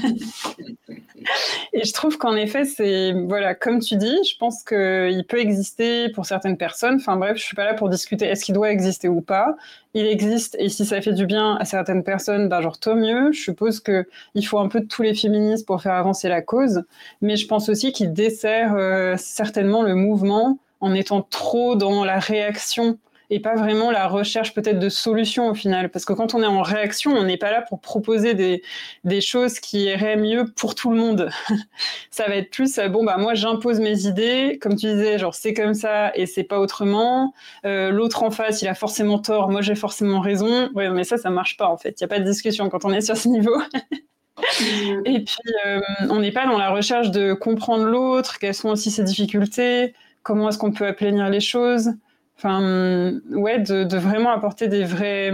Et 1.73 1.85
je 1.85 1.92
trouve 1.92 2.16
qu'en 2.19 2.37
effet, 2.37 2.64
c'est, 2.64 3.12
voilà, 3.12 3.57
comme 3.57 3.81
tu 3.81 3.97
dis, 3.97 4.16
je 4.25 4.37
pense 4.38 4.62
qu'il 4.62 5.25
peut 5.29 5.40
exister 5.40 6.09
pour 6.11 6.25
certaines 6.27 6.57
personnes. 6.57 6.97
Enfin 6.97 7.16
bref, 7.16 7.37
je 7.37 7.42
suis 7.42 7.57
pas 7.57 7.64
là 7.64 7.75
pour 7.75 7.88
discuter 7.88 8.27
est-ce 8.27 8.45
qu'il 8.45 8.55
doit 8.55 8.71
exister 8.71 9.09
ou 9.09 9.21
pas. 9.21 9.57
Il 9.95 10.07
existe, 10.07 10.57
et 10.61 10.69
si 10.69 10.85
ça 10.85 11.01
fait 11.01 11.12
du 11.12 11.27
bien 11.27 11.57
à 11.57 11.64
certaines 11.64 12.05
personnes, 12.05 12.49
ben 12.49 12.61
genre 12.61 12.79
tant 12.79 12.95
mieux. 12.95 13.33
Je 13.33 13.40
suppose 13.40 13.81
qu'il 13.81 14.47
faut 14.47 14.59
un 14.59 14.69
peu 14.69 14.81
de 14.81 14.87
tous 14.87 15.03
les 15.03 15.14
féministes 15.14 15.66
pour 15.66 15.83
faire 15.83 15.95
avancer 15.95 16.29
la 16.29 16.42
cause. 16.42 16.85
Mais 17.23 17.37
je 17.37 17.49
pense 17.49 17.69
aussi 17.69 17.92
qu'il 17.92 18.12
dessert 18.12 18.75
euh, 18.77 19.16
certainement 19.19 19.83
le 19.83 19.97
mouvement 19.97 20.59
en 20.81 20.95
étant 20.95 21.23
trop 21.23 21.77
dans 21.77 22.05
la 22.05 22.19
réaction 22.19 22.99
et 23.31 23.41
pas 23.41 23.57
vraiment 23.57 23.91
la 23.91 24.07
recherche 24.07 24.55
peut-être 24.55 24.79
de 24.79 24.89
solutions 24.89 25.49
au 25.49 25.55
final. 25.55 25.91
Parce 25.91 26.05
que 26.05 26.12
quand 26.12 26.35
on 26.35 26.43
est 26.43 26.47
en 26.47 26.62
réaction, 26.62 27.12
on 27.12 27.25
n'est 27.25 27.37
pas 27.37 27.51
là 27.51 27.62
pour 27.62 27.81
proposer 27.81 28.35
des, 28.35 28.62
des 29.05 29.21
choses 29.21 29.59
qui 29.59 29.85
iraient 29.85 30.17
mieux 30.17 30.47
pour 30.57 30.75
tout 30.75 30.91
le 30.91 30.97
monde. 30.97 31.31
ça 32.11 32.27
va 32.29 32.37
être 32.37 32.51
plus, 32.51 32.79
bon, 32.91 33.05
bah 33.05 33.17
moi 33.19 33.35
j'impose 33.35 33.81
mes 33.81 34.07
idées, 34.07 34.59
comme 34.61 34.77
tu 34.77 34.87
disais, 34.87 35.19
genre 35.19 35.35
c'est 35.35 35.55
comme 35.55 35.75
ça 35.75 36.12
et 36.15 36.27
c'est 36.27 36.45
pas 36.45 36.61
autrement. 36.61 37.35
Euh, 37.65 37.91
l'autre 37.91 38.23
en 38.23 38.31
face, 38.31 38.62
il 38.62 38.69
a 38.69 38.75
forcément 38.75 39.19
tort, 39.19 39.51
moi 39.51 39.61
j'ai 39.61 39.75
forcément 39.75 40.21
raison. 40.21 40.71
Oui, 40.75 40.89
mais 40.91 41.05
ça, 41.05 41.17
ça 41.17 41.31
marche 41.31 41.57
pas 41.57 41.69
en 41.69 41.77
fait. 41.77 42.01
Il 42.01 42.05
n'y 42.05 42.07
a 42.07 42.09
pas 42.09 42.21
de 42.21 42.25
discussion 42.25 42.69
quand 42.69 42.85
on 42.85 42.93
est 42.93 43.01
sur 43.01 43.17
ce 43.17 43.29
niveau. 43.29 43.61
et 45.05 45.25
puis, 45.25 45.55
euh, 45.67 45.81
on 46.11 46.21
n'est 46.21 46.33
pas 46.33 46.47
dans 46.47 46.59
la 46.59 46.71
recherche 46.71 47.11
de 47.11 47.33
comprendre 47.33 47.85
l'autre, 47.85 48.39
quelles 48.39 48.55
sont 48.55 48.69
aussi 48.69 48.91
ses 48.91 49.03
difficultés, 49.03 49.95
comment 50.27 50.49
est-ce 50.49 50.59
qu'on 50.59 50.73
peut 50.73 50.89
aplanir 50.89 51.31
les 51.31 51.39
choses. 51.39 51.93
Enfin, 52.37 53.21
ouais, 53.31 53.61
de, 53.61 53.97
vraiment 53.97 54.31
apporter 54.31 54.67
des 54.67 54.83
vrais, 54.83 55.31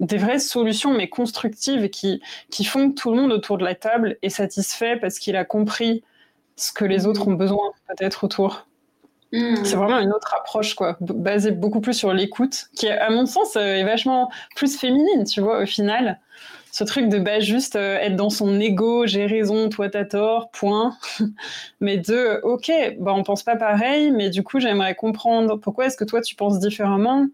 des 0.00 0.18
vraies 0.18 0.40
solutions, 0.40 0.92
mais 0.92 1.08
constructives, 1.08 1.88
qui, 1.88 2.20
qui 2.50 2.64
font 2.64 2.90
que 2.90 3.00
tout 3.00 3.12
le 3.12 3.20
monde 3.20 3.30
autour 3.30 3.58
de 3.58 3.64
la 3.64 3.76
table 3.76 4.18
est 4.22 4.28
satisfait 4.28 4.96
parce 4.96 5.20
qu'il 5.20 5.36
a 5.36 5.44
compris 5.44 6.02
ce 6.56 6.72
que 6.72 6.84
les 6.84 7.06
autres 7.06 7.28
ont 7.28 7.34
besoin 7.34 7.70
peut-être 7.86 8.24
autour. 8.24 8.66
Mmh. 9.32 9.64
C'est 9.64 9.76
vraiment 9.76 10.00
une 10.00 10.12
autre 10.12 10.34
approche, 10.36 10.74
quoi, 10.74 10.96
basée 11.00 11.52
beaucoup 11.52 11.80
plus 11.80 11.94
sur 11.94 12.12
l'écoute, 12.12 12.70
qui, 12.74 12.88
à 12.88 13.08
mon 13.08 13.24
sens, 13.24 13.54
euh, 13.54 13.76
est 13.76 13.84
vachement 13.84 14.32
plus 14.56 14.76
féminine, 14.76 15.22
tu 15.22 15.40
vois, 15.40 15.62
au 15.62 15.66
final 15.66 16.18
ce 16.72 16.84
truc 16.84 17.08
de 17.08 17.18
bah, 17.18 17.40
juste 17.40 17.76
euh, 17.76 17.98
être 17.98 18.16
dans 18.16 18.30
son 18.30 18.60
ego, 18.60 19.06
j'ai 19.06 19.26
raison, 19.26 19.68
toi 19.68 19.88
t'as 19.88 20.04
tort, 20.04 20.50
point. 20.50 20.96
mais 21.80 21.98
de, 21.98 22.40
ok, 22.42 22.70
bah, 22.98 23.12
on 23.14 23.22
pense 23.22 23.42
pas 23.42 23.56
pareil, 23.56 24.10
mais 24.10 24.30
du 24.30 24.42
coup 24.42 24.60
j'aimerais 24.60 24.94
comprendre 24.94 25.56
pourquoi 25.56 25.86
est-ce 25.86 25.96
que 25.96 26.04
toi 26.04 26.20
tu 26.20 26.34
penses 26.36 26.58
différemment, 26.60 27.26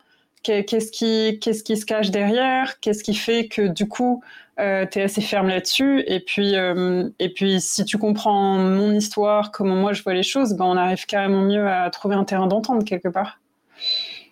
qu'est-ce 0.42 0.90
qui, 0.92 1.38
qu'est-ce 1.40 1.62
qui 1.64 1.76
se 1.76 1.86
cache 1.86 2.10
derrière, 2.10 2.80
qu'est-ce 2.80 3.02
qui 3.02 3.14
fait 3.14 3.48
que 3.48 3.62
du 3.62 3.88
coup 3.88 4.22
euh, 4.58 4.86
tu 4.90 5.00
es 5.00 5.02
assez 5.02 5.20
ferme 5.20 5.48
là-dessus, 5.48 6.02
et 6.06 6.20
puis, 6.20 6.56
euh, 6.56 7.10
et 7.18 7.28
puis 7.28 7.60
si 7.60 7.84
tu 7.84 7.98
comprends 7.98 8.56
mon 8.58 8.92
histoire, 8.92 9.50
comment 9.50 9.76
moi 9.76 9.92
je 9.92 10.02
vois 10.02 10.14
les 10.14 10.22
choses, 10.22 10.54
bah, 10.54 10.64
on 10.66 10.76
arrive 10.76 11.04
carrément 11.06 11.42
mieux 11.42 11.68
à 11.68 11.90
trouver 11.90 12.14
un 12.14 12.24
terrain 12.24 12.46
d'entente 12.46 12.84
quelque 12.86 13.08
part. 13.08 13.38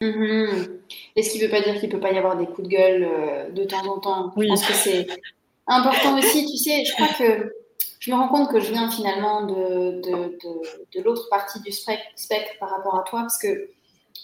Mm-hmm. 0.01 0.69
Et 1.17 1.23
ce 1.23 1.31
qui 1.31 1.39
ne 1.39 1.45
veut 1.45 1.51
pas 1.51 1.61
dire 1.61 1.75
qu'il 1.79 1.89
ne 1.89 1.95
peut 1.95 2.01
pas 2.01 2.13
y 2.13 2.19
avoir 2.19 2.37
des 2.37 2.47
coups 2.47 2.69
de 2.69 2.69
gueule 2.69 3.05
euh, 3.05 3.51
de 3.51 3.65
temps 3.65 3.87
en 3.87 3.99
temps? 3.99 4.33
Je 4.37 4.47
pense 4.47 4.67
que 4.67 4.73
c'est 4.73 5.07
important 5.67 6.19
aussi. 6.19 6.47
Tu 6.47 6.57
sais, 6.57 6.85
je 6.85 6.93
crois 6.93 7.09
que 7.09 7.53
je 8.01 8.11
me 8.11 8.17
rends 8.17 8.29
compte 8.29 8.51
que 8.51 8.61
je 8.61 8.71
viens 8.71 8.91
finalement 8.91 9.47
de, 9.47 10.01
de, 10.03 10.39
de, 10.95 11.01
l'autre 11.03 11.29
partie 11.31 11.61
du 11.61 11.73
spectre 11.73 12.59
par 12.61 12.71
rapport 12.71 12.97
à 12.99 13.03
toi, 13.03 13.21
parce 13.21 13.39
que 13.39 13.71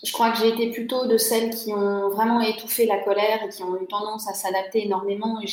je 0.04 0.12
crois 0.12 0.30
que 0.30 0.38
j'ai 0.38 0.48
été 0.48 0.70
plutôt 0.70 1.06
de 1.06 1.16
celles 1.16 1.50
qui 1.50 1.72
ont 1.72 2.10
vraiment 2.10 2.40
étouffé 2.40 2.86
la 2.86 2.98
colère 2.98 3.42
et 3.42 3.48
qui 3.48 3.62
ont 3.62 3.80
eu 3.80 3.86
tendance 3.86 4.28
à 4.28 4.34
s'adapter 4.34 4.84
énormément. 4.84 5.40
Et 5.42 5.46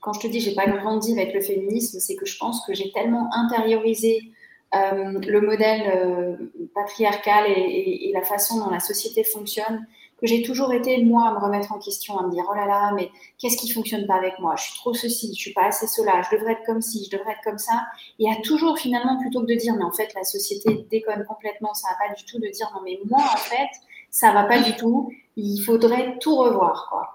quand 0.00 0.12
je 0.12 0.20
te 0.20 0.26
dis 0.26 0.40
j'ai 0.40 0.54
pas 0.54 0.66
grandi 0.66 1.12
avec 1.12 1.32
le 1.32 1.40
féminisme, 1.40 2.00
c'est 2.00 2.16
que 2.16 2.26
je 2.26 2.36
pense 2.36 2.64
que 2.66 2.74
j'ai 2.74 2.90
tellement 2.90 3.28
intériorisé 3.32 4.32
euh, 4.74 5.18
le 5.26 5.40
modèle 5.40 5.90
euh, 5.94 6.36
patriarcal 6.74 7.46
et, 7.48 8.08
et, 8.08 8.12
la 8.12 8.22
façon 8.22 8.58
dont 8.58 8.68
la 8.68 8.80
société 8.80 9.24
fonctionne 9.24 9.86
que 10.20 10.26
j'ai 10.26 10.42
toujours 10.42 10.74
été, 10.74 11.02
moi, 11.04 11.28
à 11.28 11.32
me 11.32 11.38
remettre 11.38 11.72
en 11.72 11.78
question, 11.78 12.18
à 12.18 12.26
me 12.26 12.30
dire, 12.30 12.44
oh 12.50 12.54
là 12.54 12.66
là, 12.66 12.92
mais 12.94 13.10
qu'est-ce 13.38 13.56
qui 13.56 13.70
fonctionne 13.70 14.06
pas 14.06 14.16
avec 14.16 14.38
moi? 14.40 14.56
Je 14.56 14.64
suis 14.64 14.74
trop 14.74 14.92
ceci, 14.92 15.32
je 15.32 15.40
suis 15.40 15.52
pas 15.54 15.66
assez 15.66 15.86
cela, 15.86 16.20
je 16.22 16.36
devrais 16.36 16.52
être 16.52 16.64
comme 16.66 16.82
ci, 16.82 17.08
je 17.10 17.16
devrais 17.16 17.32
être 17.32 17.42
comme 17.44 17.58
ça. 17.58 17.86
Et 18.18 18.28
à 18.28 18.34
toujours, 18.42 18.78
finalement, 18.78 19.18
plutôt 19.20 19.40
que 19.40 19.46
de 19.46 19.54
dire, 19.54 19.74
mais 19.74 19.84
en 19.84 19.92
fait, 19.92 20.12
la 20.14 20.24
société 20.24 20.86
déconne 20.90 21.24
complètement, 21.24 21.72
ça 21.72 21.88
va 21.90 22.08
pas 22.08 22.14
du 22.14 22.24
tout, 22.24 22.38
de 22.38 22.48
dire, 22.48 22.70
non, 22.74 22.82
mais 22.84 22.98
moi, 23.08 23.22
en 23.22 23.36
fait, 23.36 23.70
ça 24.10 24.32
va 24.32 24.44
pas 24.44 24.60
du 24.60 24.74
tout, 24.74 25.10
il 25.36 25.60
faudrait 25.60 26.18
tout 26.18 26.36
revoir, 26.36 26.88
quoi. 26.90 27.14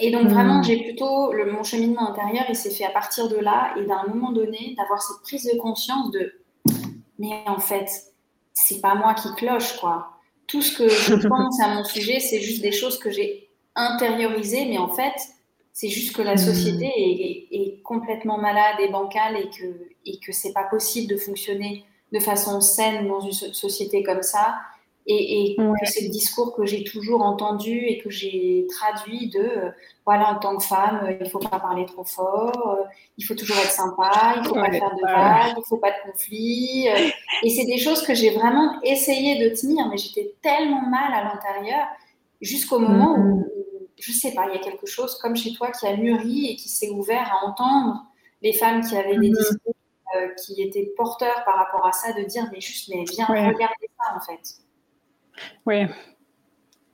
Et 0.00 0.10
donc, 0.10 0.26
vraiment, 0.28 0.60
hmm. 0.60 0.64
j'ai 0.64 0.82
plutôt, 0.82 1.32
le, 1.32 1.52
mon 1.52 1.62
cheminement 1.62 2.10
intérieur, 2.10 2.44
il 2.48 2.56
s'est 2.56 2.70
fait 2.70 2.84
à 2.84 2.90
partir 2.90 3.28
de 3.28 3.36
là, 3.36 3.74
et 3.76 3.84
d'un 3.84 4.04
moment 4.08 4.32
donné, 4.32 4.74
d'avoir 4.76 5.00
cette 5.00 5.22
prise 5.22 5.44
de 5.44 5.58
conscience 5.58 6.10
de, 6.10 6.32
mais 7.18 7.42
en 7.46 7.58
fait, 7.58 7.88
c'est 8.52 8.80
pas 8.80 8.94
moi 8.94 9.14
qui 9.14 9.34
cloche, 9.34 9.78
quoi 9.78 10.16
tout 10.46 10.62
ce 10.62 10.76
que 10.76 10.88
je 10.88 11.14
pense 11.28 11.60
à 11.60 11.74
mon 11.74 11.84
sujet, 11.84 12.20
c'est 12.20 12.40
juste 12.40 12.62
des 12.62 12.72
choses 12.72 12.98
que 12.98 13.10
j'ai 13.10 13.48
intériorisées, 13.74 14.66
mais 14.66 14.78
en 14.78 14.88
fait, 14.88 15.14
c'est 15.72 15.88
juste 15.88 16.14
que 16.16 16.22
la 16.22 16.34
hmm. 16.34 16.38
société 16.38 16.86
est, 17.50 17.82
complètement 17.82 18.36
malade 18.36 18.76
et 18.80 18.88
bancale 18.88 19.36
et 19.36 19.48
que, 19.48 19.90
et 20.04 20.18
que 20.18 20.32
c'est 20.32 20.52
pas 20.52 20.64
possible 20.64 21.08
de 21.08 21.16
fonctionner 21.16 21.84
de 22.12 22.18
façon 22.18 22.60
saine 22.60 23.06
dans 23.06 23.20
une 23.20 23.30
société 23.30 24.02
comme 24.02 24.22
ça 24.22 24.56
et, 25.08 25.52
et 25.52 25.56
que 25.56 25.86
c'est 25.86 26.02
le 26.02 26.08
discours 26.08 26.54
que 26.54 26.66
j'ai 26.66 26.82
toujours 26.82 27.22
entendu 27.22 27.86
et 27.86 27.98
que 27.98 28.10
j'ai 28.10 28.66
traduit 28.68 29.28
de 29.28 29.38
euh, 29.38 29.70
voilà 30.04 30.30
en 30.30 30.38
tant 30.38 30.56
que 30.56 30.64
femme 30.64 31.00
euh, 31.04 31.16
il 31.20 31.30
faut 31.30 31.38
pas 31.38 31.60
parler 31.60 31.86
trop 31.86 32.04
fort 32.04 32.76
euh, 32.80 32.84
il 33.16 33.24
faut 33.24 33.34
toujours 33.34 33.56
être 33.56 33.70
sympa 33.70 34.34
il 34.38 34.44
faut 34.44 34.54
pas 34.54 34.70
faire 34.70 34.94
de 34.96 35.02
vagues 35.02 35.54
il 35.56 35.64
faut 35.68 35.76
pas 35.76 35.92
de 35.92 36.10
conflit 36.10 36.88
et 37.42 37.50
c'est 37.50 37.66
des 37.66 37.78
choses 37.78 38.02
que 38.02 38.14
j'ai 38.14 38.30
vraiment 38.30 38.80
essayé 38.82 39.48
de 39.48 39.54
tenir 39.54 39.88
mais 39.88 39.96
j'étais 39.96 40.34
tellement 40.42 40.82
mal 40.82 41.12
à 41.12 41.22
l'intérieur 41.22 41.86
jusqu'au 42.40 42.80
moment 42.80 43.14
où, 43.16 43.40
mm-hmm. 43.40 43.70
je 44.00 44.12
sais 44.12 44.32
pas 44.32 44.46
il 44.48 44.56
y 44.56 44.58
a 44.58 44.62
quelque 44.62 44.86
chose 44.86 45.16
comme 45.18 45.36
chez 45.36 45.52
toi 45.52 45.70
qui 45.70 45.86
a 45.86 45.96
mûri 45.96 46.50
et 46.50 46.56
qui 46.56 46.68
s'est 46.68 46.90
ouvert 46.90 47.32
à 47.32 47.46
entendre 47.46 48.04
les 48.42 48.52
femmes 48.52 48.84
qui 48.84 48.96
avaient 48.96 49.16
des 49.18 49.30
mm-hmm. 49.30 49.38
discours 49.38 49.74
qui 50.44 50.62
étaient 50.62 50.90
porteurs 50.96 51.44
par 51.44 51.56
rapport 51.56 51.86
à 51.86 51.92
ça 51.92 52.12
de 52.12 52.22
dire 52.22 52.48
mais 52.50 52.60
juste 52.60 52.88
mais 52.88 53.04
viens 53.04 53.26
regarder 53.26 53.88
ça 53.98 54.16
en 54.16 54.20
fait 54.20 54.65
oui, 55.66 55.86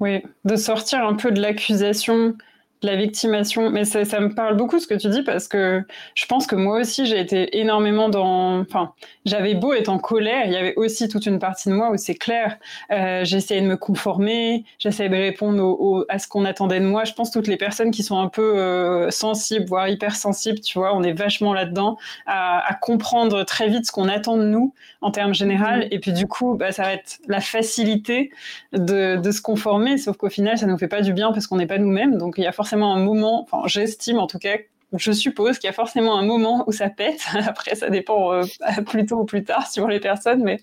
oui, 0.00 0.22
de 0.44 0.56
sortir 0.56 1.06
un 1.06 1.14
peu 1.14 1.30
de 1.30 1.40
l'accusation 1.40 2.36
la 2.82 2.96
victimation, 2.96 3.70
mais 3.70 3.84
ça, 3.84 4.04
ça, 4.04 4.18
me 4.18 4.34
parle 4.34 4.56
beaucoup 4.56 4.80
ce 4.80 4.88
que 4.88 4.94
tu 4.94 5.08
dis 5.08 5.22
parce 5.22 5.46
que 5.46 5.84
je 6.14 6.26
pense 6.26 6.48
que 6.48 6.56
moi 6.56 6.80
aussi 6.80 7.06
j'ai 7.06 7.20
été 7.20 7.58
énormément 7.58 8.08
dans. 8.08 8.58
Enfin, 8.60 8.92
j'avais 9.24 9.54
beau 9.54 9.72
être 9.72 9.88
en 9.88 9.98
colère, 9.98 10.46
il 10.46 10.52
y 10.52 10.56
avait 10.56 10.74
aussi 10.74 11.08
toute 11.08 11.26
une 11.26 11.38
partie 11.38 11.68
de 11.68 11.74
moi 11.74 11.90
où 11.92 11.96
c'est 11.96 12.16
clair. 12.16 12.56
Euh, 12.90 13.24
j'essayais 13.24 13.60
de 13.60 13.66
me 13.66 13.76
conformer, 13.76 14.64
j'essayais 14.80 15.08
de 15.08 15.16
répondre 15.16 15.62
au, 15.62 16.04
à 16.08 16.18
ce 16.18 16.26
qu'on 16.26 16.44
attendait 16.44 16.80
de 16.80 16.86
moi. 16.86 17.04
Je 17.04 17.12
pense 17.12 17.30
toutes 17.30 17.46
les 17.46 17.56
personnes 17.56 17.92
qui 17.92 18.02
sont 18.02 18.18
un 18.18 18.28
peu 18.28 18.58
euh, 18.58 19.10
sensibles, 19.10 19.66
voire 19.66 19.88
hypersensibles, 19.88 20.60
tu 20.60 20.78
vois, 20.78 20.96
on 20.96 21.04
est 21.04 21.12
vachement 21.12 21.54
là-dedans 21.54 21.98
à, 22.26 22.68
à, 22.68 22.74
comprendre 22.74 23.44
très 23.44 23.68
vite 23.68 23.86
ce 23.86 23.92
qu'on 23.92 24.08
attend 24.08 24.36
de 24.36 24.44
nous 24.44 24.74
en 25.02 25.12
termes 25.12 25.34
général. 25.34 25.80
Mmh. 25.80 25.88
Et 25.92 25.98
puis 26.00 26.12
du 26.12 26.26
coup, 26.26 26.54
bah, 26.54 26.72
ça 26.72 26.82
va 26.82 26.94
être 26.94 27.20
la 27.28 27.40
facilité 27.40 28.30
de, 28.72 29.16
de 29.16 29.30
se 29.30 29.40
conformer, 29.40 29.98
sauf 29.98 30.16
qu'au 30.16 30.30
final, 30.30 30.58
ça 30.58 30.66
nous 30.66 30.78
fait 30.78 30.88
pas 30.88 31.00
du 31.00 31.12
bien 31.12 31.30
parce 31.30 31.46
qu'on 31.46 31.56
n'est 31.56 31.66
pas 31.66 31.78
nous-mêmes. 31.78 32.18
Donc 32.18 32.34
il 32.38 32.44
y 32.44 32.46
a 32.46 32.52
forcément 32.52 32.71
un 32.80 33.00
moment, 33.00 33.42
enfin 33.42 33.66
j'estime 33.66 34.18
en 34.18 34.26
tout 34.26 34.38
cas, 34.38 34.56
je 34.98 35.12
suppose 35.12 35.58
qu'il 35.58 35.68
y 35.68 35.70
a 35.70 35.74
forcément 35.74 36.18
un 36.18 36.24
moment 36.24 36.64
où 36.66 36.72
ça 36.72 36.90
pète. 36.90 37.20
Après, 37.46 37.74
ça 37.74 37.90
dépend 37.90 38.32
euh, 38.32 38.42
plus 38.86 39.06
tôt 39.06 39.20
ou 39.20 39.24
plus 39.24 39.44
tard 39.44 39.70
suivant 39.70 39.88
les 39.88 40.00
personnes, 40.00 40.42
mais 40.42 40.60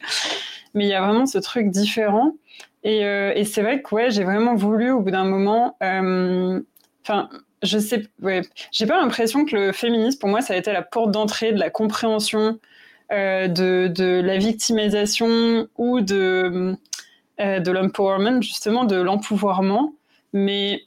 mais 0.75 0.85
il 0.85 0.89
y 0.89 0.93
a 0.93 1.01
vraiment 1.01 1.25
ce 1.25 1.39
truc 1.39 1.69
différent. 1.69 2.33
Et, 2.83 3.03
euh, 3.05 3.43
c'est 3.43 3.63
vrai 3.63 3.81
que 3.81 3.93
ouais, 3.93 4.11
j'ai 4.11 4.23
vraiment 4.23 4.55
voulu 4.55 4.91
au 4.91 5.01
bout 5.01 5.11
d'un 5.11 5.25
moment. 5.25 5.75
Euh, 5.81 6.61
enfin, 7.03 7.27
je 7.63 7.79
sais, 7.79 8.03
ouais, 8.21 8.41
j'ai 8.71 8.85
pas 8.85 9.01
l'impression 9.01 9.45
que 9.45 9.55
le 9.55 9.71
féminisme, 9.71 10.19
pour 10.19 10.29
moi, 10.29 10.41
ça 10.41 10.53
a 10.53 10.57
été 10.57 10.71
la 10.71 10.83
porte 10.83 11.11
d'entrée 11.11 11.51
de 11.51 11.59
la 11.59 11.69
compréhension 11.69 12.59
de, 13.11 13.87
de, 13.87 14.21
la 14.23 14.37
victimisation 14.37 15.67
ou 15.77 15.99
de, 16.01 16.77
de 17.39 17.71
l'empowerment, 17.71 18.41
justement, 18.43 18.83
de 18.85 18.95
l'empouvoirment. 18.95 19.93
Mais 20.31 20.83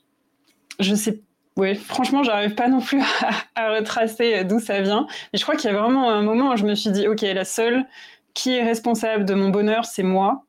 je 0.83 0.95
sais 0.95 1.21
oui, 1.59 1.75
franchement, 1.75 2.23
j'arrive 2.23 2.55
pas 2.55 2.69
non 2.69 2.81
plus 2.81 3.03
à, 3.55 3.75
retracer 3.75 4.45
d'où 4.45 4.59
ça 4.59 4.81
vient. 4.81 5.07
Mais 5.33 5.39
je 5.39 5.43
crois 5.43 5.55
qu'il 5.55 5.71
y 5.71 5.75
a 5.75 5.79
vraiment 5.79 6.11
un 6.11 6.23
moment 6.23 6.53
où 6.53 6.57
je 6.57 6.65
me 6.65 6.75
suis 6.75 6.91
dit, 6.91 7.07
ok, 7.07 7.21
la 7.21 7.45
seule 7.45 7.85
qui 8.35 8.55
est 8.55 8.63
responsable 8.63 9.25
de 9.25 9.35
mon 9.35 9.51
bonheur, 9.51 9.85
c'est 9.85 10.03
moi. 10.03 10.45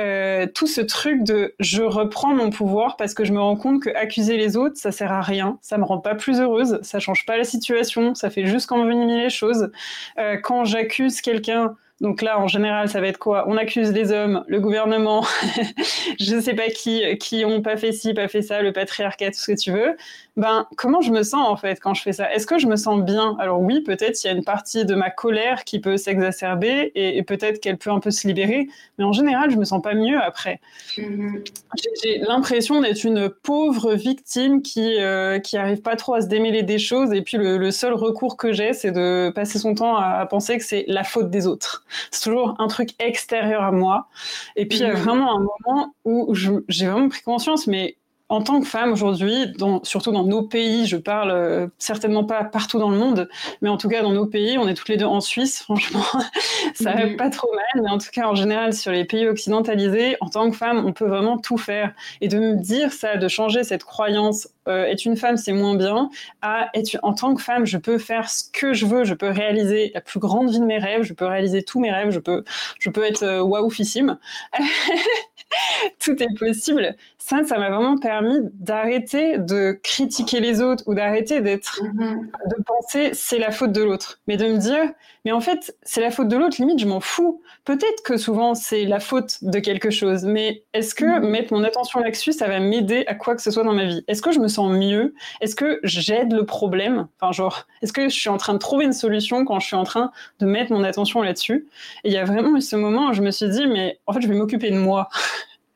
Euh, 0.00 0.46
tout 0.54 0.66
ce 0.66 0.80
truc 0.80 1.22
de 1.22 1.54
je 1.60 1.82
reprends 1.82 2.34
mon 2.34 2.50
pouvoir 2.50 2.96
parce 2.96 3.14
que 3.14 3.24
je 3.24 3.32
me 3.32 3.40
rends 3.40 3.56
compte 3.56 3.82
que 3.82 3.90
accuser 3.90 4.36
les 4.36 4.56
autres, 4.56 4.76
ça 4.76 4.90
sert 4.90 5.12
à 5.12 5.20
rien, 5.20 5.58
ça 5.60 5.76
me 5.76 5.84
rend 5.84 5.98
pas 5.98 6.14
plus 6.14 6.40
heureuse, 6.40 6.78
ça 6.82 6.98
change 6.98 7.26
pas 7.26 7.36
la 7.36 7.44
situation, 7.44 8.14
ça 8.14 8.30
fait 8.30 8.46
juste 8.46 8.66
qu'envenimer 8.66 9.22
les 9.22 9.30
choses. 9.30 9.70
Euh, 10.18 10.38
quand 10.38 10.64
j'accuse 10.64 11.20
quelqu'un 11.20 11.76
donc 12.02 12.20
là, 12.20 12.40
en 12.40 12.48
général, 12.48 12.88
ça 12.88 13.00
va 13.00 13.06
être 13.06 13.18
quoi? 13.18 13.44
On 13.46 13.56
accuse 13.56 13.92
les 13.92 14.10
hommes, 14.10 14.44
le 14.48 14.58
gouvernement, 14.58 15.24
je 16.20 16.34
ne 16.34 16.40
sais 16.40 16.52
pas 16.52 16.66
qui, 16.66 17.16
qui 17.18 17.44
ont 17.44 17.62
pas 17.62 17.76
fait 17.76 17.92
ci, 17.92 18.12
pas 18.12 18.26
fait 18.26 18.42
ça, 18.42 18.60
le 18.60 18.72
patriarcat, 18.72 19.30
tout 19.30 19.38
ce 19.38 19.52
que 19.52 19.56
tu 19.56 19.70
veux. 19.70 19.96
Ben, 20.36 20.66
comment 20.76 21.00
je 21.00 21.12
me 21.12 21.22
sens 21.22 21.46
en 21.46 21.56
fait 21.56 21.78
quand 21.78 21.94
je 21.94 22.02
fais 22.02 22.12
ça? 22.12 22.32
Est-ce 22.32 22.46
que 22.46 22.58
je 22.58 22.66
me 22.66 22.74
sens 22.74 23.02
bien? 23.02 23.36
Alors 23.38 23.60
oui, 23.60 23.82
peut-être 23.82 24.24
il 24.24 24.26
y 24.26 24.30
a 24.30 24.32
une 24.32 24.42
partie 24.42 24.84
de 24.84 24.96
ma 24.96 25.10
colère 25.10 25.62
qui 25.62 25.78
peut 25.78 25.96
s'exacerber 25.96 26.90
et, 26.96 27.22
peut-être 27.22 27.60
qu'elle 27.60 27.76
peut 27.76 27.90
un 27.90 28.00
peu 28.00 28.10
se 28.10 28.26
libérer, 28.26 28.66
mais 28.98 29.04
en 29.04 29.12
général, 29.12 29.50
je 29.50 29.56
me 29.56 29.64
sens 29.64 29.80
pas 29.80 29.94
mieux 29.94 30.18
après. 30.20 30.60
Mm-hmm. 30.96 31.44
J'ai 32.02 32.18
l'impression 32.18 32.80
d'être 32.80 33.04
une 33.04 33.28
pauvre 33.28 33.94
victime 33.94 34.62
qui 34.62 35.00
euh, 35.00 35.38
qui 35.38 35.56
arrive 35.56 35.82
pas 35.82 35.94
trop 35.94 36.14
à 36.14 36.22
se 36.22 36.26
démêler 36.26 36.64
des 36.64 36.78
choses 36.78 37.12
et 37.12 37.22
puis 37.22 37.36
le, 37.36 37.70
seul 37.70 37.92
recours 37.92 38.36
que 38.36 38.52
j'ai, 38.52 38.72
c'est 38.72 38.90
de 38.90 39.30
passer 39.30 39.58
son 39.58 39.74
temps 39.74 39.96
à, 39.96 40.20
à 40.20 40.26
penser 40.26 40.58
que 40.58 40.64
c'est 40.64 40.84
la 40.88 41.04
faute 41.04 41.30
des 41.30 41.46
autres. 41.46 41.84
C'est 42.10 42.24
toujours 42.24 42.54
un 42.58 42.68
truc 42.68 42.90
extérieur 42.98 43.62
à 43.62 43.72
moi. 43.72 44.08
Et 44.56 44.66
puis, 44.66 44.78
il 44.78 44.82
y 44.82 44.86
a 44.86 44.92
mmh. 44.92 44.96
vraiment 44.96 45.36
un 45.36 45.40
moment 45.40 45.94
où 46.04 46.34
j'ai 46.34 46.86
vraiment 46.86 47.08
pris 47.08 47.22
conscience, 47.22 47.66
mais 47.66 47.96
en 48.32 48.40
tant 48.40 48.62
que 48.62 48.66
femme 48.66 48.92
aujourd'hui, 48.92 49.52
surtout 49.82 50.10
dans 50.10 50.24
nos 50.24 50.42
pays, 50.42 50.86
je 50.86 50.96
parle 50.96 51.30
euh, 51.30 51.66
certainement 51.76 52.24
pas 52.24 52.44
partout 52.44 52.78
dans 52.78 52.88
le 52.88 52.96
monde, 52.96 53.28
mais 53.60 53.68
en 53.68 53.76
tout 53.76 53.90
cas 53.90 54.00
dans 54.00 54.12
nos 54.12 54.24
pays, 54.24 54.56
on 54.56 54.66
est 54.66 54.72
toutes 54.72 54.88
les 54.88 54.96
deux 54.96 55.04
en 55.04 55.20
Suisse, 55.20 55.60
franchement, 55.64 56.04
ça 56.74 56.92
va 56.92 57.04
mmh. 57.04 57.16
pas 57.16 57.28
trop 57.28 57.50
mal, 57.52 57.84
mais 57.84 57.90
en 57.90 57.98
tout 57.98 58.08
cas 58.10 58.26
en 58.26 58.34
général 58.34 58.72
sur 58.72 58.90
les 58.90 59.04
pays 59.04 59.28
occidentalisés, 59.28 60.16
en 60.22 60.30
tant 60.30 60.50
que 60.50 60.56
femme, 60.56 60.82
on 60.86 60.94
peut 60.94 61.06
vraiment 61.06 61.36
tout 61.36 61.58
faire. 61.58 61.92
Et 62.22 62.28
de 62.28 62.38
me 62.38 62.54
dire 62.54 62.90
ça, 62.90 63.18
de 63.18 63.28
changer 63.28 63.64
cette 63.64 63.84
croyance, 63.84 64.48
euh, 64.68 64.84
être 64.84 65.04
une 65.04 65.16
femme 65.16 65.36
c'est 65.36 65.52
moins 65.52 65.74
bien, 65.74 66.10
à 66.40 66.70
être 66.74 66.98
en 67.02 67.14
tant 67.14 67.34
que 67.34 67.42
femme, 67.42 67.66
je 67.66 67.78
peux 67.78 67.98
faire 67.98 68.30
ce 68.30 68.44
que 68.52 68.72
je 68.72 68.86
veux, 68.86 69.04
je 69.04 69.14
peux 69.14 69.28
réaliser 69.28 69.90
la 69.94 70.00
plus 70.00 70.20
grande 70.20 70.50
vie 70.50 70.60
de 70.60 70.64
mes 70.64 70.78
rêves, 70.78 71.02
je 71.02 71.14
peux 71.14 71.26
réaliser 71.26 71.62
tous 71.62 71.80
mes 71.80 71.90
rêves, 71.90 72.10
je 72.10 72.20
peux, 72.20 72.44
je 72.78 72.90
peux 72.90 73.04
être 73.04 73.22
euh, 73.22 73.42
waouhfissime. 73.42 74.18
tout 75.98 76.22
est 76.22 76.38
possible. 76.38 76.94
Ça, 77.18 77.44
ça 77.44 77.58
m'a 77.58 77.70
vraiment 77.70 77.98
permis 77.98 78.38
d'arrêter 78.54 79.38
de 79.38 79.78
critiquer 79.82 80.40
les 80.40 80.60
autres 80.60 80.84
ou 80.86 80.94
d'arrêter 80.94 81.40
d'être, 81.40 81.80
mm-hmm. 81.82 82.56
de 82.56 82.62
penser 82.64 83.10
c'est 83.12 83.38
la 83.38 83.50
faute 83.50 83.72
de 83.72 83.82
l'autre, 83.82 84.20
mais 84.26 84.36
de 84.36 84.46
me 84.46 84.58
dire 84.58 84.92
mais 85.24 85.32
en 85.32 85.40
fait 85.40 85.76
c'est 85.82 86.00
la 86.00 86.10
faute 86.10 86.28
de 86.28 86.36
l'autre. 86.36 86.56
Limite, 86.58 86.78
je 86.78 86.86
m'en 86.86 87.00
fous. 87.00 87.42
Peut-être 87.64 88.02
que 88.04 88.16
souvent 88.16 88.54
c'est 88.54 88.84
la 88.84 89.00
faute 89.00 89.38
de 89.42 89.58
quelque 89.58 89.90
chose, 89.90 90.24
mais 90.24 90.64
est-ce 90.74 90.94
que 90.94 91.04
mm-hmm. 91.04 91.28
mettre 91.28 91.52
mon 91.52 91.64
attention 91.64 92.00
là-dessus, 92.00 92.32
ça 92.32 92.48
va 92.48 92.60
m'aider 92.60 93.04
à 93.06 93.14
quoi 93.14 93.34
que 93.34 93.42
ce 93.42 93.50
soit 93.50 93.64
dans 93.64 93.74
ma 93.74 93.84
vie? 93.84 94.04
Est-ce 94.08 94.22
que 94.22 94.32
je 94.32 94.40
me 94.40 94.48
sens 94.48 94.72
mieux? 94.72 95.14
Est-ce 95.40 95.54
que 95.54 95.80
j'aide 95.84 96.32
le 96.32 96.44
problème? 96.44 97.08
Enfin, 97.20 97.32
genre, 97.32 97.66
est-ce 97.82 97.92
que 97.92 98.08
je 98.08 98.14
suis 98.14 98.28
en 98.28 98.36
train 98.36 98.54
de 98.54 98.58
trouver 98.58 98.84
une 98.84 98.92
solution 98.92 99.44
quand 99.44 99.60
je 99.60 99.66
suis 99.66 99.76
en 99.76 99.84
train 99.84 100.10
de 100.40 100.46
mettre 100.46 100.72
mon 100.72 100.84
attention 100.84 101.22
là-dessus? 101.22 101.68
Et 102.04 102.08
il 102.08 102.12
y 102.12 102.18
a 102.18 102.24
vraiment 102.24 102.56
eu 102.56 102.60
ce 102.60 102.76
moment 102.76 103.10
où 103.10 103.12
je 103.12 103.22
me 103.22 103.30
suis 103.30 103.48
dit 103.48 103.66
mais 103.66 104.00
en 104.06 104.12
fait, 104.12 104.20
je 104.20 104.28
vais 104.28 104.34
m'occuper 104.34 104.70
de 104.70 104.78
moi. 104.78 105.08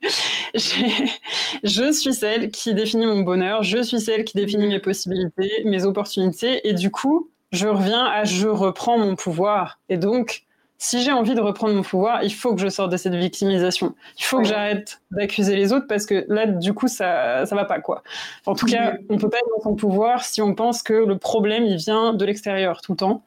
je 0.55 1.93
suis 1.93 2.15
celle 2.15 2.51
qui 2.51 2.75
définit 2.75 3.07
mon 3.07 3.21
bonheur, 3.21 3.63
je 3.63 3.83
suis 3.83 4.01
celle 4.01 4.25
qui 4.25 4.37
définit 4.37 4.67
mes 4.67 4.79
possibilités, 4.79 5.63
mes 5.65 5.85
opportunités, 5.85 6.69
et 6.69 6.75
du 6.75 6.91
coup, 6.91 7.31
je 7.53 7.69
reviens 7.69 8.05
à 8.05 8.25
je 8.25 8.49
reprends 8.49 8.99
mon 8.99 9.17
pouvoir. 9.17 9.81
Et 9.89 9.97
donc, 9.97 10.47
si 10.79 11.03
j'ai 11.03 11.13
envie 11.13 11.35
de 11.35 11.41
reprendre 11.41 11.75
mon 11.75 11.83
pouvoir, 11.83 12.23
il 12.23 12.33
faut 12.33 12.55
que 12.55 12.61
je 12.61 12.69
sorte 12.69 12.93
de 12.93 12.97
cette 12.97 13.15
victimisation. 13.15 13.95
Il 14.19 14.25
faut 14.25 14.39
que 14.39 14.45
j'arrête 14.45 15.01
d'accuser 15.11 15.57
les 15.57 15.73
autres 15.73 15.87
parce 15.87 16.05
que 16.05 16.27
là, 16.29 16.47
du 16.47 16.75
coup, 16.75 16.89
ça, 16.89 17.47
ça 17.47 17.57
va 17.57 17.65
pas, 17.65 17.81
quoi. 17.81 18.03
En 18.45 18.55
tout 18.55 18.67
cas, 18.67 18.95
on 19.09 19.17
peut 19.17 19.31
pas 19.31 19.39
être 19.39 19.49
dans 19.57 19.63
son 19.63 19.75
pouvoir 19.75 20.25
si 20.25 20.43
on 20.43 20.55
pense 20.55 20.83
que 20.83 20.93
le 20.93 21.17
problème, 21.19 21.65
il 21.65 21.77
vient 21.77 22.13
de 22.13 22.25
l'extérieur 22.25 22.83
tout 22.83 22.93
le 22.93 22.99
temps. 22.99 23.25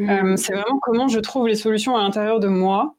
Euh, 0.00 0.36
c'est 0.36 0.52
vraiment 0.52 0.78
comment 0.80 1.08
je 1.08 1.18
trouve 1.18 1.48
les 1.48 1.56
solutions 1.56 1.96
à 1.96 2.02
l'intérieur 2.02 2.38
de 2.38 2.48
moi 2.48 2.94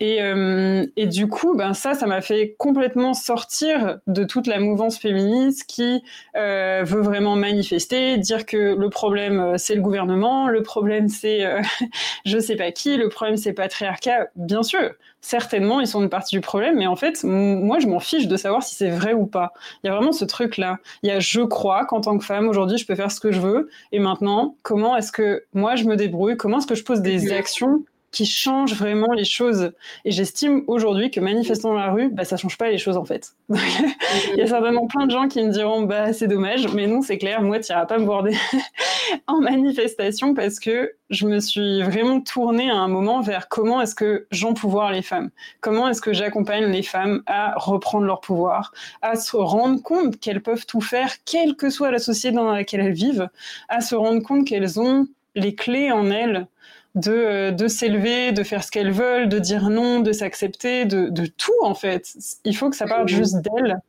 et, 0.00 0.22
euh, 0.22 0.86
et, 0.96 1.06
du 1.06 1.28
coup, 1.28 1.54
ben 1.54 1.74
ça, 1.74 1.92
ça 1.92 2.06
m'a 2.06 2.22
fait 2.22 2.54
complètement 2.58 3.12
sortir 3.12 3.98
de 4.06 4.24
toute 4.24 4.46
la 4.46 4.58
mouvance 4.58 4.98
féministe 4.98 5.66
qui 5.66 6.02
euh, 6.36 6.82
veut 6.86 7.02
vraiment 7.02 7.36
manifester, 7.36 8.16
dire 8.16 8.46
que 8.46 8.74
le 8.74 8.88
problème 8.88 9.40
euh, 9.40 9.54
c'est 9.58 9.74
le 9.74 9.82
gouvernement, 9.82 10.48
le 10.48 10.62
problème 10.62 11.08
c'est 11.08 11.44
euh, 11.44 11.60
je 12.24 12.38
sais 12.38 12.56
pas 12.56 12.72
qui, 12.72 12.96
le 12.96 13.10
problème 13.10 13.36
c'est 13.36 13.52
patriarcat. 13.52 14.28
Bien 14.36 14.62
sûr, 14.62 14.90
certainement 15.20 15.80
ils 15.80 15.86
sont 15.86 16.02
une 16.02 16.08
partie 16.08 16.34
du 16.34 16.40
problème, 16.40 16.76
mais 16.78 16.86
en 16.86 16.96
fait, 16.96 17.22
moi 17.22 17.78
je 17.78 17.86
m'en 17.86 18.00
fiche 18.00 18.26
de 18.26 18.36
savoir 18.38 18.62
si 18.62 18.74
c'est 18.74 18.90
vrai 18.90 19.12
ou 19.12 19.26
pas. 19.26 19.52
Il 19.84 19.88
y 19.88 19.90
a 19.90 19.94
vraiment 19.94 20.12
ce 20.12 20.24
truc 20.24 20.56
là. 20.56 20.78
Il 21.02 21.08
y 21.08 21.12
a 21.12 21.20
je 21.20 21.42
crois 21.42 21.84
qu'en 21.84 22.00
tant 22.00 22.16
que 22.16 22.24
femme 22.24 22.48
aujourd'hui 22.48 22.78
je 22.78 22.86
peux 22.86 22.94
faire 22.94 23.10
ce 23.10 23.20
que 23.20 23.32
je 23.32 23.40
veux, 23.40 23.68
et 23.92 23.98
maintenant 23.98 24.56
comment 24.62 24.96
est-ce 24.96 25.12
que 25.12 25.44
moi 25.52 25.76
je 25.76 25.84
me 25.84 25.96
débrouille, 25.96 26.38
comment 26.38 26.56
est-ce 26.56 26.66
que 26.66 26.74
je 26.74 26.84
pose 26.84 27.02
des 27.02 27.32
actions 27.32 27.84
qui 28.10 28.26
change 28.26 28.74
vraiment 28.74 29.12
les 29.12 29.24
choses. 29.24 29.72
Et 30.04 30.10
j'estime 30.10 30.64
aujourd'hui 30.66 31.10
que 31.10 31.20
manifester 31.20 31.62
dans 31.62 31.74
la 31.74 31.90
rue, 31.90 32.08
bah, 32.10 32.24
ça 32.24 32.36
change 32.36 32.58
pas 32.58 32.68
les 32.68 32.78
choses 32.78 32.96
en 32.96 33.04
fait. 33.04 33.34
Il 33.50 34.36
y 34.36 34.42
a 34.42 34.46
certainement 34.46 34.86
plein 34.86 35.06
de 35.06 35.10
gens 35.10 35.28
qui 35.28 35.42
me 35.42 35.50
diront 35.50 35.82
bah 35.82 36.12
c'est 36.12 36.26
dommage, 36.26 36.68
mais 36.74 36.86
non 36.86 37.02
c'est 37.02 37.18
clair, 37.18 37.42
moi 37.42 37.60
tu 37.60 37.72
n'iras 37.72 37.86
pas 37.86 37.98
me 37.98 38.04
voir 38.04 38.24
en 39.26 39.40
manifestation 39.40 40.34
parce 40.34 40.58
que 40.58 40.92
je 41.10 41.26
me 41.26 41.40
suis 41.40 41.82
vraiment 41.82 42.20
tournée 42.20 42.70
à 42.70 42.76
un 42.76 42.88
moment 42.88 43.20
vers 43.20 43.48
comment 43.48 43.80
est-ce 43.80 43.94
que 43.94 44.26
j'en 44.30 44.54
pouvoir 44.54 44.92
les 44.92 45.02
femmes, 45.02 45.30
comment 45.60 45.88
est-ce 45.88 46.00
que 46.00 46.12
j'accompagne 46.12 46.66
les 46.66 46.82
femmes 46.82 47.22
à 47.26 47.54
reprendre 47.56 48.04
leur 48.06 48.20
pouvoir, 48.20 48.72
à 49.02 49.16
se 49.16 49.36
rendre 49.36 49.82
compte 49.82 50.18
qu'elles 50.18 50.42
peuvent 50.42 50.66
tout 50.66 50.80
faire, 50.80 51.12
quelle 51.24 51.54
que 51.56 51.70
soit 51.70 51.90
la 51.90 51.98
société 51.98 52.34
dans 52.34 52.50
laquelle 52.50 52.80
elles 52.80 52.92
vivent, 52.92 53.28
à 53.68 53.80
se 53.80 53.94
rendre 53.94 54.22
compte 54.22 54.46
qu'elles 54.46 54.80
ont 54.80 55.06
les 55.34 55.54
clés 55.54 55.92
en 55.92 56.10
elles 56.10 56.46
de, 56.94 57.12
euh, 57.12 57.50
de 57.50 57.68
s'élever, 57.68 58.32
de 58.32 58.42
faire 58.42 58.64
ce 58.64 58.70
qu'elles 58.70 58.92
veulent, 58.92 59.28
de 59.28 59.38
dire 59.38 59.70
non, 59.70 60.00
de 60.00 60.12
s'accepter, 60.12 60.84
de, 60.84 61.08
de, 61.08 61.26
tout 61.26 61.52
en 61.62 61.74
fait. 61.74 62.12
Il 62.44 62.56
faut 62.56 62.70
que 62.70 62.76
ça 62.76 62.86
parte 62.86 63.08
juste 63.08 63.36
d'elles. 63.36 63.80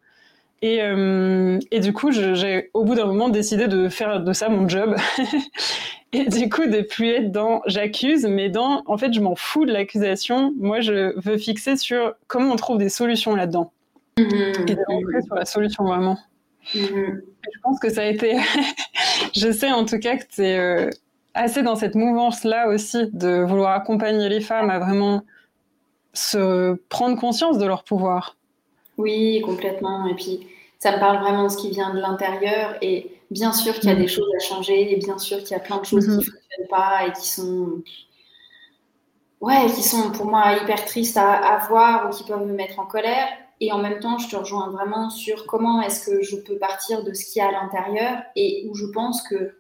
Et, 0.64 0.80
euh, 0.84 1.58
et, 1.72 1.80
du 1.80 1.91
coup, 1.91 2.12
j'ai 2.12 2.70
au 2.76 2.84
bout 2.84 2.93
d'un 2.93 3.08
moment 3.08 3.30
décidé 3.30 3.68
de 3.68 3.89
faire 3.89 4.22
de 4.22 4.32
ça 4.32 4.47
mon 4.47 4.70
job. 4.70 4.95
et 6.14 6.26
du 6.26 6.49
coup, 6.49 6.68
de 6.68 6.82
plus 6.82 7.10
être 7.10 7.32
dans 7.32 7.64
j'accuse, 7.66 8.28
mais 8.28 8.49
dans 8.49 8.84
en 8.86 8.95
fait, 8.95 9.12
je 9.12 9.22
m'en 9.22 9.36
fous 9.36 9.66
de 9.66 9.72
l'accusation. 9.72 10.54
Moi, 10.60 10.82
je 10.82 11.20
veux 11.20 11.38
fixer 11.38 11.78
sur 11.78 12.14
comment 12.28 12.52
on 12.52 12.56
trouve 12.58 12.78
des 12.78 12.89
solutions 12.89 13.36
là-dedans. 13.36 13.72
Mm-hmm. 14.18 14.72
Et 14.72 14.76
de 14.76 14.82
rentrer 14.88 15.22
sur 15.24 15.34
la 15.34 15.45
solution 15.45 15.84
vraiment. 15.84 16.20
Mm-hmm. 16.76 17.22
Je 17.54 17.60
pense 17.64 17.80
que 17.80 17.89
ça 17.89 18.02
a 18.02 18.06
été. 18.06 18.38
je 19.36 19.52
sais 19.52 19.72
en 19.72 19.86
tout 19.86 19.97
cas 19.97 20.18
que 20.18 20.26
c'est. 20.30 20.60
Euh, 20.60 20.91
assez 21.34 21.64
dans 21.64 21.76
cette 21.76 21.96
mouvance-là 21.96 22.68
aussi 22.70 23.10
de 23.14 23.44
vouloir 23.44 23.74
accompagner 23.74 24.30
les 24.30 24.42
femmes 24.42 24.70
à 24.70 24.80
vraiment 24.80 25.24
se 26.14 26.74
prendre 26.90 27.20
conscience 27.20 27.58
de 27.58 27.66
leur 27.66 27.84
pouvoir. 27.84 28.38
Oui, 28.98 29.42
complètement. 29.42 30.08
Et 30.08 30.16
puis, 30.16 30.48
ça 30.80 30.96
me 30.96 31.00
parle 31.00 31.20
vraiment 31.20 31.44
de 31.44 31.50
ce 31.50 31.58
qui 31.58 31.70
vient 31.72 31.94
de 31.94 32.00
l'intérieur. 32.00 32.76
Et 32.82 33.22
Bien 33.32 33.54
sûr 33.54 33.74
qu'il 33.76 33.90
y 33.90 33.94
a 33.94 33.96
des 33.96 34.10
choses 34.10 34.28
à 34.36 34.44
changer 34.44 34.92
et 34.92 34.98
bien 34.98 35.18
sûr 35.18 35.38
qu'il 35.40 35.52
y 35.52 35.54
a 35.56 35.60
plein 35.60 35.78
de 35.78 35.86
choses 35.86 36.04
qui 36.04 36.12
ne 36.12 36.16
mhm. 36.18 36.24
fonctionnent 36.24 36.68
pas 36.70 37.08
et 37.08 37.14
qui 37.14 37.30
sont, 37.30 37.82
ouais, 39.40 39.68
qui 39.74 39.82
sont 39.82 40.12
pour 40.12 40.26
moi 40.26 40.58
hyper 40.62 40.84
tristes 40.84 41.16
à, 41.16 41.36
à, 41.36 41.66
voir 41.70 42.10
ou 42.10 42.14
qui 42.14 42.26
peuvent 42.26 42.46
me 42.46 42.52
mettre 42.54 42.78
en 42.80 42.86
colère. 42.86 43.30
Et 43.62 43.72
en 43.72 43.78
même 43.78 44.00
temps, 44.00 44.18
je 44.18 44.28
te 44.28 44.36
rejoins 44.36 44.70
vraiment 44.72 45.10
sur 45.10 45.48
comment 45.48 45.82
est-ce 45.82 46.06
que 46.06 46.22
je 46.22 46.36
peux 46.36 46.58
partir 46.58 47.06
de 47.06 47.14
ce 47.14 47.24
qu'il 47.24 47.42
y 47.42 47.42
a 47.42 47.48
à 47.48 47.52
l'intérieur 47.52 48.22
et 48.36 48.68
où 48.70 48.76
je 48.76 48.88
pense 48.88 49.22
que 49.22 49.56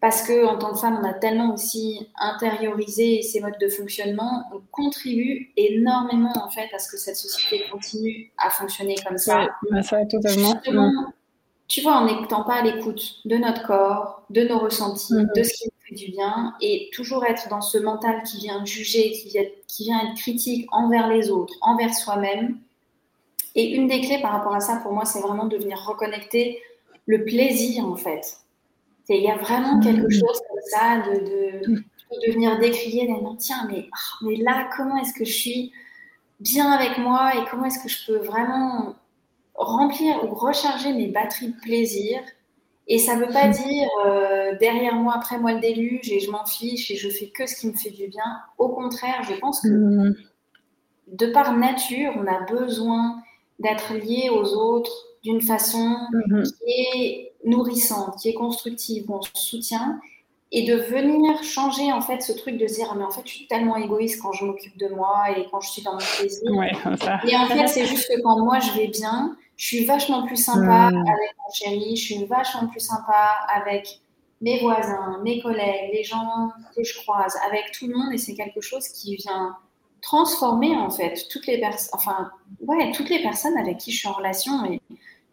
parce 0.00 0.22
que 0.22 0.46
en 0.46 0.58
tant 0.58 0.72
que 0.72 0.78
femme, 0.78 1.00
on 1.02 1.06
a 1.06 1.12
tellement 1.12 1.54
aussi 1.54 2.08
intériorisé 2.18 3.22
ces 3.22 3.40
modes 3.40 3.58
de 3.60 3.68
fonctionnement, 3.68 4.44
on 4.54 4.60
contribue 4.70 5.52
énormément 5.56 6.32
en 6.36 6.50
fait 6.50 6.68
à 6.72 6.78
ce 6.78 6.90
que 6.90 6.96
cette 6.96 7.16
société 7.16 7.64
continue 7.70 8.30
à 8.38 8.50
fonctionner 8.50 8.94
comme 9.06 9.18
ça. 9.18 9.40
Ouais, 9.40 9.48
bah, 9.72 9.82
ça 9.82 10.04
totalement. 10.06 10.60
tu 11.66 11.80
vois, 11.80 11.96
en 11.96 12.06
n'écoutant 12.06 12.44
pas 12.44 12.54
à 12.54 12.62
l'écoute 12.62 13.16
de 13.24 13.36
notre 13.36 13.66
corps, 13.66 14.22
de 14.30 14.42
nos 14.42 14.58
ressentis, 14.60 15.14
mm-hmm. 15.14 15.36
de 15.36 15.42
ce 15.42 15.52
qui 15.52 15.64
nous 15.64 15.88
fait 15.88 16.06
du 16.06 16.12
bien, 16.12 16.54
et 16.60 16.90
toujours 16.92 17.24
être 17.24 17.48
dans 17.48 17.60
ce 17.60 17.78
mental 17.78 18.22
qui 18.22 18.38
vient 18.38 18.64
juger, 18.64 19.10
qui 19.10 19.30
vient, 19.30 19.44
qui 19.66 19.84
vient 19.84 20.00
être 20.08 20.16
critique 20.16 20.68
envers 20.70 21.08
les 21.08 21.28
autres, 21.28 21.54
envers 21.60 21.92
soi-même. 21.92 22.58
Et 23.56 23.74
une 23.74 23.88
des 23.88 24.00
clés 24.02 24.20
par 24.22 24.30
rapport 24.30 24.54
à 24.54 24.60
ça, 24.60 24.76
pour 24.76 24.92
moi, 24.92 25.04
c'est 25.04 25.20
vraiment 25.20 25.46
de 25.46 25.56
venir 25.56 25.82
reconnecter 25.84 26.62
le 27.06 27.24
plaisir 27.24 27.84
en 27.84 27.96
fait 27.96 28.38
il 29.16 29.22
y 29.22 29.30
a 29.30 29.36
vraiment 29.36 29.80
quelque 29.80 30.06
mm. 30.06 30.10
chose 30.10 30.40
comme 30.48 30.60
ça 30.66 31.02
de, 31.08 31.66
de, 31.66 32.32
venir 32.32 32.58
décrier, 32.58 33.06
de 33.06 33.36
tiens, 33.36 33.66
mais, 33.70 33.88
oh, 33.90 34.26
mais 34.26 34.36
là, 34.36 34.68
comment 34.76 34.96
est-ce 34.98 35.12
que 35.12 35.24
je 35.24 35.32
suis 35.32 35.72
bien 36.40 36.70
avec 36.70 36.98
moi 36.98 37.32
et 37.34 37.44
comment 37.50 37.64
est-ce 37.64 37.82
que 37.82 37.88
je 37.88 38.06
peux 38.06 38.18
vraiment 38.18 38.94
remplir 39.54 40.24
ou 40.24 40.34
recharger 40.34 40.92
mes 40.92 41.08
batteries 41.08 41.52
de 41.52 41.60
plaisir? 41.60 42.20
Et 42.86 42.98
ça 42.98 43.16
ne 43.16 43.24
veut 43.24 43.32
pas 43.32 43.48
mm. 43.48 43.52
dire 43.52 43.88
euh, 44.06 44.56
derrière 44.58 44.94
moi, 44.94 45.14
après 45.16 45.38
moi 45.38 45.52
le 45.52 45.60
déluge 45.60 46.10
et 46.10 46.20
je 46.20 46.30
m'en 46.30 46.46
fiche 46.46 46.90
et 46.90 46.96
je 46.96 47.08
fais 47.08 47.28
que 47.28 47.46
ce 47.46 47.56
qui 47.60 47.68
me 47.68 47.76
fait 47.76 47.90
du 47.90 48.08
bien. 48.08 48.40
Au 48.56 48.68
contraire, 48.68 49.22
je 49.28 49.34
pense 49.34 49.60
que 49.60 49.68
mm. 49.68 50.16
de 51.08 51.26
par 51.26 51.56
nature, 51.56 52.12
on 52.16 52.26
a 52.26 52.40
besoin 52.44 53.22
d'être 53.58 53.94
lié 53.94 54.30
aux 54.30 54.54
autres 54.54 54.92
d'une 55.22 55.42
façon 55.42 55.96
mm-hmm. 56.12 56.44
qui 56.44 56.70
est 56.96 57.27
nourrissante, 57.44 58.16
qui 58.20 58.30
est 58.30 58.34
constructive, 58.34 59.10
où 59.10 59.14
on 59.14 59.22
se 59.22 59.30
soutient, 59.34 60.00
et 60.50 60.66
de 60.66 60.76
venir 60.76 61.42
changer 61.42 61.92
en 61.92 62.00
fait 62.00 62.22
ce 62.22 62.32
truc 62.32 62.56
de 62.56 62.66
dire 62.66 62.88
ah, 62.90 62.94
mais 62.96 63.04
en 63.04 63.10
fait 63.10 63.20
je 63.24 63.32
suis 63.32 63.46
tellement 63.46 63.76
égoïste 63.76 64.22
quand 64.22 64.32
je 64.32 64.44
m'occupe 64.44 64.78
de 64.78 64.88
moi 64.88 65.24
et 65.36 65.46
quand 65.50 65.60
je 65.60 65.68
suis 65.68 65.82
dans 65.82 65.92
mon 65.92 65.98
plaisir. 65.98 66.50
Et 67.28 67.36
en 67.36 67.46
fait 67.46 67.66
c'est 67.68 67.84
juste 67.84 68.08
que 68.08 68.20
quand 68.22 68.42
moi 68.42 68.58
je 68.58 68.72
vais 68.72 68.88
bien, 68.88 69.36
je 69.56 69.66
suis 69.66 69.84
vachement 69.84 70.26
plus 70.26 70.42
sympa 70.42 70.90
hmm. 70.90 70.96
avec 70.96 71.36
mon 71.36 71.52
chéri, 71.52 71.96
je 71.96 72.02
suis 72.02 72.24
vachement 72.24 72.66
plus 72.68 72.80
sympa 72.80 73.46
avec 73.54 74.00
mes 74.40 74.60
voisins, 74.60 75.20
mes 75.22 75.42
collègues, 75.42 75.90
les 75.92 76.04
gens 76.04 76.50
que 76.74 76.82
je 76.82 76.96
croise, 76.98 77.36
avec 77.46 77.72
tout 77.72 77.86
le 77.86 77.94
monde 77.94 78.14
et 78.14 78.18
c'est 78.18 78.34
quelque 78.34 78.62
chose 78.62 78.88
qui 78.88 79.16
vient 79.16 79.56
transformer 80.00 80.76
en 80.76 80.90
fait 80.90 81.26
toutes 81.30 81.46
les 81.46 81.58
personnes, 81.58 81.90
enfin 81.92 82.30
ouais 82.60 82.92
toutes 82.92 83.10
les 83.10 83.20
personnes 83.20 83.58
avec 83.58 83.78
qui 83.78 83.90
je 83.90 83.98
suis 83.98 84.08
en 84.08 84.12
relation 84.12 84.64
et 84.64 84.80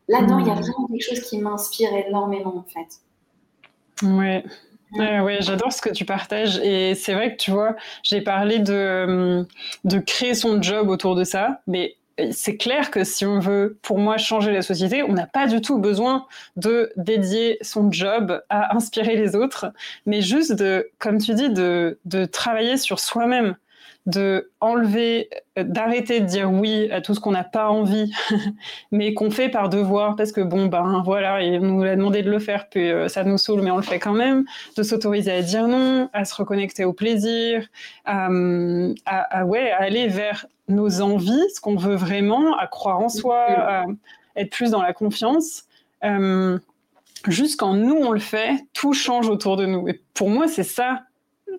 Là-dedans, 0.07 0.39
il 0.39 0.47
y 0.47 0.49
a 0.49 0.53
hmm. 0.53 0.61
vraiment 0.61 0.87
quelque 0.87 1.03
chose 1.03 1.21
qui 1.21 1.39
m'inspire 1.39 1.93
énormément, 2.07 2.57
en 2.57 2.63
fait. 2.63 4.05
Ouais. 4.05 4.43
Ouais, 4.97 5.37
j'adore 5.41 5.73
ce 5.73 5.81
que 5.81 5.89
tu 5.89 6.05
partages. 6.05 6.57
Et 6.59 6.95
c'est 6.95 7.13
vrai 7.13 7.35
que 7.35 7.41
tu 7.41 7.51
vois, 7.51 7.75
j'ai 8.03 8.21
parlé 8.21 8.59
de, 8.59 9.05
hum, 9.07 9.47
de 9.83 9.99
créer 9.99 10.35
son 10.35 10.61
job 10.61 10.89
autour 10.89 11.15
de 11.15 11.23
ça, 11.23 11.61
mais 11.67 11.97
c'est 12.31 12.55
clair 12.55 12.91
que 12.91 13.03
si 13.03 13.25
on 13.25 13.39
veut, 13.39 13.77
pour 13.81 13.97
moi, 13.97 14.17
changer 14.17 14.51
la 14.51 14.61
société, 14.61 15.03
on 15.03 15.11
n'a 15.11 15.27
pas 15.27 15.47
du 15.47 15.59
tout 15.59 15.79
besoin 15.79 16.25
de 16.55 16.93
dédier 16.95 17.57
son 17.61 17.91
job 17.91 18.41
à 18.49 18.73
inspirer 18.75 19.17
les 19.17 19.35
autres, 19.35 19.73
mais 20.05 20.21
juste 20.21 20.53
de, 20.53 20.89
comme 20.97 21.17
tu 21.17 21.33
dis, 21.33 21.49
de, 21.49 21.99
de 22.05 22.25
travailler 22.25 22.77
sur 22.77 22.99
soi-même 22.99 23.57
de 24.05 24.51
enlever, 24.61 25.29
euh, 25.57 25.63
d'arrêter 25.63 26.19
de 26.19 26.25
dire 26.25 26.51
oui 26.51 26.89
à 26.91 27.01
tout 27.01 27.15
ce 27.15 27.19
qu'on 27.19 27.31
n'a 27.31 27.43
pas 27.43 27.69
envie, 27.69 28.11
mais 28.91 29.13
qu'on 29.13 29.31
fait 29.31 29.49
par 29.49 29.69
devoir 29.69 30.15
parce 30.15 30.31
que 30.31 30.41
bon 30.41 30.67
ben 30.67 31.01
voilà, 31.03 31.41
il 31.41 31.59
nous 31.59 31.83
a 31.83 31.95
demandé 31.95 32.21
de 32.21 32.29
le 32.29 32.39
faire, 32.39 32.69
puis 32.69 32.91
euh, 32.91 33.07
ça 33.07 33.23
nous 33.23 33.37
saoule, 33.37 33.61
mais 33.61 33.71
on 33.71 33.77
le 33.77 33.83
fait 33.83 33.99
quand 33.99 34.13
même. 34.13 34.45
De 34.77 34.83
s'autoriser 34.83 35.31
à 35.31 35.41
dire 35.41 35.67
non, 35.67 36.09
à 36.13 36.25
se 36.25 36.35
reconnecter 36.35 36.85
au 36.85 36.93
plaisir, 36.93 37.67
à, 38.05 38.29
ouais, 39.45 39.71
à 39.71 39.81
aller 39.81 40.07
vers 40.07 40.45
nos 40.67 41.01
envies, 41.01 41.43
ce 41.53 41.61
qu'on 41.61 41.75
veut 41.75 41.95
vraiment, 41.95 42.57
à 42.57 42.67
croire 42.67 42.99
en 42.99 43.09
soi, 43.09 43.37
à 43.47 43.85
être 44.35 44.51
plus 44.51 44.71
dans 44.71 44.81
la 44.81 44.93
confiance. 44.93 45.63
Euh, 46.03 46.59
juste 47.27 47.59
quand 47.59 47.73
nous 47.73 47.95
on 47.95 48.11
le 48.11 48.19
fait, 48.19 48.55
tout 48.73 48.93
change 48.93 49.29
autour 49.29 49.57
de 49.57 49.65
nous. 49.65 49.87
Et 49.87 50.01
pour 50.13 50.29
moi, 50.29 50.47
c'est 50.47 50.63
ça 50.63 51.03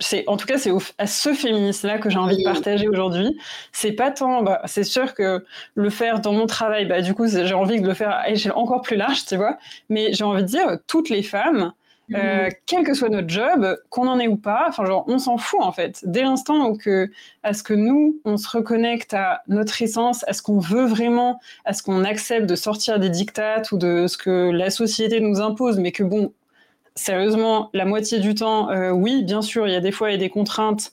c'est 0.01 0.25
en 0.27 0.37
tout 0.37 0.47
cas 0.47 0.59
c'est 0.59 0.71
à 0.99 1.07
ce 1.07 1.33
féministe 1.33 1.85
là 1.85 1.99
que 1.99 2.11
j'ai 2.11 2.19
envie 2.19 2.39
de 2.39 2.45
partager 2.45 2.89
aujourd'hui. 2.89 3.39
C'est 3.73 3.93
pas 3.93 4.11
tant 4.11 4.43
bah, 4.43 4.63
c'est 4.67 4.85
sûr 4.85 5.15
que 5.15 5.45
le 5.75 5.91
faire 5.91 6.21
dans 6.21 6.33
mon 6.33 6.47
travail 6.47 6.87
bah 6.87 7.03
du 7.03 7.15
coup 7.15 7.27
j'ai 7.29 7.55
envie 7.55 7.81
de 7.81 7.87
le 7.87 7.95
faire 7.95 8.11
à 8.11 8.31
échelle 8.31 8.53
encore 8.53 8.83
plus 8.83 8.97
large 8.97 9.25
tu 9.27 9.37
vois. 9.37 9.59
Mais 9.89 10.13
j'ai 10.13 10.25
envie 10.25 10.43
de 10.43 10.49
dire 10.49 10.79
toutes 10.87 11.09
les 11.09 11.23
femmes 11.23 11.73
euh, 12.15 12.51
quel 12.67 12.85
que 12.85 12.95
soit 12.95 13.09
notre 13.09 13.29
job, 13.29 13.77
qu'on 13.91 14.07
en 14.07 14.21
ait 14.21 14.29
ou 14.29 14.37
pas, 14.37 14.67
enfin 14.69 14.85
genre 14.85 15.05
on 15.09 15.19
s'en 15.19 15.39
fout 15.39 15.61
en 15.61 15.73
fait. 15.73 16.03
Dès 16.05 16.23
l'instant 16.23 16.69
où 16.69 16.77
que, 16.77 17.11
à 17.43 17.53
ce 17.53 17.65
que 17.65 17.75
nous 17.75 18.21
on 18.25 18.37
se 18.37 18.49
reconnecte 18.49 19.13
à 19.13 19.43
notre 19.49 19.83
essence, 19.83 20.25
à 20.29 20.33
ce 20.33 20.41
qu'on 20.43 20.59
veut 20.59 20.87
vraiment, 20.87 21.41
à 21.65 21.73
ce 21.73 21.83
qu'on 21.83 22.05
accepte 22.05 22.47
de 22.47 22.55
sortir 22.55 23.01
des 23.01 23.11
dictates 23.11 23.73
ou 23.73 23.79
de 23.79 24.07
ce 24.07 24.17
que 24.17 24.51
la 24.51 24.71
société 24.71 25.21
nous 25.21 25.41
impose, 25.41 25.79
mais 25.79 25.91
que 25.91 26.05
bon 26.05 26.33
sérieusement, 26.97 27.71
la 27.73 27.85
moitié 27.85 28.19
du 28.19 28.35
temps, 28.35 28.71
euh, 28.71 28.91
oui, 28.91 29.23
bien 29.23 29.43
sûr, 29.43 29.69
il 29.69 29.73
y 29.73 29.77
a 29.77 29.81
des 29.81 29.93
fois 29.93 30.11
il 30.11 30.13
y 30.13 30.17
a 30.17 30.19
des 30.19 30.31
contraintes 30.31 30.93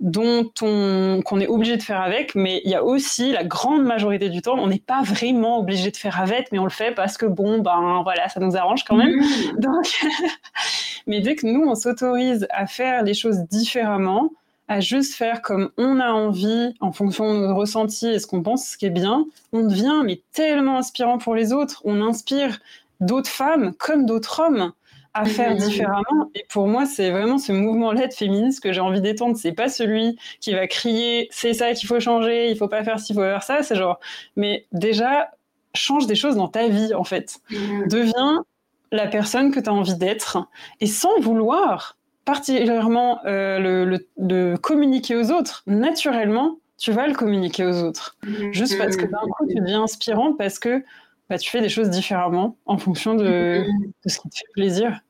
dont 0.00 0.50
on 0.60 1.20
qu'on 1.24 1.38
est 1.38 1.46
obligé 1.46 1.76
de 1.76 1.82
faire 1.82 2.00
avec, 2.00 2.34
mais 2.34 2.60
il 2.64 2.70
y 2.70 2.74
a 2.74 2.82
aussi 2.82 3.30
la 3.30 3.44
grande 3.44 3.84
majorité 3.84 4.28
du 4.30 4.42
temps, 4.42 4.58
on 4.58 4.66
n'est 4.66 4.80
pas 4.80 5.02
vraiment 5.02 5.60
obligé 5.60 5.92
de 5.92 5.96
faire 5.96 6.20
avec, 6.20 6.50
mais 6.50 6.58
on 6.58 6.64
le 6.64 6.70
fait 6.70 6.92
parce 6.92 7.16
que 7.16 7.26
bon, 7.26 7.60
ben 7.60 8.00
voilà, 8.02 8.28
ça 8.28 8.40
nous 8.40 8.56
arrange 8.56 8.82
quand 8.84 8.96
même. 8.96 9.14
Mmh. 9.16 9.58
Donc, 9.60 10.04
mais 11.06 11.20
dès 11.20 11.36
que 11.36 11.46
nous 11.46 11.62
on 11.62 11.76
s'autorise 11.76 12.48
à 12.50 12.66
faire 12.66 13.04
les 13.04 13.14
choses 13.14 13.38
différemment, 13.48 14.30
à 14.66 14.80
juste 14.80 15.14
faire 15.14 15.40
comme 15.40 15.70
on 15.76 16.00
a 16.00 16.10
envie 16.10 16.74
en 16.80 16.92
fonction 16.92 17.34
de 17.34 17.46
nos 17.46 17.54
ressentis 17.54 18.08
et 18.08 18.18
ce 18.18 18.26
qu'on 18.26 18.42
pense 18.42 18.70
ce 18.70 18.76
qui 18.76 18.86
est 18.86 18.90
bien, 18.90 19.24
on 19.52 19.66
devient 19.66 20.02
mais 20.04 20.20
tellement 20.32 20.78
inspirant 20.78 21.18
pour 21.18 21.34
les 21.34 21.52
autres. 21.52 21.82
On 21.84 22.02
inspire 22.02 22.58
d'autres 23.00 23.30
femmes 23.30 23.72
comme 23.78 24.06
d'autres 24.06 24.40
hommes 24.40 24.72
à 25.14 25.24
faire 25.24 25.54
différemment. 25.56 26.30
Et 26.34 26.44
pour 26.48 26.66
moi, 26.66 26.86
c'est 26.86 27.10
vraiment 27.10 27.38
ce 27.38 27.52
mouvement-là 27.52 28.06
de 28.06 28.12
féministe 28.12 28.62
que 28.62 28.72
j'ai 28.72 28.80
envie 28.80 29.00
d'étendre. 29.00 29.36
C'est 29.36 29.52
pas 29.52 29.68
celui 29.68 30.18
qui 30.40 30.52
va 30.52 30.66
crier 30.66 31.28
c'est 31.30 31.52
ça 31.52 31.72
qu'il 31.74 31.88
faut 31.88 32.00
changer, 32.00 32.50
il 32.50 32.56
faut 32.56 32.68
pas 32.68 32.82
faire 32.82 32.98
ci, 32.98 33.12
il 33.12 33.16
faut 33.16 33.22
faire 33.22 33.42
ça. 33.42 33.62
C'est 33.62 33.76
genre, 33.76 34.00
mais 34.36 34.66
déjà, 34.72 35.30
change 35.74 36.06
des 36.06 36.14
choses 36.14 36.36
dans 36.36 36.48
ta 36.48 36.68
vie, 36.68 36.94
en 36.94 37.04
fait. 37.04 37.40
Deviens 37.88 38.44
la 38.90 39.06
personne 39.06 39.50
que 39.50 39.60
tu 39.60 39.68
as 39.68 39.72
envie 39.72 39.96
d'être 39.96 40.38
et 40.80 40.86
sans 40.86 41.18
vouloir 41.20 41.96
particulièrement 42.24 43.20
euh, 43.24 43.58
le, 43.58 44.06
le, 44.18 44.56
communiquer 44.56 45.16
aux 45.16 45.30
autres. 45.30 45.62
Naturellement, 45.66 46.58
tu 46.78 46.92
vas 46.92 47.06
le 47.06 47.14
communiquer 47.14 47.64
aux 47.64 47.82
autres. 47.82 48.16
Juste 48.52 48.78
parce 48.78 48.96
que 48.96 49.06
d'un 49.06 49.18
coup, 49.18 49.46
tu 49.48 49.54
deviens 49.56 49.82
inspirante 49.82 50.38
parce 50.38 50.58
que 50.58 50.84
bah, 51.28 51.38
tu 51.38 51.50
fais 51.50 51.60
des 51.60 51.68
choses 51.68 51.90
différemment 51.90 52.56
en 52.66 52.78
fonction 52.78 53.14
de, 53.14 53.64
ce 54.06 54.18
qui 54.18 54.28
te 54.28 54.36
fait 54.36 54.52
plaisir. 54.52 55.00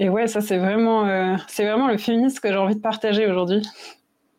Et 0.00 0.08
ouais, 0.08 0.26
ça, 0.26 0.40
c'est 0.40 0.58
vraiment, 0.58 1.06
euh, 1.06 1.36
c'est 1.48 1.64
vraiment 1.64 1.86
le 1.86 1.98
féminisme 1.98 2.40
que 2.40 2.48
j'ai 2.48 2.56
envie 2.56 2.74
de 2.74 2.80
partager 2.80 3.26
aujourd'hui. 3.26 3.62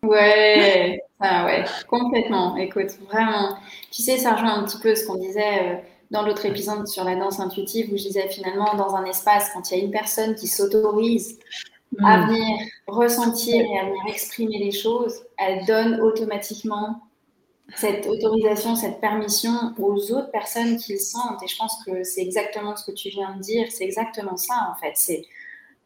Ouais, 0.03 0.99
ça, 1.21 1.45
ouais, 1.45 1.63
complètement. 1.87 2.57
Écoute, 2.57 2.99
vraiment. 3.09 3.57
Tu 3.91 4.01
sais, 4.01 4.17
ça 4.17 4.33
rejoint 4.33 4.59
un 4.59 4.65
petit 4.65 4.79
peu 4.79 4.93
ce 4.95 5.07
qu'on 5.07 5.15
disait 5.15 5.59
euh, 5.63 5.75
dans 6.11 6.23
l'autre 6.23 6.45
épisode 6.45 6.87
sur 6.87 7.03
la 7.03 7.15
danse 7.15 7.39
intuitive 7.39 7.91
où 7.93 7.97
je 7.97 8.03
disais 8.03 8.27
finalement, 8.27 8.75
dans 8.75 8.95
un 8.95 9.05
espace, 9.05 9.49
quand 9.53 9.71
il 9.71 9.77
y 9.77 9.81
a 9.81 9.83
une 9.83 9.91
personne 9.91 10.35
qui 10.35 10.47
s'autorise 10.47 11.39
à 12.03 12.17
mm. 12.17 12.27
venir 12.27 12.57
ressentir 12.87 13.55
et 13.55 13.79
à 13.79 13.85
venir 13.85 14.01
exprimer 14.07 14.59
les 14.59 14.71
choses, 14.71 15.23
elle 15.37 15.65
donne 15.65 16.01
automatiquement 16.01 17.01
cette 17.73 18.05
autorisation, 18.05 18.75
cette 18.75 19.01
permission 19.01 19.73
aux 19.79 20.11
autres 20.11 20.31
personnes 20.31 20.77
qui 20.77 20.93
le 20.93 20.99
sentent. 20.99 21.41
Et 21.43 21.47
je 21.47 21.57
pense 21.57 21.83
que 21.83 22.03
c'est 22.03 22.21
exactement 22.21 22.75
ce 22.75 22.89
que 22.89 22.95
tu 22.95 23.09
viens 23.09 23.35
de 23.35 23.41
dire. 23.41 23.67
C'est 23.71 23.83
exactement 23.83 24.37
ça, 24.37 24.71
en 24.71 24.79
fait. 24.79 24.93
C'est 24.95 25.25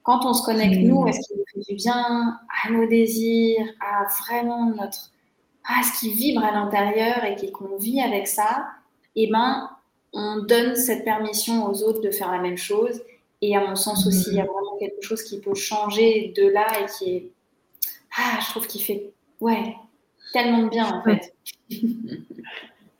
quand 0.03 0.25
on 0.25 0.33
se 0.33 0.43
connecte, 0.43 0.81
nous, 0.81 1.07
à 1.07 1.13
ce 1.13 1.19
qui 1.19 1.37
nous 1.37 1.45
fait 1.53 1.71
du 1.71 1.75
bien, 1.75 2.39
à 2.63 2.69
nos 2.71 2.87
désirs, 2.87 3.65
à 3.79 4.05
vraiment 4.23 4.65
notre. 4.65 5.11
à 5.63 5.83
ce 5.83 5.99
qui 5.99 6.13
vibre 6.13 6.43
à 6.43 6.51
l'intérieur 6.51 7.23
et 7.23 7.51
qu'on 7.51 7.77
vit 7.77 8.01
avec 8.01 8.27
ça, 8.27 8.65
et 9.15 9.23
eh 9.23 9.31
ben, 9.31 9.69
on 10.13 10.43
donne 10.43 10.75
cette 10.75 11.03
permission 11.03 11.65
aux 11.67 11.83
autres 11.83 12.01
de 12.01 12.11
faire 12.11 12.31
la 12.31 12.39
même 12.39 12.57
chose. 12.57 13.01
Et 13.41 13.55
à 13.55 13.65
mon 13.65 13.75
sens 13.75 14.05
aussi, 14.05 14.29
il 14.31 14.35
y 14.35 14.41
a 14.41 14.45
vraiment 14.45 14.77
quelque 14.79 15.01
chose 15.01 15.23
qui 15.23 15.39
peut 15.39 15.55
changer 15.55 16.33
de 16.35 16.47
là 16.47 16.67
et 16.81 16.85
qui 16.97 17.15
est. 17.15 17.31
Ah, 18.17 18.39
je 18.41 18.49
trouve 18.49 18.67
qu'il 18.67 18.81
fait. 18.81 19.11
Ouais, 19.39 19.75
tellement 20.33 20.63
de 20.63 20.69
bien, 20.69 20.91
en 20.91 21.03
fait. 21.03 21.33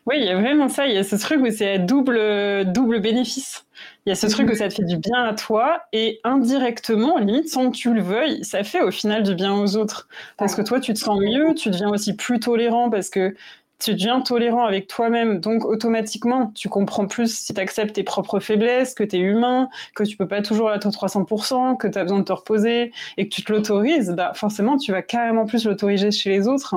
Oui, 0.06 0.16
il 0.18 0.26
y 0.26 0.30
a 0.30 0.40
vraiment 0.40 0.70
ça. 0.70 0.88
Il 0.88 0.96
y 0.96 0.98
a 0.98 1.04
ce 1.04 1.16
truc 1.16 1.40
où 1.42 1.52
c'est 1.52 1.78
double, 1.80 2.72
double 2.72 3.00
bénéfice. 3.00 3.66
Il 4.06 4.10
y 4.10 4.12
a 4.12 4.16
ce 4.16 4.28
truc 4.28 4.50
où 4.50 4.56
ça 4.56 4.68
te 4.68 4.74
fait 4.74 4.86
du 4.86 4.98
bien 4.98 5.24
à 5.24 5.34
toi 5.34 5.84
et 5.94 6.20
indirectement, 6.24 7.20
limite 7.20 7.50
sans 7.50 7.70
que 7.70 7.78
tu 7.78 7.94
le 7.94 8.02
veuilles, 8.02 8.44
ça 8.44 8.64
fait 8.64 8.82
au 8.82 8.92
final 8.92 9.24
du 9.24 9.36
bien 9.36 9.54
aux 9.54 9.76
autres. 9.78 10.08
Parce 10.38 10.56
que 10.56 10.62
toi, 10.64 10.80
tu 10.80 10.94
te 10.94 11.00
sens 11.00 11.20
mieux, 11.20 11.54
tu 11.54 11.70
deviens 11.70 11.90
aussi 11.90 12.16
plus 12.16 12.40
tolérant 12.40 12.90
parce 12.90 13.10
que 13.10 13.36
tu 13.78 13.94
deviens 13.94 14.22
tolérant 14.22 14.66
avec 14.66 14.88
toi-même. 14.88 15.40
Donc, 15.40 15.64
automatiquement, 15.64 16.52
tu 16.56 16.70
comprends 16.70 17.08
plus 17.08 17.34
si 17.34 17.54
tu 17.54 17.62
acceptes 17.62 17.94
tes 17.96 18.04
propres 18.04 18.40
faiblesses, 18.40 18.94
que 18.94 19.04
tu 19.04 19.18
es 19.18 19.20
humain, 19.20 19.70
que 19.96 20.04
tu 20.04 20.18
peux 20.18 20.28
pas 20.28 20.42
toujours 20.42 20.72
être 20.72 20.88
à 20.88 20.90
300%, 20.90 21.78
que 21.78 21.88
tu 21.88 21.98
as 21.98 22.04
besoin 22.04 22.20
de 22.20 22.26
te 22.26 22.34
reposer 22.34 22.92
et 23.18 23.30
que 23.30 23.34
tu 23.34 23.44
te 23.44 23.52
l'autorises. 23.52 24.10
Bah, 24.12 24.32
forcément, 24.34 24.78
tu 24.78 24.92
vas 24.92 25.02
carrément 25.02 25.46
plus 25.46 25.66
l'autoriser 25.66 26.12
chez 26.12 26.30
les 26.30 26.48
autres. 26.48 26.76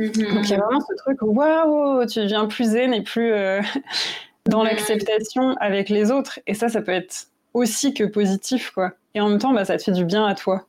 Mm-hmm. 0.00 0.34
Donc, 0.34 0.44
il 0.44 0.50
y 0.50 0.54
a 0.54 0.58
vraiment 0.58 0.80
ce 0.80 0.94
truc 0.96 1.18
waouh, 1.22 2.04
tu 2.06 2.20
deviens 2.20 2.46
plus 2.46 2.72
zen 2.72 2.92
et 2.92 3.02
plus 3.02 3.32
euh, 3.32 3.60
dans 4.46 4.62
l'acceptation 4.62 5.56
avec 5.60 5.88
les 5.88 6.10
autres. 6.10 6.38
Et 6.46 6.54
ça, 6.54 6.68
ça 6.68 6.82
peut 6.82 6.92
être 6.92 7.28
aussi 7.54 7.94
que 7.94 8.04
positif, 8.04 8.70
quoi. 8.70 8.92
Et 9.14 9.20
en 9.20 9.28
même 9.28 9.38
temps, 9.38 9.52
bah, 9.52 9.64
ça 9.64 9.78
te 9.78 9.82
fait 9.82 9.92
du 9.92 10.04
bien 10.04 10.26
à 10.26 10.34
toi. 10.34 10.66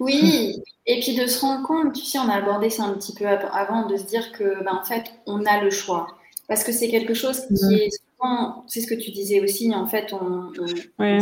Oui, 0.00 0.62
et 0.86 1.00
puis 1.00 1.14
de 1.14 1.26
se 1.26 1.40
rendre 1.40 1.66
compte, 1.66 1.94
tu 1.94 2.04
sais, 2.04 2.18
on 2.18 2.28
a 2.28 2.34
abordé 2.34 2.70
ça 2.70 2.82
un 2.84 2.94
petit 2.94 3.14
peu 3.14 3.26
avant, 3.26 3.86
de 3.86 3.96
se 3.96 4.04
dire 4.04 4.32
que, 4.32 4.62
ben, 4.64 4.74
en 4.74 4.84
fait, 4.84 5.04
on 5.26 5.44
a 5.46 5.62
le 5.62 5.70
choix. 5.70 6.08
Parce 6.48 6.64
que 6.64 6.72
c'est 6.72 6.88
quelque 6.88 7.14
chose 7.14 7.46
qui 7.46 7.74
est 7.74 7.90
souvent, 7.90 8.64
c'est 8.66 8.80
ce 8.80 8.86
que 8.86 8.94
tu 8.94 9.10
disais 9.10 9.40
aussi, 9.40 9.72
en 9.74 9.86
fait, 9.86 10.12
on, 10.12 10.52
on, 10.58 11.06
à 11.08 11.20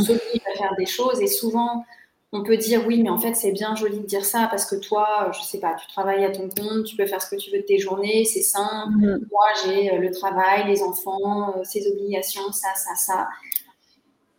faire 0.56 0.74
des 0.78 0.86
choses 0.86 1.20
et 1.20 1.26
souvent, 1.26 1.84
on 2.32 2.44
peut 2.44 2.56
dire 2.56 2.86
oui, 2.86 3.02
mais 3.02 3.10
en 3.10 3.18
fait, 3.18 3.34
c'est 3.34 3.50
bien 3.50 3.74
joli 3.74 3.98
de 3.98 4.06
dire 4.06 4.24
ça 4.24 4.46
parce 4.50 4.64
que 4.64 4.76
toi, 4.76 5.32
je 5.36 5.42
sais 5.42 5.58
pas, 5.58 5.74
tu 5.74 5.86
travailles 5.88 6.24
à 6.24 6.30
ton 6.30 6.48
compte, 6.48 6.84
tu 6.84 6.96
peux 6.96 7.06
faire 7.06 7.20
ce 7.20 7.28
que 7.34 7.40
tu 7.40 7.50
veux 7.50 7.58
de 7.58 7.64
tes 7.64 7.78
journées, 7.78 8.24
c'est 8.24 8.42
simple. 8.42 8.98
Mm. 8.98 9.26
Moi, 9.30 9.46
j'ai 9.64 9.92
euh, 9.92 9.98
le 9.98 10.10
travail, 10.12 10.68
les 10.68 10.82
enfants, 10.82 11.56
euh, 11.56 11.64
ces 11.64 11.90
obligations, 11.90 12.52
ça, 12.52 12.68
ça, 12.76 12.94
ça. 12.94 13.28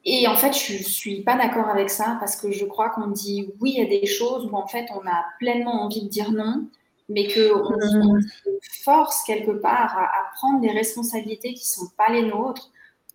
Et 0.06 0.26
en 0.28 0.36
fait, 0.36 0.54
je 0.54 0.82
suis 0.82 1.22
pas 1.22 1.36
d'accord 1.36 1.68
avec 1.68 1.90
ça 1.90 2.18
parce 2.20 2.36
que 2.36 2.52
je 2.52 2.66
crois 2.66 2.90
qu'on 2.90 3.08
dit 3.08 3.52
oui 3.60 3.80
à 3.82 3.86
des 3.86 4.08
choses 4.08 4.50
où 4.52 4.56
en 4.56 4.66
fait 4.66 4.88
on 4.96 5.08
a 5.08 5.26
pleinement 5.38 5.84
envie 5.84 6.04
de 6.04 6.08
dire 6.08 6.32
non, 6.32 6.66
mais 7.10 7.28
qu'on 7.28 7.76
on 7.76 8.16
mm. 8.16 8.22
se 8.22 8.84
force 8.84 9.22
quelque 9.26 9.52
part 9.52 9.98
à, 9.98 10.32
prendre 10.38 10.62
des 10.62 10.72
responsabilités 10.72 11.54
qui 11.54 11.66
sont 11.70 11.88
pas 11.98 12.10
les 12.10 12.24
nôtres. 12.24 12.72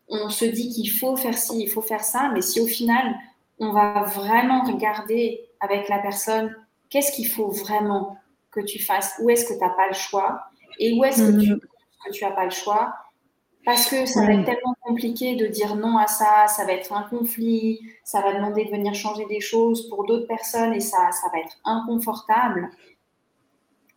On 0.09 0.29
se 0.29 0.45
dit 0.45 0.69
qu'il 0.69 0.91
faut 0.91 1.17
faire 1.17 1.37
ci, 1.37 1.63
il 1.63 1.69
faut 1.69 1.83
faire 1.83 2.05
ça, 2.05 2.31
mais 2.33 2.43
si 2.43 2.61
au 2.61 2.67
final 2.67 3.17
on 3.59 3.73
va 3.73 4.03
vraiment 4.03 4.63
regarder 4.65 5.49
avec 5.61 5.89
la 5.89 5.99
personne 5.99 6.55
qu'est-ce 6.91 7.13
qu'il 7.13 7.29
faut 7.29 7.49
vraiment 7.49 8.19
que 8.51 8.61
tu 8.61 8.83
fasses, 8.83 9.15
où 9.21 9.31
est-ce 9.31 9.45
que 9.45 9.55
tu 9.55 9.61
n'as 9.61 9.71
pas 9.71 9.89
le 9.89 9.95
choix 9.95 10.45
et 10.79 10.93
où 10.99 11.05
est-ce 11.05 11.23
que 11.23 11.41
tu 11.41 11.61
que 12.07 12.13
tu 12.13 12.25
n'as 12.25 12.31
pas 12.31 12.45
le 12.45 12.51
choix. 12.51 12.95
Parce 13.65 13.89
que 13.89 14.07
ça 14.07 14.25
va 14.25 14.33
être 14.33 14.45
tellement 14.45 14.77
compliqué 14.81 15.35
de 15.35 15.47
dire 15.47 15.75
non 15.75 15.99
à 15.99 16.07
ça, 16.07 16.47
ça 16.47 16.65
va 16.65 16.73
être 16.73 16.93
un 16.93 17.03
conflit, 17.03 17.81
ça 18.05 18.21
va 18.21 18.33
demander 18.33 18.65
de 18.65 18.71
venir 18.71 18.95
changer 18.95 19.27
des 19.27 19.41
choses 19.41 19.89
pour 19.89 20.05
d'autres 20.05 20.29
personnes 20.29 20.73
et 20.73 20.79
ça, 20.79 21.11
ça 21.11 21.29
va 21.33 21.41
être 21.41 21.57
inconfortable. 21.65 22.71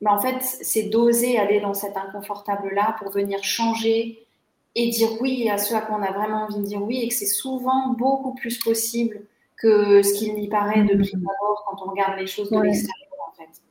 Mais 0.02 0.10
en 0.10 0.20
fait, 0.20 0.42
c'est 0.42 0.84
d'oser 0.84 1.38
aller 1.38 1.60
dans 1.60 1.76
cet 1.76 1.98
inconfortable-là 1.98 2.96
pour 2.98 3.12
venir 3.12 3.44
changer 3.44 4.26
et 4.74 4.90
dire 4.90 5.22
oui 5.22 5.48
à 5.50 5.60
ce 5.60 5.76
à 5.76 5.82
quoi 5.82 5.98
on 6.00 6.04
a 6.04 6.12
vraiment 6.12 6.46
envie 6.46 6.58
de 6.58 6.66
dire 6.66 6.82
oui 6.82 7.02
et 7.04 7.10
que 7.10 7.14
c'est 7.14 7.28
souvent 7.28 7.90
beaucoup 7.90 8.34
plus 8.34 8.58
possible 8.58 9.22
que 9.60 10.02
ce 10.02 10.14
qu'il 10.14 10.34
n'y 10.36 10.48
paraît 10.48 10.84
de 10.84 10.96
prime 10.96 11.20
abord 11.22 11.66
quand 11.68 11.86
on 11.86 11.92
regarde 11.92 12.20
les 12.20 12.28
choses 12.28 12.50
de 12.50 12.60
l'extérieur 12.60 13.10
en 13.28 13.36
fait. 13.36 13.62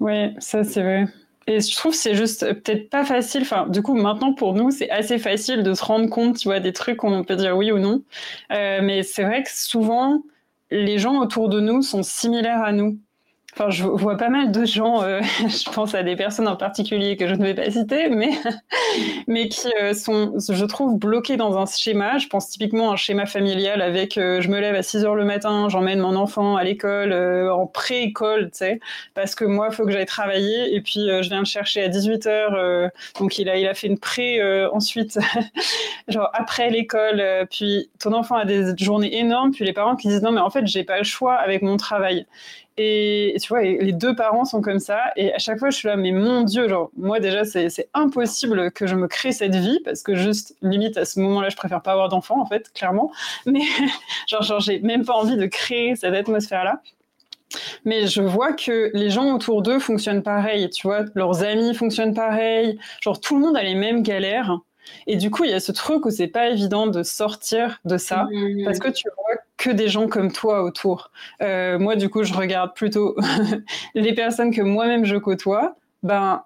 Oui, 0.00 0.34
ça 0.38 0.64
c'est 0.64 0.82
vrai. 0.82 1.06
Et 1.46 1.60
je 1.60 1.74
trouve 1.74 1.92
que 1.92 1.98
c'est 1.98 2.14
juste 2.14 2.44
peut-être 2.62 2.90
pas 2.90 3.06
facile. 3.06 3.40
Enfin, 3.40 3.66
du 3.68 3.80
coup, 3.80 3.94
maintenant 3.94 4.34
pour 4.34 4.52
nous, 4.52 4.70
c'est 4.70 4.90
assez 4.90 5.18
facile 5.18 5.62
de 5.62 5.72
se 5.72 5.82
rendre 5.82 6.10
compte, 6.10 6.36
tu 6.36 6.48
vois, 6.48 6.60
des 6.60 6.74
trucs 6.74 7.02
où 7.02 7.06
on 7.06 7.24
peut 7.24 7.36
dire 7.36 7.56
oui 7.56 7.72
ou 7.72 7.78
non. 7.78 8.02
Euh, 8.52 8.80
mais 8.82 9.02
c'est 9.02 9.22
vrai 9.22 9.42
que 9.42 9.48
souvent, 9.50 10.22
les 10.70 10.98
gens 10.98 11.18
autour 11.20 11.48
de 11.48 11.58
nous 11.58 11.80
sont 11.80 12.02
similaires 12.02 12.62
à 12.62 12.72
nous. 12.72 12.98
Enfin, 13.54 13.70
je 13.70 13.84
vois 13.84 14.16
pas 14.16 14.28
mal 14.28 14.52
de 14.52 14.64
gens, 14.66 15.02
euh, 15.02 15.20
je 15.40 15.70
pense 15.70 15.94
à 15.94 16.02
des 16.02 16.16
personnes 16.16 16.46
en 16.46 16.56
particulier 16.56 17.16
que 17.16 17.26
je 17.26 17.34
ne 17.34 17.42
vais 17.42 17.54
pas 17.54 17.70
citer, 17.70 18.08
mais, 18.10 18.30
mais 19.26 19.48
qui 19.48 19.66
euh, 19.80 19.94
sont, 19.94 20.34
je 20.38 20.64
trouve, 20.66 20.98
bloqués 20.98 21.36
dans 21.36 21.56
un 21.58 21.64
schéma. 21.64 22.18
Je 22.18 22.28
pense 22.28 22.50
typiquement 22.50 22.90
à 22.90 22.92
un 22.92 22.96
schéma 22.96 23.24
familial 23.26 23.80
avec 23.80 24.18
euh, 24.18 24.42
je 24.42 24.48
me 24.48 24.60
lève 24.60 24.74
à 24.74 24.82
6 24.82 25.04
heures 25.04 25.14
le 25.14 25.24
matin, 25.24 25.68
j'emmène 25.70 25.98
mon 25.98 26.14
enfant 26.14 26.56
à 26.56 26.62
l'école, 26.62 27.12
en 27.50 27.66
pré-école, 27.66 28.50
tu 28.52 28.58
sais, 28.58 28.80
parce 29.14 29.34
que 29.34 29.44
moi, 29.44 29.68
il 29.70 29.74
faut 29.74 29.84
que 29.86 29.92
j'aille 29.92 30.06
travailler, 30.06 30.74
et 30.74 30.80
puis 30.82 31.06
je 31.08 31.28
viens 31.28 31.40
le 31.40 31.44
chercher 31.44 31.82
à 31.82 31.88
18 31.88 32.26
heures. 32.26 32.90
donc, 33.18 33.38
il 33.38 33.48
a, 33.48 33.56
il 33.56 33.66
a 33.66 33.74
fait 33.74 33.86
une 33.86 33.98
pré 33.98 34.40
ensuite, 34.72 35.18
genre 36.08 36.30
après 36.34 36.70
l'école, 36.70 37.22
puis 37.50 37.90
ton 37.98 38.12
enfant 38.12 38.36
a 38.36 38.44
des 38.44 38.74
journées 38.78 39.18
énormes, 39.18 39.52
puis 39.52 39.64
les 39.64 39.72
parents 39.72 39.96
qui 39.96 40.08
disent 40.08 40.22
non, 40.22 40.32
mais 40.32 40.40
en 40.40 40.50
fait, 40.50 40.66
j'ai 40.66 40.84
pas 40.84 40.98
le 40.98 41.04
choix 41.04 41.34
avec 41.34 41.62
mon 41.62 41.76
travail. 41.76 42.26
Et, 42.80 43.34
tu 43.42 43.48
vois, 43.48 43.62
les 43.62 43.92
deux 43.92 44.14
parents 44.14 44.44
sont 44.44 44.60
comme 44.60 44.78
ça. 44.78 45.00
Et 45.16 45.34
à 45.34 45.38
chaque 45.38 45.58
fois, 45.58 45.70
je 45.70 45.76
suis 45.76 45.88
là, 45.88 45.96
mais 45.96 46.12
mon 46.12 46.42
Dieu, 46.42 46.68
genre, 46.68 46.90
moi 46.96 47.18
déjà, 47.18 47.44
c'est 47.44 47.88
impossible 47.92 48.70
que 48.70 48.86
je 48.86 48.94
me 48.94 49.08
crée 49.08 49.32
cette 49.32 49.56
vie 49.56 49.80
parce 49.84 50.02
que 50.02 50.14
juste, 50.14 50.54
limite, 50.62 50.96
à 50.96 51.04
ce 51.04 51.18
moment-là, 51.18 51.48
je 51.48 51.56
préfère 51.56 51.82
pas 51.82 51.92
avoir 51.92 52.08
d'enfant, 52.08 52.40
en 52.40 52.46
fait, 52.46 52.72
clairement. 52.72 53.10
Mais 53.46 53.62
genre, 54.28 54.42
genre 54.42 54.60
j'ai 54.60 54.78
même 54.78 55.04
pas 55.04 55.14
envie 55.14 55.36
de 55.36 55.46
créer 55.46 55.96
cette 55.96 56.14
atmosphère-là. 56.14 56.80
Mais 57.84 58.06
je 58.06 58.22
vois 58.22 58.52
que 58.52 58.90
les 58.94 59.10
gens 59.10 59.34
autour 59.34 59.62
d'eux 59.62 59.80
fonctionnent 59.80 60.22
pareil, 60.22 60.70
tu 60.70 60.86
vois, 60.86 61.04
leurs 61.14 61.42
amis 61.42 61.74
fonctionnent 61.74 62.14
pareil, 62.14 62.78
genre 63.00 63.20
tout 63.20 63.36
le 63.36 63.40
monde 63.40 63.56
a 63.56 63.62
les 63.62 63.74
mêmes 63.74 64.02
galères. 64.02 64.58
Et 65.06 65.16
du 65.16 65.30
coup, 65.30 65.44
il 65.44 65.50
y 65.50 65.54
a 65.54 65.60
ce 65.60 65.72
truc 65.72 66.04
où 66.06 66.10
c'est 66.10 66.28
pas 66.28 66.48
évident 66.48 66.86
de 66.86 67.02
sortir 67.02 67.80
de 67.84 67.96
ça 67.96 68.24
mmh. 68.30 68.64
parce 68.64 68.78
que 68.78 68.88
tu 68.88 69.08
vois 69.08 69.37
que 69.58 69.70
des 69.70 69.88
gens 69.88 70.08
comme 70.08 70.32
toi 70.32 70.62
autour. 70.62 71.10
Euh, 71.42 71.78
moi, 71.78 71.96
du 71.96 72.08
coup, 72.08 72.22
je 72.22 72.32
regarde 72.32 72.74
plutôt 72.74 73.16
les 73.94 74.14
personnes 74.14 74.54
que 74.54 74.62
moi-même 74.62 75.04
je 75.04 75.16
côtoie. 75.16 75.74
Ben, 76.02 76.44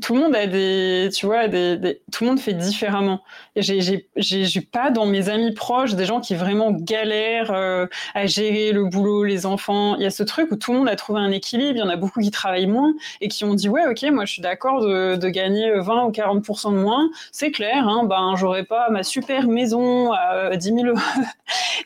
tout 0.00 0.14
le 0.14 0.20
monde 0.20 0.34
a 0.34 0.46
des, 0.46 1.08
tu 1.14 1.26
vois, 1.26 1.48
tout 1.48 2.24
le 2.24 2.26
monde 2.26 2.40
fait 2.40 2.52
différemment. 2.52 3.22
J'ai 3.56 4.60
pas 4.72 4.90
dans 4.90 5.06
mes 5.06 5.28
amis 5.28 5.52
proches 5.52 5.94
des 5.94 6.04
gens 6.04 6.20
qui 6.20 6.34
vraiment 6.34 6.72
galèrent 6.72 7.52
euh, 7.52 7.86
à 8.14 8.26
gérer 8.26 8.72
le 8.72 8.84
boulot, 8.84 9.24
les 9.24 9.46
enfants. 9.46 9.96
Il 9.96 10.02
y 10.02 10.06
a 10.06 10.10
ce 10.10 10.22
truc 10.22 10.50
où 10.52 10.56
tout 10.56 10.72
le 10.72 10.78
monde 10.78 10.88
a 10.88 10.96
trouvé 10.96 11.20
un 11.20 11.30
équilibre. 11.30 11.76
Il 11.76 11.78
y 11.78 11.82
en 11.82 11.88
a 11.88 11.96
beaucoup 11.96 12.20
qui 12.20 12.30
travaillent 12.30 12.66
moins 12.66 12.94
et 13.20 13.28
qui 13.28 13.44
ont 13.44 13.54
dit 13.54 13.68
ouais, 13.68 13.86
ok, 13.88 14.02
moi 14.12 14.24
je 14.24 14.32
suis 14.32 14.42
d'accord 14.42 14.80
de, 14.80 15.28
gagner 15.28 15.70
20 15.78 16.04
ou 16.04 16.10
40% 16.10 16.72
de 16.72 16.78
moins. 16.78 17.08
C'est 17.32 17.50
clair, 17.50 17.86
hein, 17.86 18.04
ben 18.04 18.34
j'aurai 18.36 18.64
pas 18.64 18.88
ma 18.90 19.02
super 19.02 19.46
maison 19.46 20.12
à 20.12 20.56
10 20.56 20.66
000, 20.66 20.94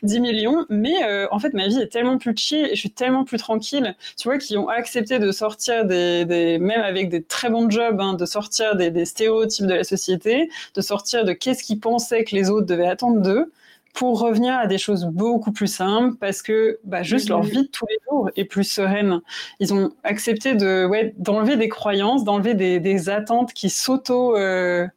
10 0.03 0.19
millions, 0.19 0.65
mais 0.69 1.03
euh, 1.03 1.27
en 1.31 1.39
fait 1.39 1.53
ma 1.53 1.67
vie 1.67 1.79
est 1.79 1.87
tellement 1.87 2.17
plus 2.17 2.35
chill 2.37 2.65
et 2.65 2.75
je 2.75 2.79
suis 2.79 2.91
tellement 2.91 3.23
plus 3.23 3.37
tranquille. 3.37 3.95
Tu 4.17 4.27
vois, 4.27 4.37
qui 4.37 4.57
ont 4.57 4.69
accepté 4.69 5.19
de 5.19 5.31
sortir 5.31 5.85
des 5.85 6.57
même 6.59 6.81
avec 6.81 7.09
des 7.09 7.23
très 7.23 7.49
bons 7.49 7.69
jobs 7.69 8.01
Hein, 8.03 8.13
de 8.13 8.25
sortir 8.25 8.75
des, 8.75 9.05
stéréotypes 9.05 9.65
de 9.65 9.73
la 9.73 9.83
société, 9.83 10.49
de 10.75 10.81
sortir 10.81 11.25
de 11.25 11.33
qu'est-ce 11.33 11.63
qu'ils 11.63 11.79
pensaient 11.79 12.23
que 12.23 12.35
les 12.35 12.49
autres 12.49 12.67
devaient 12.67 12.87
attendre 12.87 13.21
d'eux, 13.21 13.51
pour 13.93 14.19
revenir 14.19 14.55
à 14.55 14.65
des 14.65 14.79
choses 14.79 15.05
beaucoup 15.05 15.51
plus 15.51 15.67
simples, 15.67 16.17
parce 16.19 16.41
que 16.41 16.79
bah, 16.83 17.03
juste 17.03 17.29
leur 17.29 17.43
vie 17.43 17.63
de 17.63 17.67
tous 17.67 17.85
les 17.87 17.97
jours 18.09 18.29
est 18.35 18.45
plus 18.45 18.63
sereine. 18.63 19.21
Ils 19.59 19.73
ont 19.73 19.91
accepté 20.03 20.55
de 20.55 20.85
ouais, 20.85 21.13
d'enlever 21.17 21.57
des 21.57 21.69
croyances, 21.69 22.23
d'enlever 22.23 22.55
des, 22.55 23.09
attentes 23.09 23.53
qui 23.53 23.69
s'auto 23.69 24.35
euh, 24.35 24.87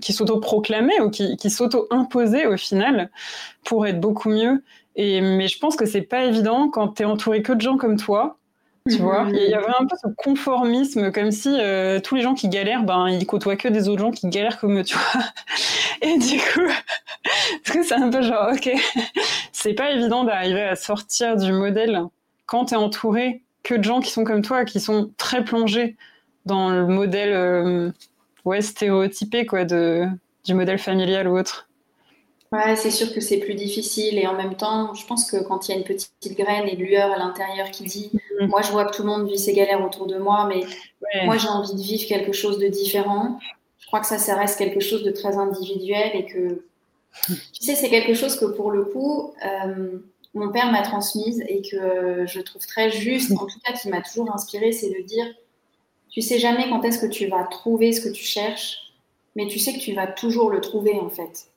qui 0.00 0.12
s'auto-proclamaient 0.12 1.00
ou 1.00 1.08
qui, 1.08 1.36
qui 1.36 1.48
s'auto-imposaient 1.48 2.46
au 2.46 2.56
final 2.56 3.10
pour 3.64 3.86
être 3.86 4.00
beaucoup 4.00 4.28
mieux. 4.28 4.62
Et, 4.96 5.20
mais 5.20 5.48
je 5.48 5.58
pense 5.58 5.76
que 5.76 5.86
c'est 5.86 6.02
pas 6.02 6.24
évident 6.24 6.68
quand 6.68 6.88
tu 6.96 7.02
es 7.02 7.06
entouré 7.06 7.42
que 7.42 7.52
de 7.52 7.60
gens 7.62 7.78
comme 7.78 7.96
toi, 7.96 8.38
tu 8.90 8.98
vois, 8.98 9.26
il 9.30 9.48
y 9.48 9.54
avait 9.54 9.74
un 9.80 9.86
peu 9.86 9.96
ce 9.96 10.08
conformisme, 10.14 11.10
comme 11.10 11.30
si 11.30 11.48
euh, 11.58 12.00
tous 12.00 12.16
les 12.16 12.22
gens 12.22 12.34
qui 12.34 12.50
galèrent, 12.50 12.82
ben, 12.82 13.08
ils 13.08 13.26
côtoient 13.26 13.56
que 13.56 13.68
des 13.68 13.88
autres 13.88 14.02
gens 14.02 14.10
qui 14.10 14.28
galèrent 14.28 14.60
comme 14.60 14.78
eux, 14.78 14.84
tu 14.84 14.94
vois. 14.94 15.22
Et 16.02 16.18
du 16.18 16.36
coup, 16.36 16.60
parce 17.64 17.78
que 17.78 17.82
c'est 17.82 17.94
un 17.94 18.10
peu 18.10 18.20
genre, 18.20 18.50
ok, 18.52 18.70
c'est 19.52 19.72
pas 19.72 19.90
évident 19.92 20.24
d'arriver 20.24 20.62
à 20.62 20.76
sortir 20.76 21.36
du 21.36 21.50
modèle 21.50 22.02
quand 22.44 22.66
tu 22.66 22.74
es 22.74 22.76
entouré 22.76 23.42
que 23.62 23.74
de 23.74 23.82
gens 23.82 24.00
qui 24.00 24.10
sont 24.10 24.24
comme 24.24 24.42
toi, 24.42 24.66
qui 24.66 24.80
sont 24.80 25.10
très 25.16 25.42
plongés 25.42 25.96
dans 26.44 26.68
le 26.68 26.86
modèle 26.86 27.32
euh, 27.32 27.90
ouais, 28.44 28.60
stéréotypé 28.60 29.46
quoi, 29.46 29.64
de, 29.64 30.06
du 30.44 30.52
modèle 30.52 30.78
familial 30.78 31.26
ou 31.26 31.38
autre. 31.38 31.70
Ouais, 32.54 32.76
c'est 32.76 32.92
sûr 32.92 33.12
que 33.12 33.20
c'est 33.20 33.38
plus 33.38 33.54
difficile 33.54 34.16
et 34.16 34.28
en 34.28 34.34
même 34.34 34.54
temps, 34.54 34.94
je 34.94 35.04
pense 35.06 35.28
que 35.28 35.42
quand 35.42 35.66
il 35.66 35.72
y 35.72 35.74
a 35.74 35.78
une 35.78 35.84
petite 35.84 36.36
graine 36.36 36.68
et 36.68 36.76
de 36.76 36.84
lueur 36.84 37.10
à 37.10 37.18
l'intérieur 37.18 37.68
qui 37.72 37.82
dit 37.82 38.12
mm. 38.40 38.46
Moi, 38.46 38.62
je 38.62 38.70
vois 38.70 38.84
que 38.84 38.94
tout 38.94 39.02
le 39.02 39.08
monde 39.08 39.28
vit 39.28 39.38
ses 39.38 39.52
galères 39.54 39.84
autour 39.84 40.06
de 40.06 40.18
moi, 40.18 40.46
mais 40.48 40.62
moi, 41.24 41.36
j'ai 41.36 41.48
envie 41.48 41.74
de 41.74 41.82
vivre 41.82 42.06
quelque 42.06 42.32
chose 42.32 42.58
de 42.58 42.68
différent. 42.68 43.38
Je 43.78 43.86
crois 43.86 43.98
que 43.98 44.06
ça, 44.06 44.18
ça 44.18 44.36
reste 44.36 44.56
quelque 44.56 44.78
chose 44.78 45.02
de 45.02 45.10
très 45.10 45.36
individuel 45.36 46.12
et 46.14 46.26
que, 46.26 46.64
tu 47.26 47.64
sais, 47.64 47.74
c'est 47.74 47.90
quelque 47.90 48.14
chose 48.14 48.38
que 48.38 48.44
pour 48.44 48.70
le 48.70 48.84
coup, 48.84 49.34
euh, 49.44 49.98
mon 50.32 50.52
père 50.52 50.70
m'a 50.70 50.82
transmise 50.82 51.42
et 51.48 51.60
que 51.60 52.24
je 52.26 52.40
trouve 52.40 52.64
très 52.66 52.90
juste, 52.90 53.32
en 53.32 53.46
tout 53.46 53.58
cas 53.64 53.72
qui 53.72 53.88
m'a 53.88 54.00
toujours 54.00 54.32
inspiré, 54.32 54.70
c'est 54.70 54.90
de 54.90 55.02
dire 55.02 55.26
Tu 56.10 56.20
sais 56.22 56.38
jamais 56.38 56.68
quand 56.68 56.82
est-ce 56.84 57.00
que 57.00 57.10
tu 57.10 57.26
vas 57.26 57.44
trouver 57.44 57.92
ce 57.92 58.00
que 58.00 58.12
tu 58.12 58.22
cherches 58.22 58.84
mais 59.36 59.46
tu 59.48 59.58
sais 59.58 59.72
que 59.72 59.80
tu 59.80 59.94
vas 59.94 60.06
toujours 60.06 60.50
le 60.50 60.60
trouver 60.60 60.94
en 61.00 61.08
fait. 61.08 61.50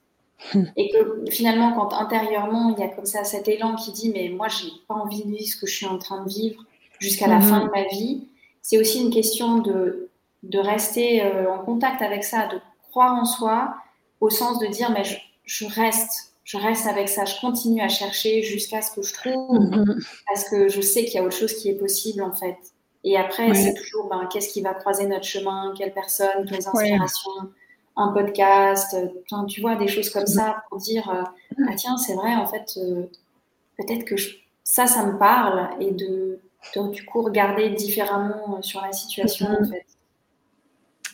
Hmm. 0.53 0.65
Et 0.75 0.89
que 0.89 1.31
finalement, 1.31 1.73
quand 1.73 1.93
intérieurement, 1.93 2.73
il 2.75 2.81
y 2.81 2.85
a 2.85 2.89
comme 2.89 3.05
ça 3.05 3.23
cet 3.23 3.47
élan 3.47 3.75
qui 3.75 3.91
dit 3.91 4.11
Mais 4.11 4.29
moi, 4.29 4.47
j'ai 4.47 4.69
pas 4.87 4.93
envie 4.93 5.23
de 5.23 5.29
vivre 5.29 5.49
ce 5.49 5.57
que 5.57 5.67
je 5.67 5.75
suis 5.75 5.85
en 5.85 5.97
train 5.97 6.23
de 6.23 6.29
vivre 6.29 6.63
jusqu'à 6.99 7.27
la 7.27 7.41
fin 7.41 7.59
hmm. 7.59 7.67
de 7.67 7.71
ma 7.71 7.83
vie, 7.85 8.27
c'est 8.61 8.77
aussi 8.77 9.01
une 9.01 9.11
question 9.11 9.59
de, 9.59 10.09
de 10.43 10.59
rester 10.59 11.23
euh, 11.23 11.51
en 11.51 11.59
contact 11.59 12.01
avec 12.01 12.23
ça, 12.23 12.47
de 12.47 12.59
croire 12.89 13.13
en 13.13 13.25
soi, 13.25 13.75
au 14.19 14.29
sens 14.29 14.59
de 14.59 14.67
dire 14.67 14.91
Mais 14.91 15.03
je, 15.45 15.65
reste, 15.65 16.33
je 16.43 16.57
reste 16.57 16.85
avec 16.85 17.09
ça, 17.09 17.25
je 17.25 17.39
continue 17.41 17.81
à 17.81 17.89
chercher 17.89 18.43
jusqu'à 18.43 18.81
ce 18.81 18.91
que 18.91 19.01
je 19.01 19.13
trouve, 19.13 19.59
hmm. 19.59 19.99
parce 20.27 20.47
que 20.49 20.69
je 20.69 20.81
sais 20.81 21.05
qu'il 21.05 21.15
y 21.15 21.17
a 21.17 21.23
autre 21.23 21.37
chose 21.37 21.53
qui 21.53 21.69
est 21.69 21.77
possible 21.77 22.21
en 22.21 22.33
fait. 22.33 22.57
Et 23.03 23.17
après, 23.17 23.53
c'est 23.53 23.73
toujours 23.73 24.09
ben, 24.09 24.27
qu'est-ce 24.31 24.49
qui 24.49 24.61
va 24.61 24.73
croiser 24.73 25.05
notre 25.05 25.23
chemin, 25.23 25.73
quelle 25.77 25.93
personne, 25.93 26.45
quelles 26.47 26.67
inspirations 26.67 27.31
un 27.97 28.09
podcast, 28.09 28.95
euh, 28.95 29.45
tu 29.47 29.59
vois, 29.59 29.75
des 29.75 29.87
choses 29.87 30.09
comme 30.09 30.27
ça 30.27 30.63
pour 30.69 30.77
dire 30.77 31.09
euh, 31.09 31.23
ah 31.67 31.73
tiens, 31.75 31.97
c'est 31.97 32.13
vrai, 32.13 32.35
en 32.35 32.47
fait, 32.47 32.77
euh, 32.77 33.07
peut-être 33.77 34.05
que 34.05 34.15
ça, 34.63 34.85
ça 34.85 35.05
me 35.05 35.17
parle 35.17 35.69
et 35.79 35.91
de, 35.91 36.39
du 36.91 37.05
coup 37.05 37.21
regarder 37.21 37.69
différemment 37.71 38.61
sur 38.61 38.81
la 38.81 38.91
situation 38.91 39.47
en 39.47 39.65
fait. 39.65 39.85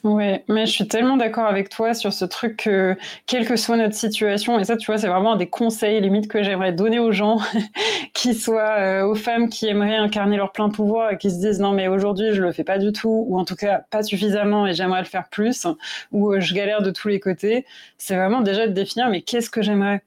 Oui, 0.03 0.39
mais 0.49 0.65
je 0.65 0.71
suis 0.73 0.87
tellement 0.89 1.15
d'accord 1.15 1.45
avec 1.45 1.69
toi 1.69 1.93
sur 1.93 2.11
ce 2.11 2.25
truc 2.25 2.57
que, 2.57 2.97
quelle 3.25 3.47
que 3.47 3.55
soit 3.55 3.77
notre 3.77 3.95
situation, 3.95 4.59
et 4.59 4.65
ça, 4.65 4.75
tu 4.75 4.87
vois, 4.87 4.97
c'est 4.97 5.07
vraiment 5.07 5.33
un 5.33 5.35
des 5.37 5.47
conseils 5.49 6.01
limites 6.01 6.27
que 6.27 6.43
j'aimerais 6.43 6.73
donner 6.73 6.99
aux 6.99 7.13
gens, 7.13 7.39
qui 8.13 8.33
soient 8.35 8.79
euh, 8.79 9.05
aux 9.05 9.15
femmes 9.15 9.47
qui 9.49 9.65
aimeraient 9.67 9.95
incarner 9.95 10.35
leur 10.35 10.51
plein 10.51 10.69
pouvoir 10.69 11.11
et 11.13 11.17
qui 11.17 11.31
se 11.31 11.37
disent 11.39 11.59
non, 11.61 11.71
mais 11.71 11.87
aujourd'hui, 11.87 12.33
je 12.33 12.41
le 12.41 12.51
fais 12.51 12.65
pas 12.65 12.79
du 12.79 12.91
tout, 12.91 13.25
ou 13.29 13.39
en 13.39 13.45
tout 13.45 13.55
cas 13.55 13.79
pas 13.91 14.03
suffisamment 14.03 14.67
et 14.67 14.73
j'aimerais 14.73 14.99
le 15.01 15.07
faire 15.07 15.29
plus, 15.29 15.67
ou 16.11 16.33
euh, 16.33 16.41
je 16.41 16.53
galère 16.53 16.81
de 16.81 16.91
tous 16.91 17.07
les 17.07 17.21
côtés. 17.21 17.65
C'est 17.97 18.17
vraiment 18.17 18.41
déjà 18.41 18.67
de 18.67 18.73
définir, 18.73 19.07
mais 19.09 19.21
qu'est-ce 19.21 19.49
que 19.49 19.61
j'aimerais 19.61 20.03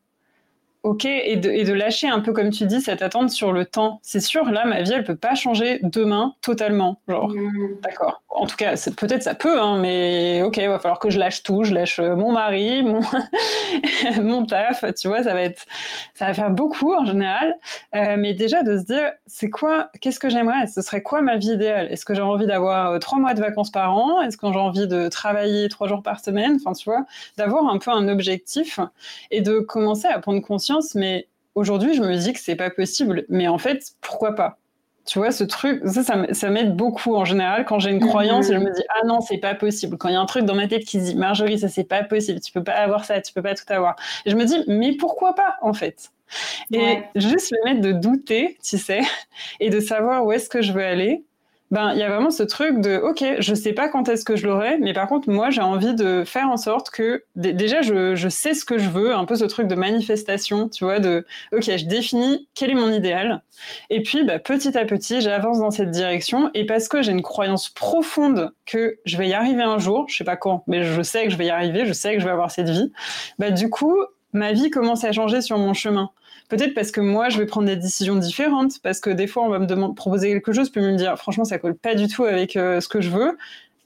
Ok, 0.82 1.04
et 1.04 1.36
de, 1.36 1.72
lâcher 1.72 2.08
un 2.08 2.20
peu, 2.20 2.32
comme 2.32 2.50
tu 2.50 2.64
dis, 2.64 2.80
cette 2.80 3.02
attente 3.02 3.30
sur 3.30 3.52
le 3.52 3.64
temps. 3.64 3.98
C'est 4.02 4.20
sûr, 4.20 4.50
là, 4.50 4.64
ma 4.66 4.82
vie, 4.82 4.92
elle 4.92 5.04
peut 5.04 5.16
pas 5.16 5.34
changer 5.34 5.80
demain 5.82 6.34
totalement. 6.42 7.00
Genre, 7.08 7.28
mmh. 7.28 7.80
d'accord. 7.82 8.22
En 8.28 8.46
tout 8.46 8.56
cas, 8.56 8.74
peut-être 8.96 9.22
ça 9.22 9.34
peut, 9.34 9.58
hein, 9.60 9.78
mais 9.78 10.42
ok, 10.42 10.58
il 10.58 10.68
va 10.68 10.78
falloir 10.78 10.98
que 10.98 11.08
je 11.08 11.18
lâche 11.18 11.42
tout. 11.42 11.64
Je 11.64 11.72
lâche 11.72 11.98
euh, 12.00 12.14
mon 12.14 12.32
mari, 12.32 12.82
mon, 12.84 13.00
mon 14.22 14.44
taf, 14.44 14.84
tu 14.94 15.08
vois, 15.08 15.22
ça 15.22 15.32
va 15.32 15.40
être, 15.40 15.64
ça 16.14 16.26
va 16.26 16.34
faire 16.34 16.50
beaucoup 16.50 16.94
en 16.94 17.06
général. 17.06 17.56
Euh, 17.94 18.16
mais 18.18 18.34
déjà, 18.34 18.62
de 18.62 18.76
se 18.76 18.84
dire, 18.84 19.10
c'est 19.26 19.48
quoi, 19.48 19.88
qu'est-ce 20.02 20.20
que 20.20 20.28
j'aimerais? 20.28 20.66
Ce 20.66 20.82
serait 20.82 21.02
quoi 21.02 21.22
ma 21.22 21.36
vie 21.36 21.52
idéale? 21.52 21.90
Est-ce 21.90 22.04
que 22.04 22.14
j'ai 22.14 22.20
envie 22.20 22.46
d'avoir 22.46 22.92
euh, 22.92 22.98
trois 22.98 23.18
mois 23.18 23.32
de 23.32 23.40
vacances 23.40 23.70
par 23.70 23.96
an? 23.96 24.20
Est-ce 24.20 24.36
que 24.36 24.52
j'ai 24.52 24.58
envie 24.58 24.86
de 24.86 25.08
travailler 25.08 25.70
trois 25.70 25.88
jours 25.88 26.02
par 26.02 26.20
semaine? 26.20 26.58
Enfin, 26.60 26.74
tu 26.74 26.90
vois, 26.90 27.06
d'avoir 27.38 27.66
un 27.68 27.78
peu 27.78 27.90
un 27.90 28.06
objectif 28.06 28.78
et 29.30 29.40
de 29.40 29.60
commencer 29.60 30.08
à 30.08 30.18
prendre 30.18 30.42
conscience 30.42 30.75
mais 30.94 31.28
aujourd'hui, 31.54 31.94
je 31.94 32.02
me 32.02 32.16
dis 32.16 32.32
que 32.32 32.40
c'est 32.40 32.56
pas 32.56 32.70
possible. 32.70 33.24
Mais 33.28 33.48
en 33.48 33.58
fait, 33.58 33.92
pourquoi 34.00 34.34
pas? 34.34 34.58
Tu 35.06 35.20
vois, 35.20 35.30
ce 35.30 35.44
truc, 35.44 35.82
ça, 35.86 36.02
ça, 36.32 36.50
m'aide 36.50 36.74
beaucoup 36.74 37.14
en 37.14 37.24
général. 37.24 37.64
Quand 37.64 37.78
j'ai 37.78 37.90
une 37.90 38.00
croyance, 38.00 38.48
je 38.48 38.58
me 38.58 38.72
dis, 38.72 38.82
ah 38.88 39.06
non, 39.06 39.20
c'est 39.20 39.38
pas 39.38 39.54
possible. 39.54 39.96
Quand 39.96 40.08
il 40.08 40.14
y 40.14 40.16
a 40.16 40.20
un 40.20 40.26
truc 40.26 40.44
dans 40.44 40.56
ma 40.56 40.66
tête 40.66 40.84
qui 40.84 40.98
dit, 40.98 41.14
Marjorie, 41.14 41.60
ça, 41.60 41.68
c'est 41.68 41.84
pas 41.84 42.02
possible. 42.02 42.40
Tu 42.40 42.50
peux 42.50 42.64
pas 42.64 42.72
avoir 42.72 43.04
ça, 43.04 43.20
tu 43.20 43.32
peux 43.32 43.42
pas 43.42 43.54
tout 43.54 43.64
avoir. 43.68 43.94
Et 44.24 44.30
je 44.30 44.36
me 44.36 44.44
dis, 44.44 44.64
mais 44.66 44.96
pourquoi 44.96 45.34
pas, 45.36 45.56
en 45.62 45.72
fait? 45.72 46.10
Et 46.72 47.02
juste 47.14 47.52
le 47.52 47.58
mettre 47.64 47.82
de 47.82 47.92
douter, 47.92 48.58
tu 48.64 48.78
sais, 48.78 49.02
et 49.60 49.70
de 49.70 49.78
savoir 49.78 50.24
où 50.26 50.32
est-ce 50.32 50.48
que 50.48 50.60
je 50.60 50.72
veux 50.72 50.84
aller 50.84 51.24
ben 51.70 51.92
il 51.92 51.98
y 51.98 52.02
a 52.02 52.08
vraiment 52.08 52.30
ce 52.30 52.42
truc 52.42 52.80
de 52.80 52.96
ok 52.96 53.24
je 53.40 53.54
sais 53.54 53.72
pas 53.72 53.88
quand 53.88 54.08
est-ce 54.08 54.24
que 54.24 54.36
je 54.36 54.46
l'aurai 54.46 54.78
mais 54.78 54.92
par 54.92 55.08
contre 55.08 55.28
moi 55.28 55.50
j'ai 55.50 55.62
envie 55.62 55.94
de 55.94 56.22
faire 56.24 56.48
en 56.48 56.56
sorte 56.56 56.90
que 56.90 57.24
déjà 57.34 57.82
je, 57.82 58.14
je, 58.14 58.28
sais 58.28 58.54
ce 58.54 58.64
que 58.64 58.78
je 58.78 58.88
veux 58.88 59.14
un 59.14 59.24
peu 59.24 59.34
ce 59.34 59.44
truc 59.44 59.66
de 59.66 59.74
manifestation 59.74 60.68
tu 60.68 60.84
vois 60.84 61.00
de 61.00 61.26
ok 61.52 61.64
je 61.64 61.86
définis 61.86 62.48
quel 62.54 62.70
est 62.70 62.74
mon 62.74 62.92
idéal. 62.92 63.42
Et 63.90 64.02
puis 64.02 64.24
bah, 64.24 64.38
petit 64.38 64.76
à 64.76 64.84
petit 64.84 65.20
j'avance 65.20 65.58
dans 65.58 65.70
cette 65.70 65.90
direction. 65.90 66.50
Et 66.54 66.66
parce 66.66 66.88
que 66.88 67.02
j'ai 67.02 67.12
une 67.12 67.22
croyance 67.22 67.68
profonde 67.68 68.52
que 68.64 68.98
je 69.04 69.16
vais 69.16 69.28
y 69.28 69.34
arriver 69.34 69.62
un 69.62 69.78
jour 69.78 70.06
je 70.08 70.16
sais 70.16 70.24
pas 70.24 70.36
quand 70.36 70.62
mais 70.66 70.84
je 70.84 71.02
sais 71.02 71.24
que 71.24 71.30
je 71.30 71.36
vais 71.36 71.46
y 71.46 71.50
arriver 71.50 71.86
je 71.86 71.92
sais 71.92 72.14
que 72.14 72.20
je 72.20 72.24
vais 72.24 72.32
avoir 72.32 72.50
cette 72.50 72.68
vie 72.68 72.92
bah 73.38 73.50
du 73.50 73.70
coup 73.70 73.96
ma 74.32 74.52
vie 74.52 74.70
commence 74.70 75.04
à 75.04 75.12
changer 75.12 75.40
sur 75.40 75.58
mon 75.58 75.74
chemin 75.74 76.10
Peut-être 76.49 76.74
parce 76.74 76.90
que 76.90 77.01
moi, 77.01 77.28
je 77.28 77.38
vais 77.38 77.47
prendre 77.47 77.66
des 77.66 77.76
décisions 77.76 78.16
différentes, 78.16 78.80
parce 78.82 79.01
que 79.01 79.11
des 79.11 79.26
fois, 79.26 79.44
on 79.44 79.49
va 79.49 79.59
me 79.59 79.66
demander, 79.66 79.94
proposer 79.94 80.32
quelque 80.32 80.53
chose, 80.53 80.70
puis 80.70 80.80
me 80.80 80.94
dire, 80.97 81.16
franchement, 81.18 81.44
ça 81.44 81.59
colle 81.59 81.76
pas 81.76 81.94
du 81.94 82.07
tout 82.07 82.24
avec 82.24 82.57
euh, 82.57 82.80
ce 82.80 82.88
que 82.88 83.01
je 83.01 83.11
veux, 83.11 83.36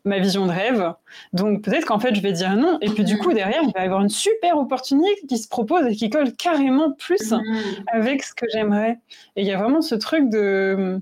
ma 0.04 0.18
vision 0.18 0.46
de 0.46 0.52
rêve. 0.52 0.92
Donc 1.32 1.62
peut-être 1.62 1.86
qu'en 1.86 1.98
fait, 1.98 2.14
je 2.14 2.20
vais 2.20 2.32
dire 2.32 2.56
non. 2.56 2.78
Et 2.80 2.88
puis 2.88 3.04
du 3.04 3.18
coup, 3.18 3.32
derrière, 3.32 3.60
il 3.62 3.72
va 3.74 3.82
y 3.82 3.84
avoir 3.84 4.00
une 4.00 4.08
super 4.08 4.58
opportunité 4.58 5.10
qui 5.28 5.38
se 5.38 5.48
propose 5.48 5.86
et 5.86 5.94
qui 5.94 6.10
colle 6.10 6.32
carrément 6.34 6.92
plus 6.92 7.32
mm. 7.32 7.40
avec 7.92 8.22
ce 8.22 8.34
que 8.34 8.46
j'aimerais. 8.52 8.98
Et 9.36 9.42
il 9.42 9.46
y 9.46 9.52
a 9.52 9.58
vraiment 9.58 9.82
ce 9.82 9.94
truc 9.94 10.30
de, 10.30 11.00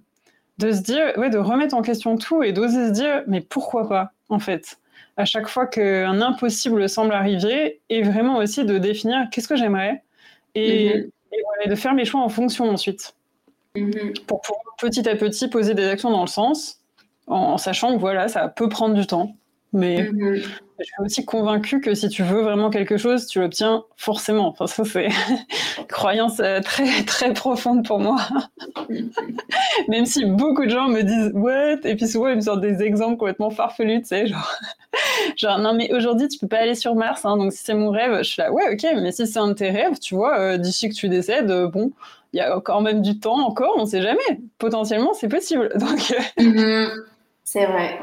de 0.58 0.72
se 0.72 0.82
dire, 0.82 1.12
ouais, 1.16 1.30
de 1.30 1.38
remettre 1.38 1.74
en 1.74 1.82
question 1.82 2.16
tout 2.16 2.42
et 2.42 2.52
d'oser 2.52 2.88
se 2.88 2.92
dire, 2.92 3.22
mais 3.26 3.40
pourquoi 3.40 3.88
pas, 3.88 4.12
en 4.28 4.38
fait? 4.38 4.78
À 5.16 5.24
chaque 5.24 5.48
fois 5.48 5.66
qu'un 5.66 6.20
impossible 6.20 6.88
semble 6.88 7.12
arriver, 7.12 7.80
et 7.88 8.02
vraiment 8.02 8.38
aussi 8.38 8.64
de 8.64 8.78
définir 8.78 9.28
qu'est-ce 9.30 9.48
que 9.48 9.56
j'aimerais, 9.56 10.02
et, 10.54 10.90
mm-hmm 10.90 11.10
et, 11.64 11.68
de 11.68 11.74
faire 11.74 11.94
mes 11.94 12.04
choix 12.04 12.20
en 12.20 12.28
fonction 12.28 12.68
ensuite. 12.70 13.14
Mhm. 13.76 14.14
Pour 14.26 14.40
pouvoir 14.40 14.62
petit 14.78 15.08
à 15.08 15.16
petit 15.16 15.48
poser 15.48 15.74
des 15.74 15.86
actions 15.86 16.10
dans 16.10 16.22
le 16.22 16.28
sens, 16.28 16.80
en, 17.26 17.58
sachant 17.58 17.94
que 17.94 18.00
voilà, 18.00 18.28
ça 18.28 18.48
peut 18.48 18.68
prendre 18.68 18.94
du 18.94 19.06
temps. 19.06 19.34
Mais 19.74 20.08
mhm. 20.10 20.36
je 20.78 20.84
suis 20.84 20.94
aussi 21.04 21.24
convaincue 21.26 21.82
que 21.82 21.94
si 21.94 22.08
tu 22.08 22.22
veux 22.22 22.40
vraiment 22.40 22.70
quelque 22.70 22.96
chose, 22.96 23.26
tu 23.26 23.38
l'obtiens 23.38 23.84
forcément. 23.96 24.48
Enfin, 24.48 24.66
ça, 24.66 24.84
c'est 24.84 25.08
une 25.78 25.86
croyance 25.86 26.40
euh, 26.40 26.60
très, 26.60 27.04
très 27.04 27.34
profonde 27.34 27.86
pour 27.86 27.98
moi. 27.98 28.16
Même 29.88 30.06
si 30.06 30.24
beaucoup 30.24 30.64
de 30.64 30.70
gens 30.70 30.88
me 30.88 31.02
disent 31.02 31.32
What 31.34 31.86
Et 31.86 31.96
puis 31.96 32.08
souvent, 32.08 32.28
ils 32.28 32.36
me 32.36 32.40
sortent 32.40 32.62
des 32.62 32.82
exemples 32.82 33.18
complètement 33.18 33.50
farfelus, 33.50 34.00
tu 34.00 34.08
sais, 34.08 34.26
genre, 34.26 34.50
genre 35.36 35.58
non, 35.58 35.74
mais 35.74 35.92
aujourd'hui, 35.92 36.28
tu 36.28 36.38
peux 36.38 36.48
pas 36.48 36.58
aller 36.58 36.74
sur 36.74 36.94
Mars, 36.94 37.24
hein, 37.24 37.36
donc 37.36 37.52
si 37.52 37.64
c'est 37.64 37.74
mon 37.74 37.90
rêve, 37.90 38.18
je 38.18 38.22
suis 38.22 38.42
là, 38.42 38.52
ouais, 38.52 38.72
ok, 38.72 38.86
mais 38.96 39.12
si 39.12 39.26
c'est 39.26 39.38
un 39.38 39.48
de 39.48 39.52
tes 39.54 39.70
rêves, 39.70 39.98
tu 39.98 40.14
vois, 40.14 40.38
euh, 40.38 40.56
d'ici 40.58 40.88
que 40.88 40.94
tu 40.94 41.08
décèdes, 41.08 41.50
euh, 41.50 41.68
bon, 41.68 41.92
il 42.32 42.38
y 42.38 42.40
a 42.40 42.60
quand 42.60 42.80
même 42.80 43.02
du 43.02 43.18
temps 43.18 43.38
encore, 43.46 43.74
on 43.76 43.86
sait 43.86 44.02
jamais. 44.02 44.40
Potentiellement, 44.58 45.14
c'est 45.14 45.28
possible. 45.28 45.70
Donc, 45.76 46.14
mhm. 46.38 46.90
c'est 47.44 47.66
vrai. 47.66 47.98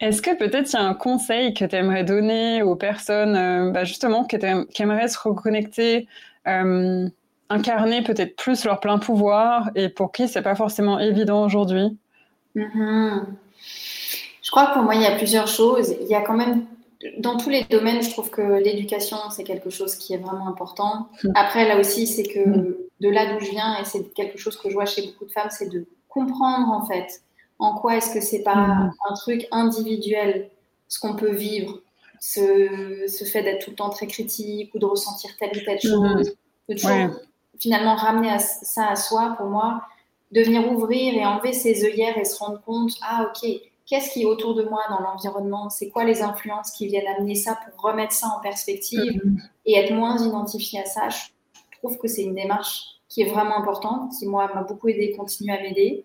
Est-ce 0.00 0.22
que 0.22 0.34
peut-être 0.34 0.72
il 0.72 0.76
y 0.76 0.78
a 0.78 0.82
un 0.82 0.94
conseil 0.94 1.52
que 1.52 1.64
tu 1.64 1.76
aimerais 1.76 2.04
donner 2.04 2.62
aux 2.62 2.76
personnes, 2.76 3.36
euh, 3.36 3.70
bah, 3.70 3.84
justement, 3.84 4.24
qui, 4.24 4.36
aimeraient 4.78 5.08
se 5.08 5.18
reconnecter, 5.18 6.08
euh, 6.46 7.08
incarner 7.50 8.02
peut-être 8.02 8.34
plus 8.36 8.64
leur 8.64 8.80
plein 8.80 8.98
pouvoir 8.98 9.70
et 9.74 9.90
pour 9.90 10.12
qui 10.12 10.26
c'est 10.28 10.42
pas 10.42 10.54
forcément 10.54 10.98
évident 10.98 11.44
aujourd'hui? 11.44 11.98
Mm-hmm. 12.56 13.24
Je 14.50 14.52
crois 14.52 14.66
que 14.66 14.74
pour 14.74 14.82
moi, 14.82 14.96
il 14.96 15.02
y 15.02 15.06
a 15.06 15.14
plusieurs 15.14 15.46
choses. 15.46 15.94
Il 16.00 16.08
y 16.08 16.14
a 16.16 16.22
quand 16.22 16.34
même, 16.34 16.66
dans 17.18 17.36
tous 17.36 17.50
les 17.50 17.62
domaines, 17.64 18.02
je 18.02 18.10
trouve 18.10 18.30
que 18.30 18.42
l'éducation, 18.60 19.16
c'est 19.30 19.44
quelque 19.44 19.70
chose 19.70 19.94
qui 19.94 20.12
est 20.12 20.18
vraiment 20.18 20.48
important. 20.48 21.08
Mm. 21.22 21.30
Après, 21.36 21.68
là 21.68 21.78
aussi, 21.78 22.08
c'est 22.08 22.24
que 22.24 22.40
mm. 22.40 22.74
de 23.00 23.08
là 23.08 23.32
d'où 23.32 23.44
je 23.44 23.50
viens, 23.52 23.78
et 23.80 23.84
c'est 23.84 24.12
quelque 24.12 24.38
chose 24.38 24.56
que 24.56 24.68
je 24.68 24.74
vois 24.74 24.86
chez 24.86 25.06
beaucoup 25.06 25.24
de 25.24 25.30
femmes, 25.30 25.50
c'est 25.50 25.68
de 25.68 25.86
comprendre 26.08 26.68
en 26.72 26.84
fait 26.84 27.22
en 27.60 27.76
quoi 27.76 27.96
est-ce 27.96 28.12
que 28.12 28.20
c'est 28.20 28.42
pas 28.42 28.56
mm. 28.56 28.92
un 29.08 29.14
truc 29.14 29.46
individuel, 29.52 30.50
ce 30.88 30.98
qu'on 30.98 31.14
peut 31.14 31.32
vivre, 31.32 31.78
ce, 32.18 33.06
ce 33.06 33.24
fait 33.24 33.44
d'être 33.44 33.64
tout 33.64 33.70
le 33.70 33.76
temps 33.76 33.90
très 33.90 34.08
critique 34.08 34.74
ou 34.74 34.80
de 34.80 34.86
ressentir 34.86 35.30
telle 35.38 35.56
ou 35.56 35.64
telle 35.64 35.80
chose, 35.80 36.34
de 36.68 36.74
toujours 36.74 37.20
finalement 37.60 37.94
ramener 37.94 38.36
ça 38.38 38.88
à 38.88 38.96
soi 38.96 39.36
pour 39.38 39.46
moi, 39.46 39.82
de 40.32 40.42
venir 40.42 40.70
ouvrir 40.70 41.14
et 41.14 41.24
enlever 41.26 41.52
ses 41.52 41.84
œillères 41.84 42.16
et 42.18 42.24
se 42.24 42.38
rendre 42.38 42.60
compte, 42.62 42.92
ah 43.02 43.28
ok, 43.28 43.48
qu'est-ce 43.86 44.12
qui 44.12 44.22
est 44.22 44.26
autour 44.26 44.54
de 44.54 44.62
moi 44.62 44.82
dans 44.88 45.00
l'environnement, 45.00 45.68
c'est 45.70 45.88
quoi 45.88 46.04
les 46.04 46.22
influences 46.22 46.70
qui 46.70 46.86
viennent 46.86 47.08
amener 47.18 47.34
ça 47.34 47.58
pour 47.64 47.90
remettre 47.90 48.12
ça 48.12 48.28
en 48.28 48.40
perspective 48.40 49.20
mm. 49.24 49.36
et 49.66 49.76
être 49.76 49.92
moins 49.92 50.24
identifié 50.24 50.80
à 50.80 50.84
ça? 50.84 51.08
Je 51.08 51.78
trouve 51.78 51.98
que 51.98 52.06
c'est 52.06 52.22
une 52.22 52.34
démarche 52.34 52.84
qui 53.08 53.22
est 53.22 53.28
vraiment 53.28 53.58
importante, 53.58 54.12
qui 54.18 54.26
moi 54.26 54.48
m'a 54.54 54.62
beaucoup 54.62 54.88
aidé, 54.88 55.14
continue 55.16 55.52
à 55.52 55.60
m'aider. 55.60 56.04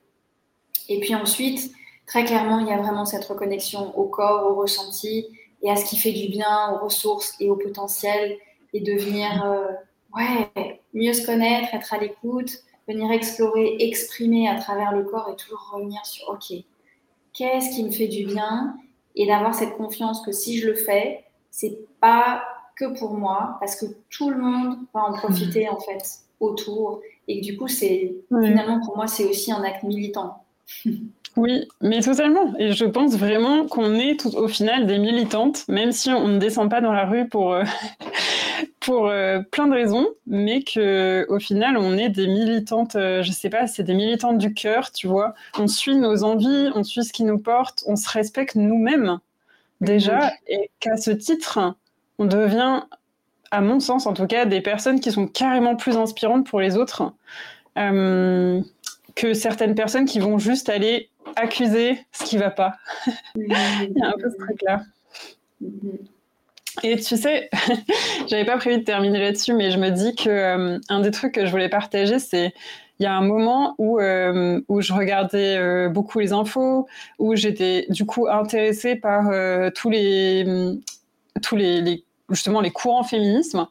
Et 0.90 1.00
puis 1.00 1.14
ensuite, 1.14 1.72
très 2.08 2.26
clairement, 2.26 2.60
il 2.60 2.68
y 2.68 2.72
a 2.72 2.78
vraiment 2.78 3.06
cette 3.06 3.26
reconnexion 3.26 3.96
au 3.98 4.06
corps, 4.06 4.52
au 4.52 4.56
ressenti 4.56 5.28
et 5.62 5.70
à 5.70 5.76
ce 5.76 5.86
qui 5.86 5.98
fait 5.98 6.12
du 6.12 6.30
bien, 6.30 6.74
aux 6.74 6.86
ressources 6.86 7.36
et 7.40 7.50
au 7.52 7.56
potentiel 7.56 8.38
et 8.74 8.82
devenir 8.82 9.46
euh, 9.46 9.68
ouais, 10.16 10.80
mieux 10.94 11.14
se 11.14 11.26
connaître, 11.26 11.74
être 11.74 11.94
à 11.94 12.00
l'écoute, 12.00 12.52
venir 12.88 13.12
explorer, 13.12 13.78
exprimer 13.80 14.48
à 14.48 14.60
travers 14.60 14.92
le 14.92 15.04
corps 15.04 15.30
et 15.32 15.36
toujours 15.36 15.72
revenir 15.74 16.06
sur 16.06 16.30
OK, 16.30 16.58
qu'est-ce 17.34 17.76
qui 17.76 17.84
me 17.84 17.92
fait 17.92 18.08
du 18.08 18.26
bien 18.26 18.76
et 19.16 19.26
d'avoir 19.26 19.56
cette 19.56 19.76
confiance 19.78 20.22
que 20.22 20.32
si 20.32 20.60
je 20.60 20.68
le 20.68 20.76
fais, 20.76 21.24
c'est 21.52 21.80
pas 22.00 22.44
que 22.76 22.98
pour 22.98 23.14
moi 23.14 23.58
parce 23.60 23.76
que 23.76 23.86
tout 24.10 24.30
le 24.30 24.38
monde 24.38 24.78
va 24.94 25.04
en 25.04 25.14
profiter 25.14 25.70
en 25.70 25.80
fait 25.80 26.04
autour. 26.40 27.02
Et 27.28 27.40
que 27.40 27.46
du 27.46 27.58
coup 27.58 27.68
c'est 27.68 28.16
finalement 28.30 28.80
pour 28.86 28.98
moi 28.98 29.08
c'est 29.08 29.26
aussi 29.26 29.52
un 29.52 29.64
acte 29.64 29.84
militant 29.84 30.44
Oui, 31.38 31.68
mais 31.82 32.02
totalement. 32.02 32.54
Et 32.60 32.72
je 32.72 32.86
pense 32.86 33.16
vraiment 33.18 33.68
qu'on 33.68 33.96
est 33.96 34.20
tout, 34.20 34.34
au 34.38 34.48
final 34.48 34.86
des 34.88 34.98
militantes, 34.98 35.68
même 35.68 35.92
si 35.92 36.10
on 36.10 36.30
ne 36.30 36.38
descend 36.38 36.70
pas 36.70 36.80
dans 36.80 36.94
la 36.94 37.06
rue 37.06 37.28
pour, 37.28 37.54
euh, 37.54 37.64
pour 38.80 39.08
euh, 39.08 39.42
plein 39.52 39.68
de 39.68 39.74
raisons, 39.74 40.08
mais 40.28 40.64
que 40.64 41.26
au 41.28 41.40
final 41.40 41.78
on 41.78 41.98
est 41.98 42.08
des 42.08 42.28
militantes, 42.28 42.96
euh, 42.96 43.22
je 43.22 43.32
sais 43.34 43.50
pas, 43.50 43.68
c'est 43.68 43.84
des 43.84 43.96
militantes 43.96 44.38
du 44.38 44.54
cœur, 44.54 44.92
tu 44.94 45.08
vois. 45.08 45.34
On 45.60 45.68
suit 45.68 45.98
nos 45.98 46.24
envies, 46.24 46.70
on 46.74 46.84
suit 46.84 47.04
ce 47.04 47.12
qui 47.12 47.26
nous 47.26 47.40
porte, 47.40 47.84
on 47.86 47.98
se 47.98 48.10
respecte 48.10 48.56
nous-mêmes 48.56 49.20
déjà, 49.82 50.32
et 50.48 50.70
qu'à 50.80 50.96
ce 50.96 51.12
titre, 51.12 51.76
on 52.18 52.26
devient, 52.26 52.84
à 53.52 53.60
mon 53.60 53.82
sens 53.82 54.06
en 54.08 54.14
tout 54.14 54.26
cas, 54.26 54.46
des 54.46 54.62
personnes 54.62 55.02
qui 55.02 55.12
sont 55.12 55.28
carrément 55.28 55.76
plus 55.76 55.98
inspirantes 55.98 56.48
pour 56.48 56.62
les 56.62 56.78
autres 56.78 57.14
que 59.16 59.34
certaines 59.34 59.76
personnes 59.76 60.06
qui 60.06 60.20
vont 60.20 60.38
juste 60.38 60.70
aller 60.70 61.10
accuser 61.36 62.00
ce 62.12 62.24
qui 62.24 62.38
va 62.38 62.52
pas. 62.52 62.78
Il 63.36 63.48
y 63.48 64.02
a 64.02 64.08
un 64.08 64.14
peu 64.14 64.30
ce 64.30 64.38
truc-là. 64.38 64.82
Et 66.84 66.98
tu 66.98 67.18
sais, 67.18 67.50
j'avais 68.28 68.46
pas 68.46 68.58
prévu 68.58 68.80
de 68.80 68.84
terminer 68.84 69.20
là-dessus, 69.20 69.54
mais 69.54 69.72
je 69.72 69.78
me 69.78 69.90
dis 69.90 70.16
que 70.16 70.30
euh, 70.30 70.80
un 70.90 71.00
des 71.00 71.12
trucs 71.12 71.34
que 71.34 71.46
je 71.46 71.52
voulais 71.52 71.70
partager, 71.70 72.20
c'est 72.20 72.54
il 73.00 73.04
y 73.04 73.06
a 73.06 73.14
un 73.14 73.22
moment 73.22 73.76
où, 73.78 74.00
euh, 74.00 74.62
où 74.70 74.82
je 74.82 74.94
regardais 74.94 75.58
euh, 75.58 75.90
beaucoup 75.90 76.20
les 76.20 76.32
infos, 76.32 76.88
où 77.20 77.36
j'étais 77.36 77.88
du 77.90 78.06
coup 78.06 78.28
intéressée 78.28 78.96
par 78.96 79.26
tous 79.74 79.90
les 79.90 80.46
tous 81.42 81.58
les, 81.58 82.06
justement 82.30 82.62
les 82.62 82.72
courants 82.72 83.04
féminisme. 83.04 83.68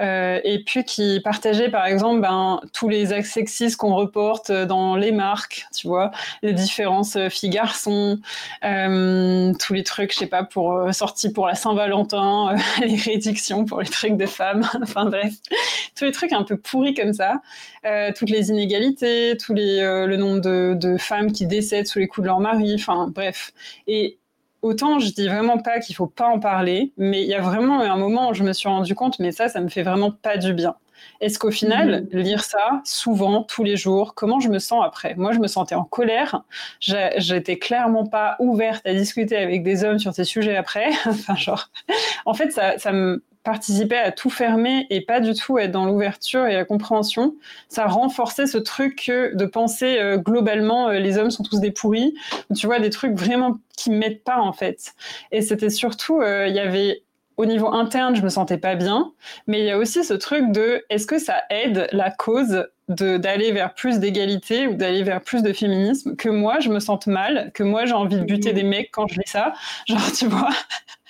Euh, 0.00 0.40
et 0.44 0.62
puis 0.62 0.84
qui 0.84 1.20
partageait 1.20 1.70
par 1.70 1.86
exemple 1.86 2.20
ben, 2.20 2.60
tous 2.72 2.88
les 2.88 3.12
actes 3.12 3.26
sexistes 3.26 3.76
qu'on 3.76 3.94
reporte 3.94 4.52
dans 4.52 4.96
les 4.96 5.12
marques, 5.12 5.66
tu 5.74 5.88
vois, 5.88 6.10
les 6.42 6.52
différences 6.52 7.16
euh, 7.16 7.28
filles-garçons, 7.28 8.18
euh, 8.64 9.52
tous 9.58 9.74
les 9.74 9.82
trucs, 9.82 10.12
je 10.12 10.18
sais 10.18 10.26
pas, 10.26 10.44
pour 10.44 10.72
euh, 10.72 10.92
sorties 10.92 11.32
pour 11.32 11.46
la 11.46 11.54
Saint-Valentin, 11.54 12.54
les 12.80 12.96
réductions 12.96 13.64
pour 13.64 13.80
les 13.80 13.88
trucs 13.88 14.16
de 14.16 14.26
femmes, 14.26 14.68
enfin 14.82 15.06
bref, 15.06 15.34
tous 15.96 16.04
les 16.04 16.12
trucs 16.12 16.32
un 16.32 16.44
peu 16.44 16.56
pourris 16.56 16.94
comme 16.94 17.12
ça, 17.12 17.40
toutes 18.16 18.30
les 18.30 18.50
inégalités, 18.50 19.36
tous 19.36 19.54
les, 19.54 19.80
le 19.80 20.16
nombre 20.16 20.40
de, 20.40 20.74
de 20.74 20.98
femmes 20.98 21.32
qui 21.32 21.46
décèdent 21.46 21.86
sous 21.86 21.98
les 21.98 22.06
coups 22.06 22.22
de 22.22 22.26
leur 22.26 22.40
mari, 22.40 22.74
enfin 22.74 23.08
bref. 23.08 23.52
Et 23.86 24.17
autant 24.62 24.98
je 24.98 25.10
dis 25.12 25.28
vraiment 25.28 25.58
pas 25.58 25.80
qu'il 25.80 25.94
faut 25.94 26.06
pas 26.06 26.28
en 26.28 26.40
parler, 26.40 26.92
mais 26.96 27.22
il 27.22 27.28
y 27.28 27.34
a 27.34 27.40
vraiment 27.40 27.80
un 27.80 27.96
moment 27.96 28.30
où 28.30 28.34
je 28.34 28.44
me 28.44 28.52
suis 28.52 28.68
rendu 28.68 28.94
compte, 28.94 29.18
mais 29.18 29.32
ça, 29.32 29.48
ça 29.48 29.60
me 29.60 29.68
fait 29.68 29.82
vraiment 29.82 30.10
pas 30.10 30.36
du 30.36 30.52
bien. 30.54 30.74
Est-ce 31.20 31.38
qu'au 31.38 31.50
final, 31.50 32.04
mmh. 32.12 32.16
lire 32.16 32.44
ça, 32.44 32.80
souvent, 32.84 33.42
tous 33.42 33.64
les 33.64 33.76
jours, 33.76 34.14
comment 34.14 34.40
je 34.40 34.48
me 34.48 34.58
sens 34.58 34.84
après? 34.84 35.14
Moi, 35.16 35.32
je 35.32 35.38
me 35.38 35.46
sentais 35.46 35.74
en 35.74 35.84
colère. 35.84 36.42
J'étais 36.80 37.58
clairement 37.58 38.06
pas 38.06 38.36
ouverte 38.40 38.86
à 38.86 38.94
discuter 38.94 39.36
avec 39.36 39.62
des 39.62 39.84
hommes 39.84 39.98
sur 39.98 40.12
ces 40.12 40.24
sujets 40.24 40.56
après. 40.56 40.90
enfin, 41.06 41.36
genre, 41.36 41.70
en 42.24 42.34
fait, 42.34 42.50
ça, 42.50 42.78
ça 42.78 42.92
me 42.92 43.22
participer 43.44 43.96
à 43.96 44.12
tout 44.12 44.30
fermer 44.30 44.86
et 44.90 45.00
pas 45.00 45.20
du 45.20 45.34
tout 45.34 45.58
être 45.58 45.70
dans 45.70 45.86
l'ouverture 45.86 46.46
et 46.46 46.54
la 46.54 46.64
compréhension, 46.64 47.34
ça 47.68 47.86
renforçait 47.86 48.46
ce 48.46 48.58
truc 48.58 49.06
de 49.08 49.46
penser 49.46 49.98
euh, 49.98 50.18
globalement 50.18 50.88
euh, 50.88 50.98
les 50.98 51.18
hommes 51.18 51.30
sont 51.30 51.42
tous 51.42 51.60
des 51.60 51.70
pourris, 51.70 52.14
tu 52.54 52.66
vois, 52.66 52.80
des 52.80 52.90
trucs 52.90 53.14
vraiment 53.14 53.58
qui 53.76 53.90
m'aident 53.90 54.22
pas 54.22 54.38
en 54.38 54.52
fait. 54.52 54.94
Et 55.32 55.42
c'était 55.42 55.70
surtout, 55.70 56.20
euh, 56.20 56.46
il 56.48 56.54
y 56.54 56.58
avait 56.58 57.02
au 57.38 57.46
niveau 57.46 57.72
interne, 57.72 58.16
je 58.16 58.22
me 58.22 58.28
sentais 58.28 58.58
pas 58.58 58.74
bien, 58.74 59.12
mais 59.46 59.60
il 59.60 59.64
y 59.64 59.70
a 59.70 59.78
aussi 59.78 60.04
ce 60.04 60.12
truc 60.12 60.50
de 60.50 60.84
est-ce 60.90 61.06
que 61.06 61.18
ça 61.18 61.42
aide 61.50 61.88
la 61.92 62.10
cause 62.10 62.66
d'aller 62.88 63.52
vers 63.52 63.74
plus 63.74 64.00
d'égalité 64.00 64.66
ou 64.66 64.74
d'aller 64.74 65.04
vers 65.04 65.20
plus 65.20 65.42
de 65.42 65.52
féminisme? 65.52 66.16
Que 66.16 66.28
moi 66.28 66.58
je 66.58 66.68
me 66.68 66.80
sente 66.80 67.06
mal, 67.06 67.52
que 67.54 67.62
moi 67.62 67.86
j'ai 67.86 67.92
envie 67.92 68.16
de 68.16 68.24
buter 68.24 68.52
des 68.52 68.64
mecs 68.64 68.90
quand 68.90 69.06
je 69.06 69.20
lis 69.20 69.30
ça, 69.30 69.52
genre 69.86 70.12
tu 70.12 70.26
vois? 70.26 70.50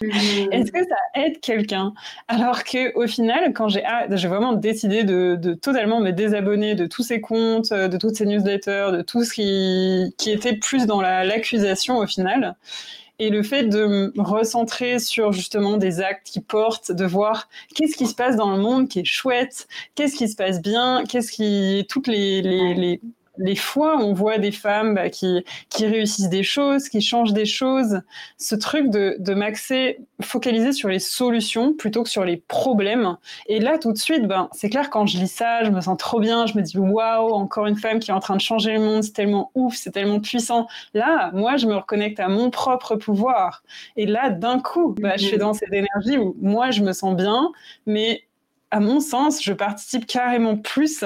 Mmh. 0.03 0.53
Est-ce 0.53 0.71
que 0.71 0.81
ça 0.81 0.97
aide 1.15 1.41
quelqu'un? 1.41 1.95
Alors 2.29 2.63
que 2.63 2.95
au 2.95 3.07
final, 3.07 3.55
quand 3.55 3.69
j'ai 3.69 3.83
j'ai 4.11 4.29
vraiment 4.29 4.53
décidé 4.53 5.05
de, 5.05 5.35
de, 5.35 5.55
totalement 5.55 5.99
me 5.99 6.11
désabonner 6.11 6.75
de 6.75 6.87
tous 6.87 7.03
ces 7.03 7.23
comptes, 7.23 7.73
de 7.73 7.97
toutes 7.97 8.17
ces 8.17 8.27
newsletters, 8.27 8.91
de 8.93 9.03
tout 9.03 9.25
ce 9.25 9.33
qui, 9.33 10.15
qui 10.19 10.31
était 10.31 10.57
plus 10.57 10.87
dans 10.87 11.01
l'accusation 11.01 11.97
au 11.97 12.07
final, 12.07 12.55
et 13.19 13.31
le 13.31 13.43
fait 13.43 13.65
de 13.65 13.87
me 13.87 14.13
recentrer 14.17 14.99
sur 14.99 15.33
justement 15.33 15.77
des 15.77 16.01
actes 16.01 16.27
qui 16.27 16.41
portent, 16.41 16.93
de 16.93 17.05
voir 17.05 17.49
qu'est-ce 17.75 17.97
qui 17.97 18.07
se 18.07 18.15
passe 18.15 18.37
dans 18.37 18.55
le 18.55 18.63
monde 18.63 18.89
qui 18.89 19.01
est 19.01 19.05
chouette, 19.05 19.67
qu'est-ce 19.95 20.17
qui 20.17 20.29
se 20.29 20.37
passe 20.37 20.63
bien, 20.63 21.05
qu'est-ce 21.09 21.33
qui 21.33 21.87
toutes 21.89 22.07
les, 22.07 22.43
les, 22.43 22.75
les 22.75 23.01
les 23.39 23.57
fois 23.57 23.97
on 23.99 24.13
voit 24.13 24.39
des 24.39 24.53
femmes 24.53 24.95
bah, 24.95 25.11
qui, 25.11 25.45
qui 25.71 25.87
réussissent 25.87 26.29
des 26.29 26.43
choses, 26.43 26.89
qui 26.89 27.01
changent 27.01 27.33
des 27.33 27.47
choses, 27.47 28.01
ce 28.37 28.55
truc 28.55 28.91
de, 28.91 29.17
de 29.19 29.35
m'axer, 29.35 30.01
focaliser 30.23 30.73
sur 30.73 30.89
les 30.89 30.99
solutions 30.99 31.73
plutôt 31.73 32.03
que 32.03 32.09
sur 32.09 32.25
les 32.25 32.37
problèmes. 32.37 33.17
Et 33.47 33.61
là, 33.61 33.79
tout 33.79 33.93
de 33.93 33.99
suite, 33.99 34.27
ben, 34.27 34.49
c'est 34.53 34.69
clair, 34.69 34.91
quand 34.91 35.07
je 35.07 35.19
lis 35.19 35.29
ça, 35.29 35.65
je 35.65 35.71
me 35.71 35.81
sens 35.81 35.97
trop 35.99 36.21
bien, 36.21 36.47
je 36.47 36.57
me 36.57 36.63
dis 36.63 36.79
waouh, 36.79 37.33
encore 37.33 37.67
une 37.67 37.77
femme 37.77 37.99
qui 37.99 38.11
est 38.11 38.15
en 38.15 38.21
train 38.21 38.37
de 38.37 38.41
changer 38.41 38.73
le 38.73 38.81
monde, 38.81 39.03
c'est 39.03 39.13
tellement 39.13 39.51
ouf, 39.55 39.75
c'est 39.77 39.91
tellement 39.91 40.21
puissant. 40.21 40.67
Là, 40.95 41.31
moi, 41.33 41.57
je 41.57 41.67
me 41.67 41.77
reconnecte 41.77 42.21
à 42.21 42.29
mon 42.29 42.51
propre 42.51 42.97
pouvoir. 42.97 43.63
Et 43.97 44.07
là, 44.07 44.31
d'un 44.31 44.61
coup, 44.61 44.95
bah, 44.99 45.17
je 45.17 45.25
suis 45.25 45.39
dans 45.39 45.55
cette 45.55 45.73
énergie 45.73 46.19
où 46.19 46.37
moi, 46.41 46.71
je 46.71 46.83
me 46.83 46.93
sens 46.93 47.17
bien, 47.17 47.51
mais 47.87 48.25
à 48.71 48.81
mon 48.81 49.01
sens, 49.01 49.43
je 49.43 49.53
participe 49.53 50.07
carrément 50.07 50.57
plus 50.57 51.05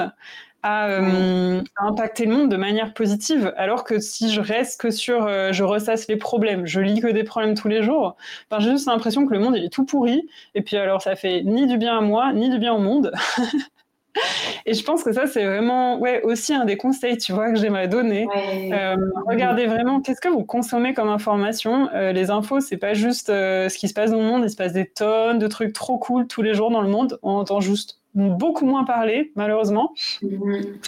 euh, 0.64 1.60
à, 1.76 1.86
impacter 1.86 2.26
le 2.26 2.34
monde 2.36 2.50
de 2.50 2.56
manière 2.56 2.94
positive. 2.94 3.52
Alors 3.56 3.84
que 3.84 3.98
si 3.98 4.32
je 4.32 4.40
reste 4.40 4.80
que 4.80 4.90
sur, 4.90 5.26
euh, 5.26 5.52
je 5.52 5.64
ressasse 5.64 6.08
les 6.08 6.16
problèmes, 6.16 6.66
je 6.66 6.80
lis 6.80 7.00
que 7.00 7.08
des 7.08 7.24
problèmes 7.24 7.54
tous 7.54 7.68
les 7.68 7.82
jours, 7.82 8.16
ben, 8.50 8.60
j'ai 8.60 8.70
juste 8.70 8.86
l'impression 8.86 9.26
que 9.26 9.32
le 9.34 9.40
monde 9.40 9.56
il 9.56 9.64
est 9.64 9.72
tout 9.72 9.84
pourri. 9.84 10.28
Et 10.54 10.62
puis 10.62 10.76
alors 10.76 11.02
ça 11.02 11.16
fait 11.16 11.42
ni 11.42 11.66
du 11.66 11.78
bien 11.78 11.98
à 11.98 12.00
moi, 12.00 12.32
ni 12.32 12.48
du 12.50 12.58
bien 12.58 12.72
au 12.74 12.78
monde. 12.78 13.12
Et 14.66 14.74
je 14.74 14.84
pense 14.84 15.02
que 15.02 15.12
ça, 15.12 15.26
c'est 15.26 15.44
vraiment 15.44 15.98
ouais, 15.98 16.22
aussi 16.22 16.54
un 16.54 16.64
des 16.64 16.76
conseils, 16.76 17.18
tu 17.18 17.32
vois, 17.32 17.50
que 17.50 17.58
j'aimerais 17.58 17.88
donner. 17.88 18.26
Euh, 18.72 18.96
regardez 19.26 19.66
vraiment, 19.66 20.00
qu'est-ce 20.00 20.20
que 20.20 20.28
vous 20.28 20.44
consommez 20.44 20.94
comme 20.94 21.08
information? 21.08 21.88
Les 21.92 22.30
infos, 22.30 22.60
c'est 22.60 22.76
pas 22.76 22.94
juste 22.94 23.26
ce 23.28 23.76
qui 23.76 23.88
se 23.88 23.94
passe 23.94 24.10
dans 24.10 24.18
le 24.18 24.26
monde, 24.26 24.44
il 24.44 24.50
se 24.50 24.56
passe 24.56 24.72
des 24.72 24.86
tonnes 24.86 25.38
de 25.38 25.46
trucs 25.46 25.72
trop 25.72 25.98
cool 25.98 26.26
tous 26.26 26.42
les 26.42 26.54
jours 26.54 26.70
dans 26.70 26.82
le 26.82 26.88
monde. 26.88 27.18
On 27.22 27.32
entend 27.32 27.60
juste 27.60 28.02
beaucoup 28.14 28.66
moins 28.66 28.84
parlé, 28.84 29.32
malheureusement. 29.36 29.92
Mhm. 30.22 30.78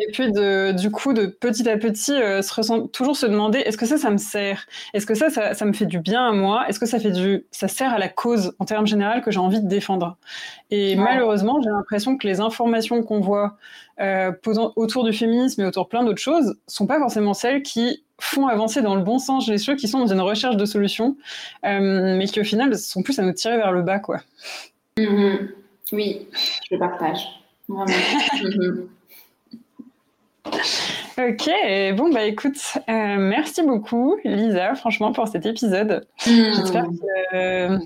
Et 0.00 0.10
puis, 0.12 0.32
de, 0.32 0.72
du 0.72 0.90
coup, 0.90 1.12
de 1.12 1.26
petit 1.26 1.68
à 1.68 1.76
petit, 1.76 2.12
euh, 2.12 2.40
se 2.40 2.86
toujours 2.86 3.16
se 3.16 3.26
demander 3.26 3.58
est-ce 3.58 3.76
que 3.76 3.84
ça, 3.84 3.98
ça 3.98 4.10
me 4.10 4.16
sert? 4.16 4.66
Est-ce 4.94 5.04
que 5.04 5.14
ça, 5.14 5.28
ça, 5.54 5.64
me 5.66 5.72
fait 5.74 5.84
du 5.84 5.98
bien 5.98 6.26
à 6.26 6.32
moi? 6.32 6.64
Est-ce 6.68 6.80
que 6.80 6.86
ça, 6.86 6.98
fait 6.98 7.10
du, 7.10 7.44
ça 7.50 7.68
sert 7.68 7.92
à 7.92 7.98
la 7.98 8.08
cause 8.08 8.54
en 8.58 8.64
termes 8.64 8.86
généraux 8.86 9.20
que 9.20 9.30
j'ai 9.30 9.38
envie 9.38 9.60
de 9.60 9.68
défendre? 9.68 10.16
Et 10.70 10.96
malheureusement, 10.96 11.60
j'ai 11.62 11.68
l'impression 11.68 12.16
que 12.16 12.26
les 12.26 12.40
informations 12.40 13.02
qu'on 13.02 13.20
voit 13.20 13.58
euh, 14.00 14.32
autour 14.76 15.04
du 15.04 15.12
féminisme 15.12 15.60
et 15.60 15.66
autour 15.66 15.88
plein 15.88 16.02
d'autres 16.04 16.22
choses 16.22 16.56
sont 16.66 16.86
pas 16.86 16.98
forcément 16.98 17.34
celles 17.34 17.62
qui 17.62 18.02
font 18.18 18.46
avancer 18.46 18.80
dans 18.80 18.94
le 18.94 19.02
bon 19.02 19.18
sens 19.18 19.48
les 19.48 19.58
choses, 19.58 19.76
qui 19.76 19.88
sont 19.88 19.98
dans 19.98 20.12
une 20.12 20.20
recherche 20.20 20.56
de 20.56 20.64
solutions, 20.64 21.16
euh, 21.66 22.16
mais 22.16 22.26
qui 22.26 22.40
au 22.40 22.44
final 22.44 22.76
sont 22.78 23.02
plus 23.02 23.18
à 23.18 23.22
nous 23.22 23.32
tirer 23.32 23.56
vers 23.58 23.72
le 23.72 23.82
bas, 23.82 23.98
quoi. 23.98 24.20
Mhm. 24.98 25.50
Oui, 25.92 26.28
je 26.70 26.76
partage. 26.76 27.26
Vraiment. 27.68 27.92
Ok, 31.18 31.50
bon 31.96 32.10
bah 32.10 32.24
écoute, 32.24 32.56
euh, 32.88 33.16
merci 33.18 33.62
beaucoup 33.62 34.16
Lisa, 34.24 34.74
franchement 34.74 35.12
pour 35.12 35.28
cet 35.28 35.44
épisode. 35.44 36.06
Hmm. 36.26 36.52
J'espère 36.54 36.86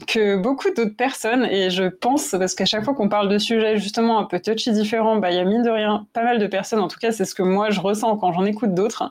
que, 0.06 0.36
beaucoup 0.36 0.70
d'autres 0.70 0.96
personnes, 0.96 1.44
et 1.44 1.70
je 1.70 1.84
pense, 1.84 2.30
parce 2.30 2.54
qu'à 2.54 2.64
chaque 2.64 2.84
fois 2.84 2.94
qu'on 2.94 3.08
parle 3.08 3.28
de 3.28 3.38
sujets 3.38 3.76
justement 3.76 4.18
un 4.20 4.24
peu 4.24 4.38
touchy 4.40 4.70
différents, 4.72 5.16
bah 5.16 5.30
il 5.30 5.36
y 5.36 5.40
a 5.40 5.44
mine 5.44 5.62
de 5.62 5.70
rien 5.70 6.06
pas 6.12 6.22
mal 6.22 6.38
de 6.38 6.46
personnes, 6.46 6.78
en 6.78 6.88
tout 6.88 6.98
cas 6.98 7.10
c'est 7.10 7.24
ce 7.24 7.34
que 7.34 7.42
moi 7.42 7.70
je 7.70 7.80
ressens 7.80 8.16
quand 8.18 8.32
j'en 8.32 8.44
écoute 8.44 8.74
d'autres, 8.74 9.10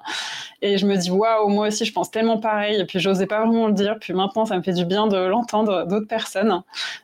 et 0.62 0.78
je 0.78 0.86
me 0.86 0.96
dis 0.96 1.12
waouh, 1.12 1.50
moi 1.50 1.68
aussi 1.68 1.84
je 1.84 1.92
pense 1.92 2.10
tellement 2.10 2.38
pareil, 2.38 2.80
et 2.80 2.86
puis 2.86 3.00
j'osais 3.00 3.28
pas 3.28 3.46
vraiment 3.46 3.68
le 3.68 3.74
dire, 3.74 3.98
puis 4.00 4.14
maintenant 4.14 4.46
ça 4.46 4.56
me 4.58 4.64
fait 4.64 4.74
du 4.74 4.86
bien 4.86 5.08
de 5.08 5.18
l'entendre 5.18 5.86
d'autres 5.86 6.08
personnes. 6.08 6.62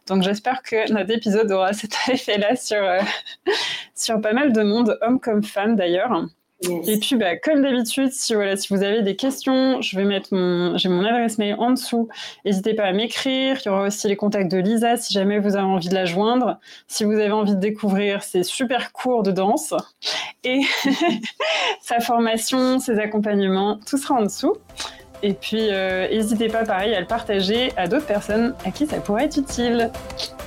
Donc 0.07 0.24
j'espère 0.24 0.62
que 0.64 0.91
notre 0.91 1.12
épisode 1.12 1.51
aura 1.51 1.74
cet 1.74 1.95
effet-là 2.07 2.55
sur, 2.55 2.82
euh, 2.82 3.01
sur 3.95 4.22
pas 4.22 4.34
mal 4.34 4.53
de 4.53 4.62
monde, 4.64 4.97
hommes 5.01 5.20
comme 5.20 5.43
femmes 5.43 5.76
d'ailleurs. 5.76 6.30
Et 6.62 6.97
puis, 6.99 7.16
bah, 7.16 7.38
comme 7.38 7.62
d'habitude, 7.62 8.12
si, 8.12 8.34
voilà, 8.34 8.57
si 8.57 8.74
vous 8.74 8.84
avez 8.84 9.01
des 9.01 9.16
questions, 9.16 9.82
je 9.82 9.95
vais 9.95 10.03
mettre 10.03 10.34
mon, 10.34 10.78
j'ai 10.78 10.89
mon 10.89 11.05
adresse 11.05 11.38
mail 11.38 11.55
en 11.57 11.72
dessous. 11.72 12.10
N'hésitez 12.43 12.74
pas 12.74 12.84
à 12.84 12.91
m'écrire. 12.91 13.57
Il 13.64 13.68
y 13.68 13.70
aura 13.70 13.84
aussi 13.84 14.07
les 14.10 14.18
contacts 14.18 14.51
de 14.51 14.57
Lisa 14.57 14.97
si 14.97 15.14
jamais 15.14 15.39
vous 15.39 15.55
avez 15.55 15.66
envie 15.66 15.88
de 15.88 15.95
la 15.95 16.03
joindre. 16.03 16.60
Si 16.88 17.05
vous 17.05 17.14
avez 17.14 17.32
envie 17.32 17.55
de 17.55 17.60
découvrir 17.60 18.24
ses 18.24 18.43
super 18.43 18.91
cours 18.91 19.24
de 19.24 19.32
danse 19.32 19.74
et 20.43 20.60
sa 21.82 22.01
formation, 22.01 22.80
ses 22.80 22.99
accompagnements, 22.99 23.80
tout 23.89 23.97
sera 23.97 24.16
en 24.16 24.24
dessous. 24.24 24.55
Et 25.24 25.34
puis, 25.34 25.70
euh, 25.70 26.10
n'hésitez 26.10 26.47
pas, 26.47 26.64
pareil, 26.64 26.93
à 26.93 26.99
le 26.99 27.07
partager 27.07 27.72
à 27.78 27.88
d'autres 27.88 28.05
personnes 28.05 28.53
à 28.66 28.72
qui 28.72 28.86
ça 28.86 28.97
pourrait 28.97 29.26
être 29.26 29.38
utile. 29.38 29.91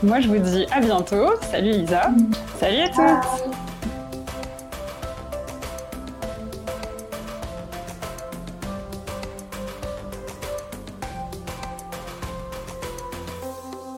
Moi, 0.02 0.20
je 0.20 0.28
vous 0.28 0.38
dis 0.38 0.66
à 0.72 0.80
bientôt. 0.80 1.30
Salut 1.50 1.72
Lisa. 1.72 2.10
Salut 2.58 2.80
à 2.80 2.88
tous. 2.88 3.71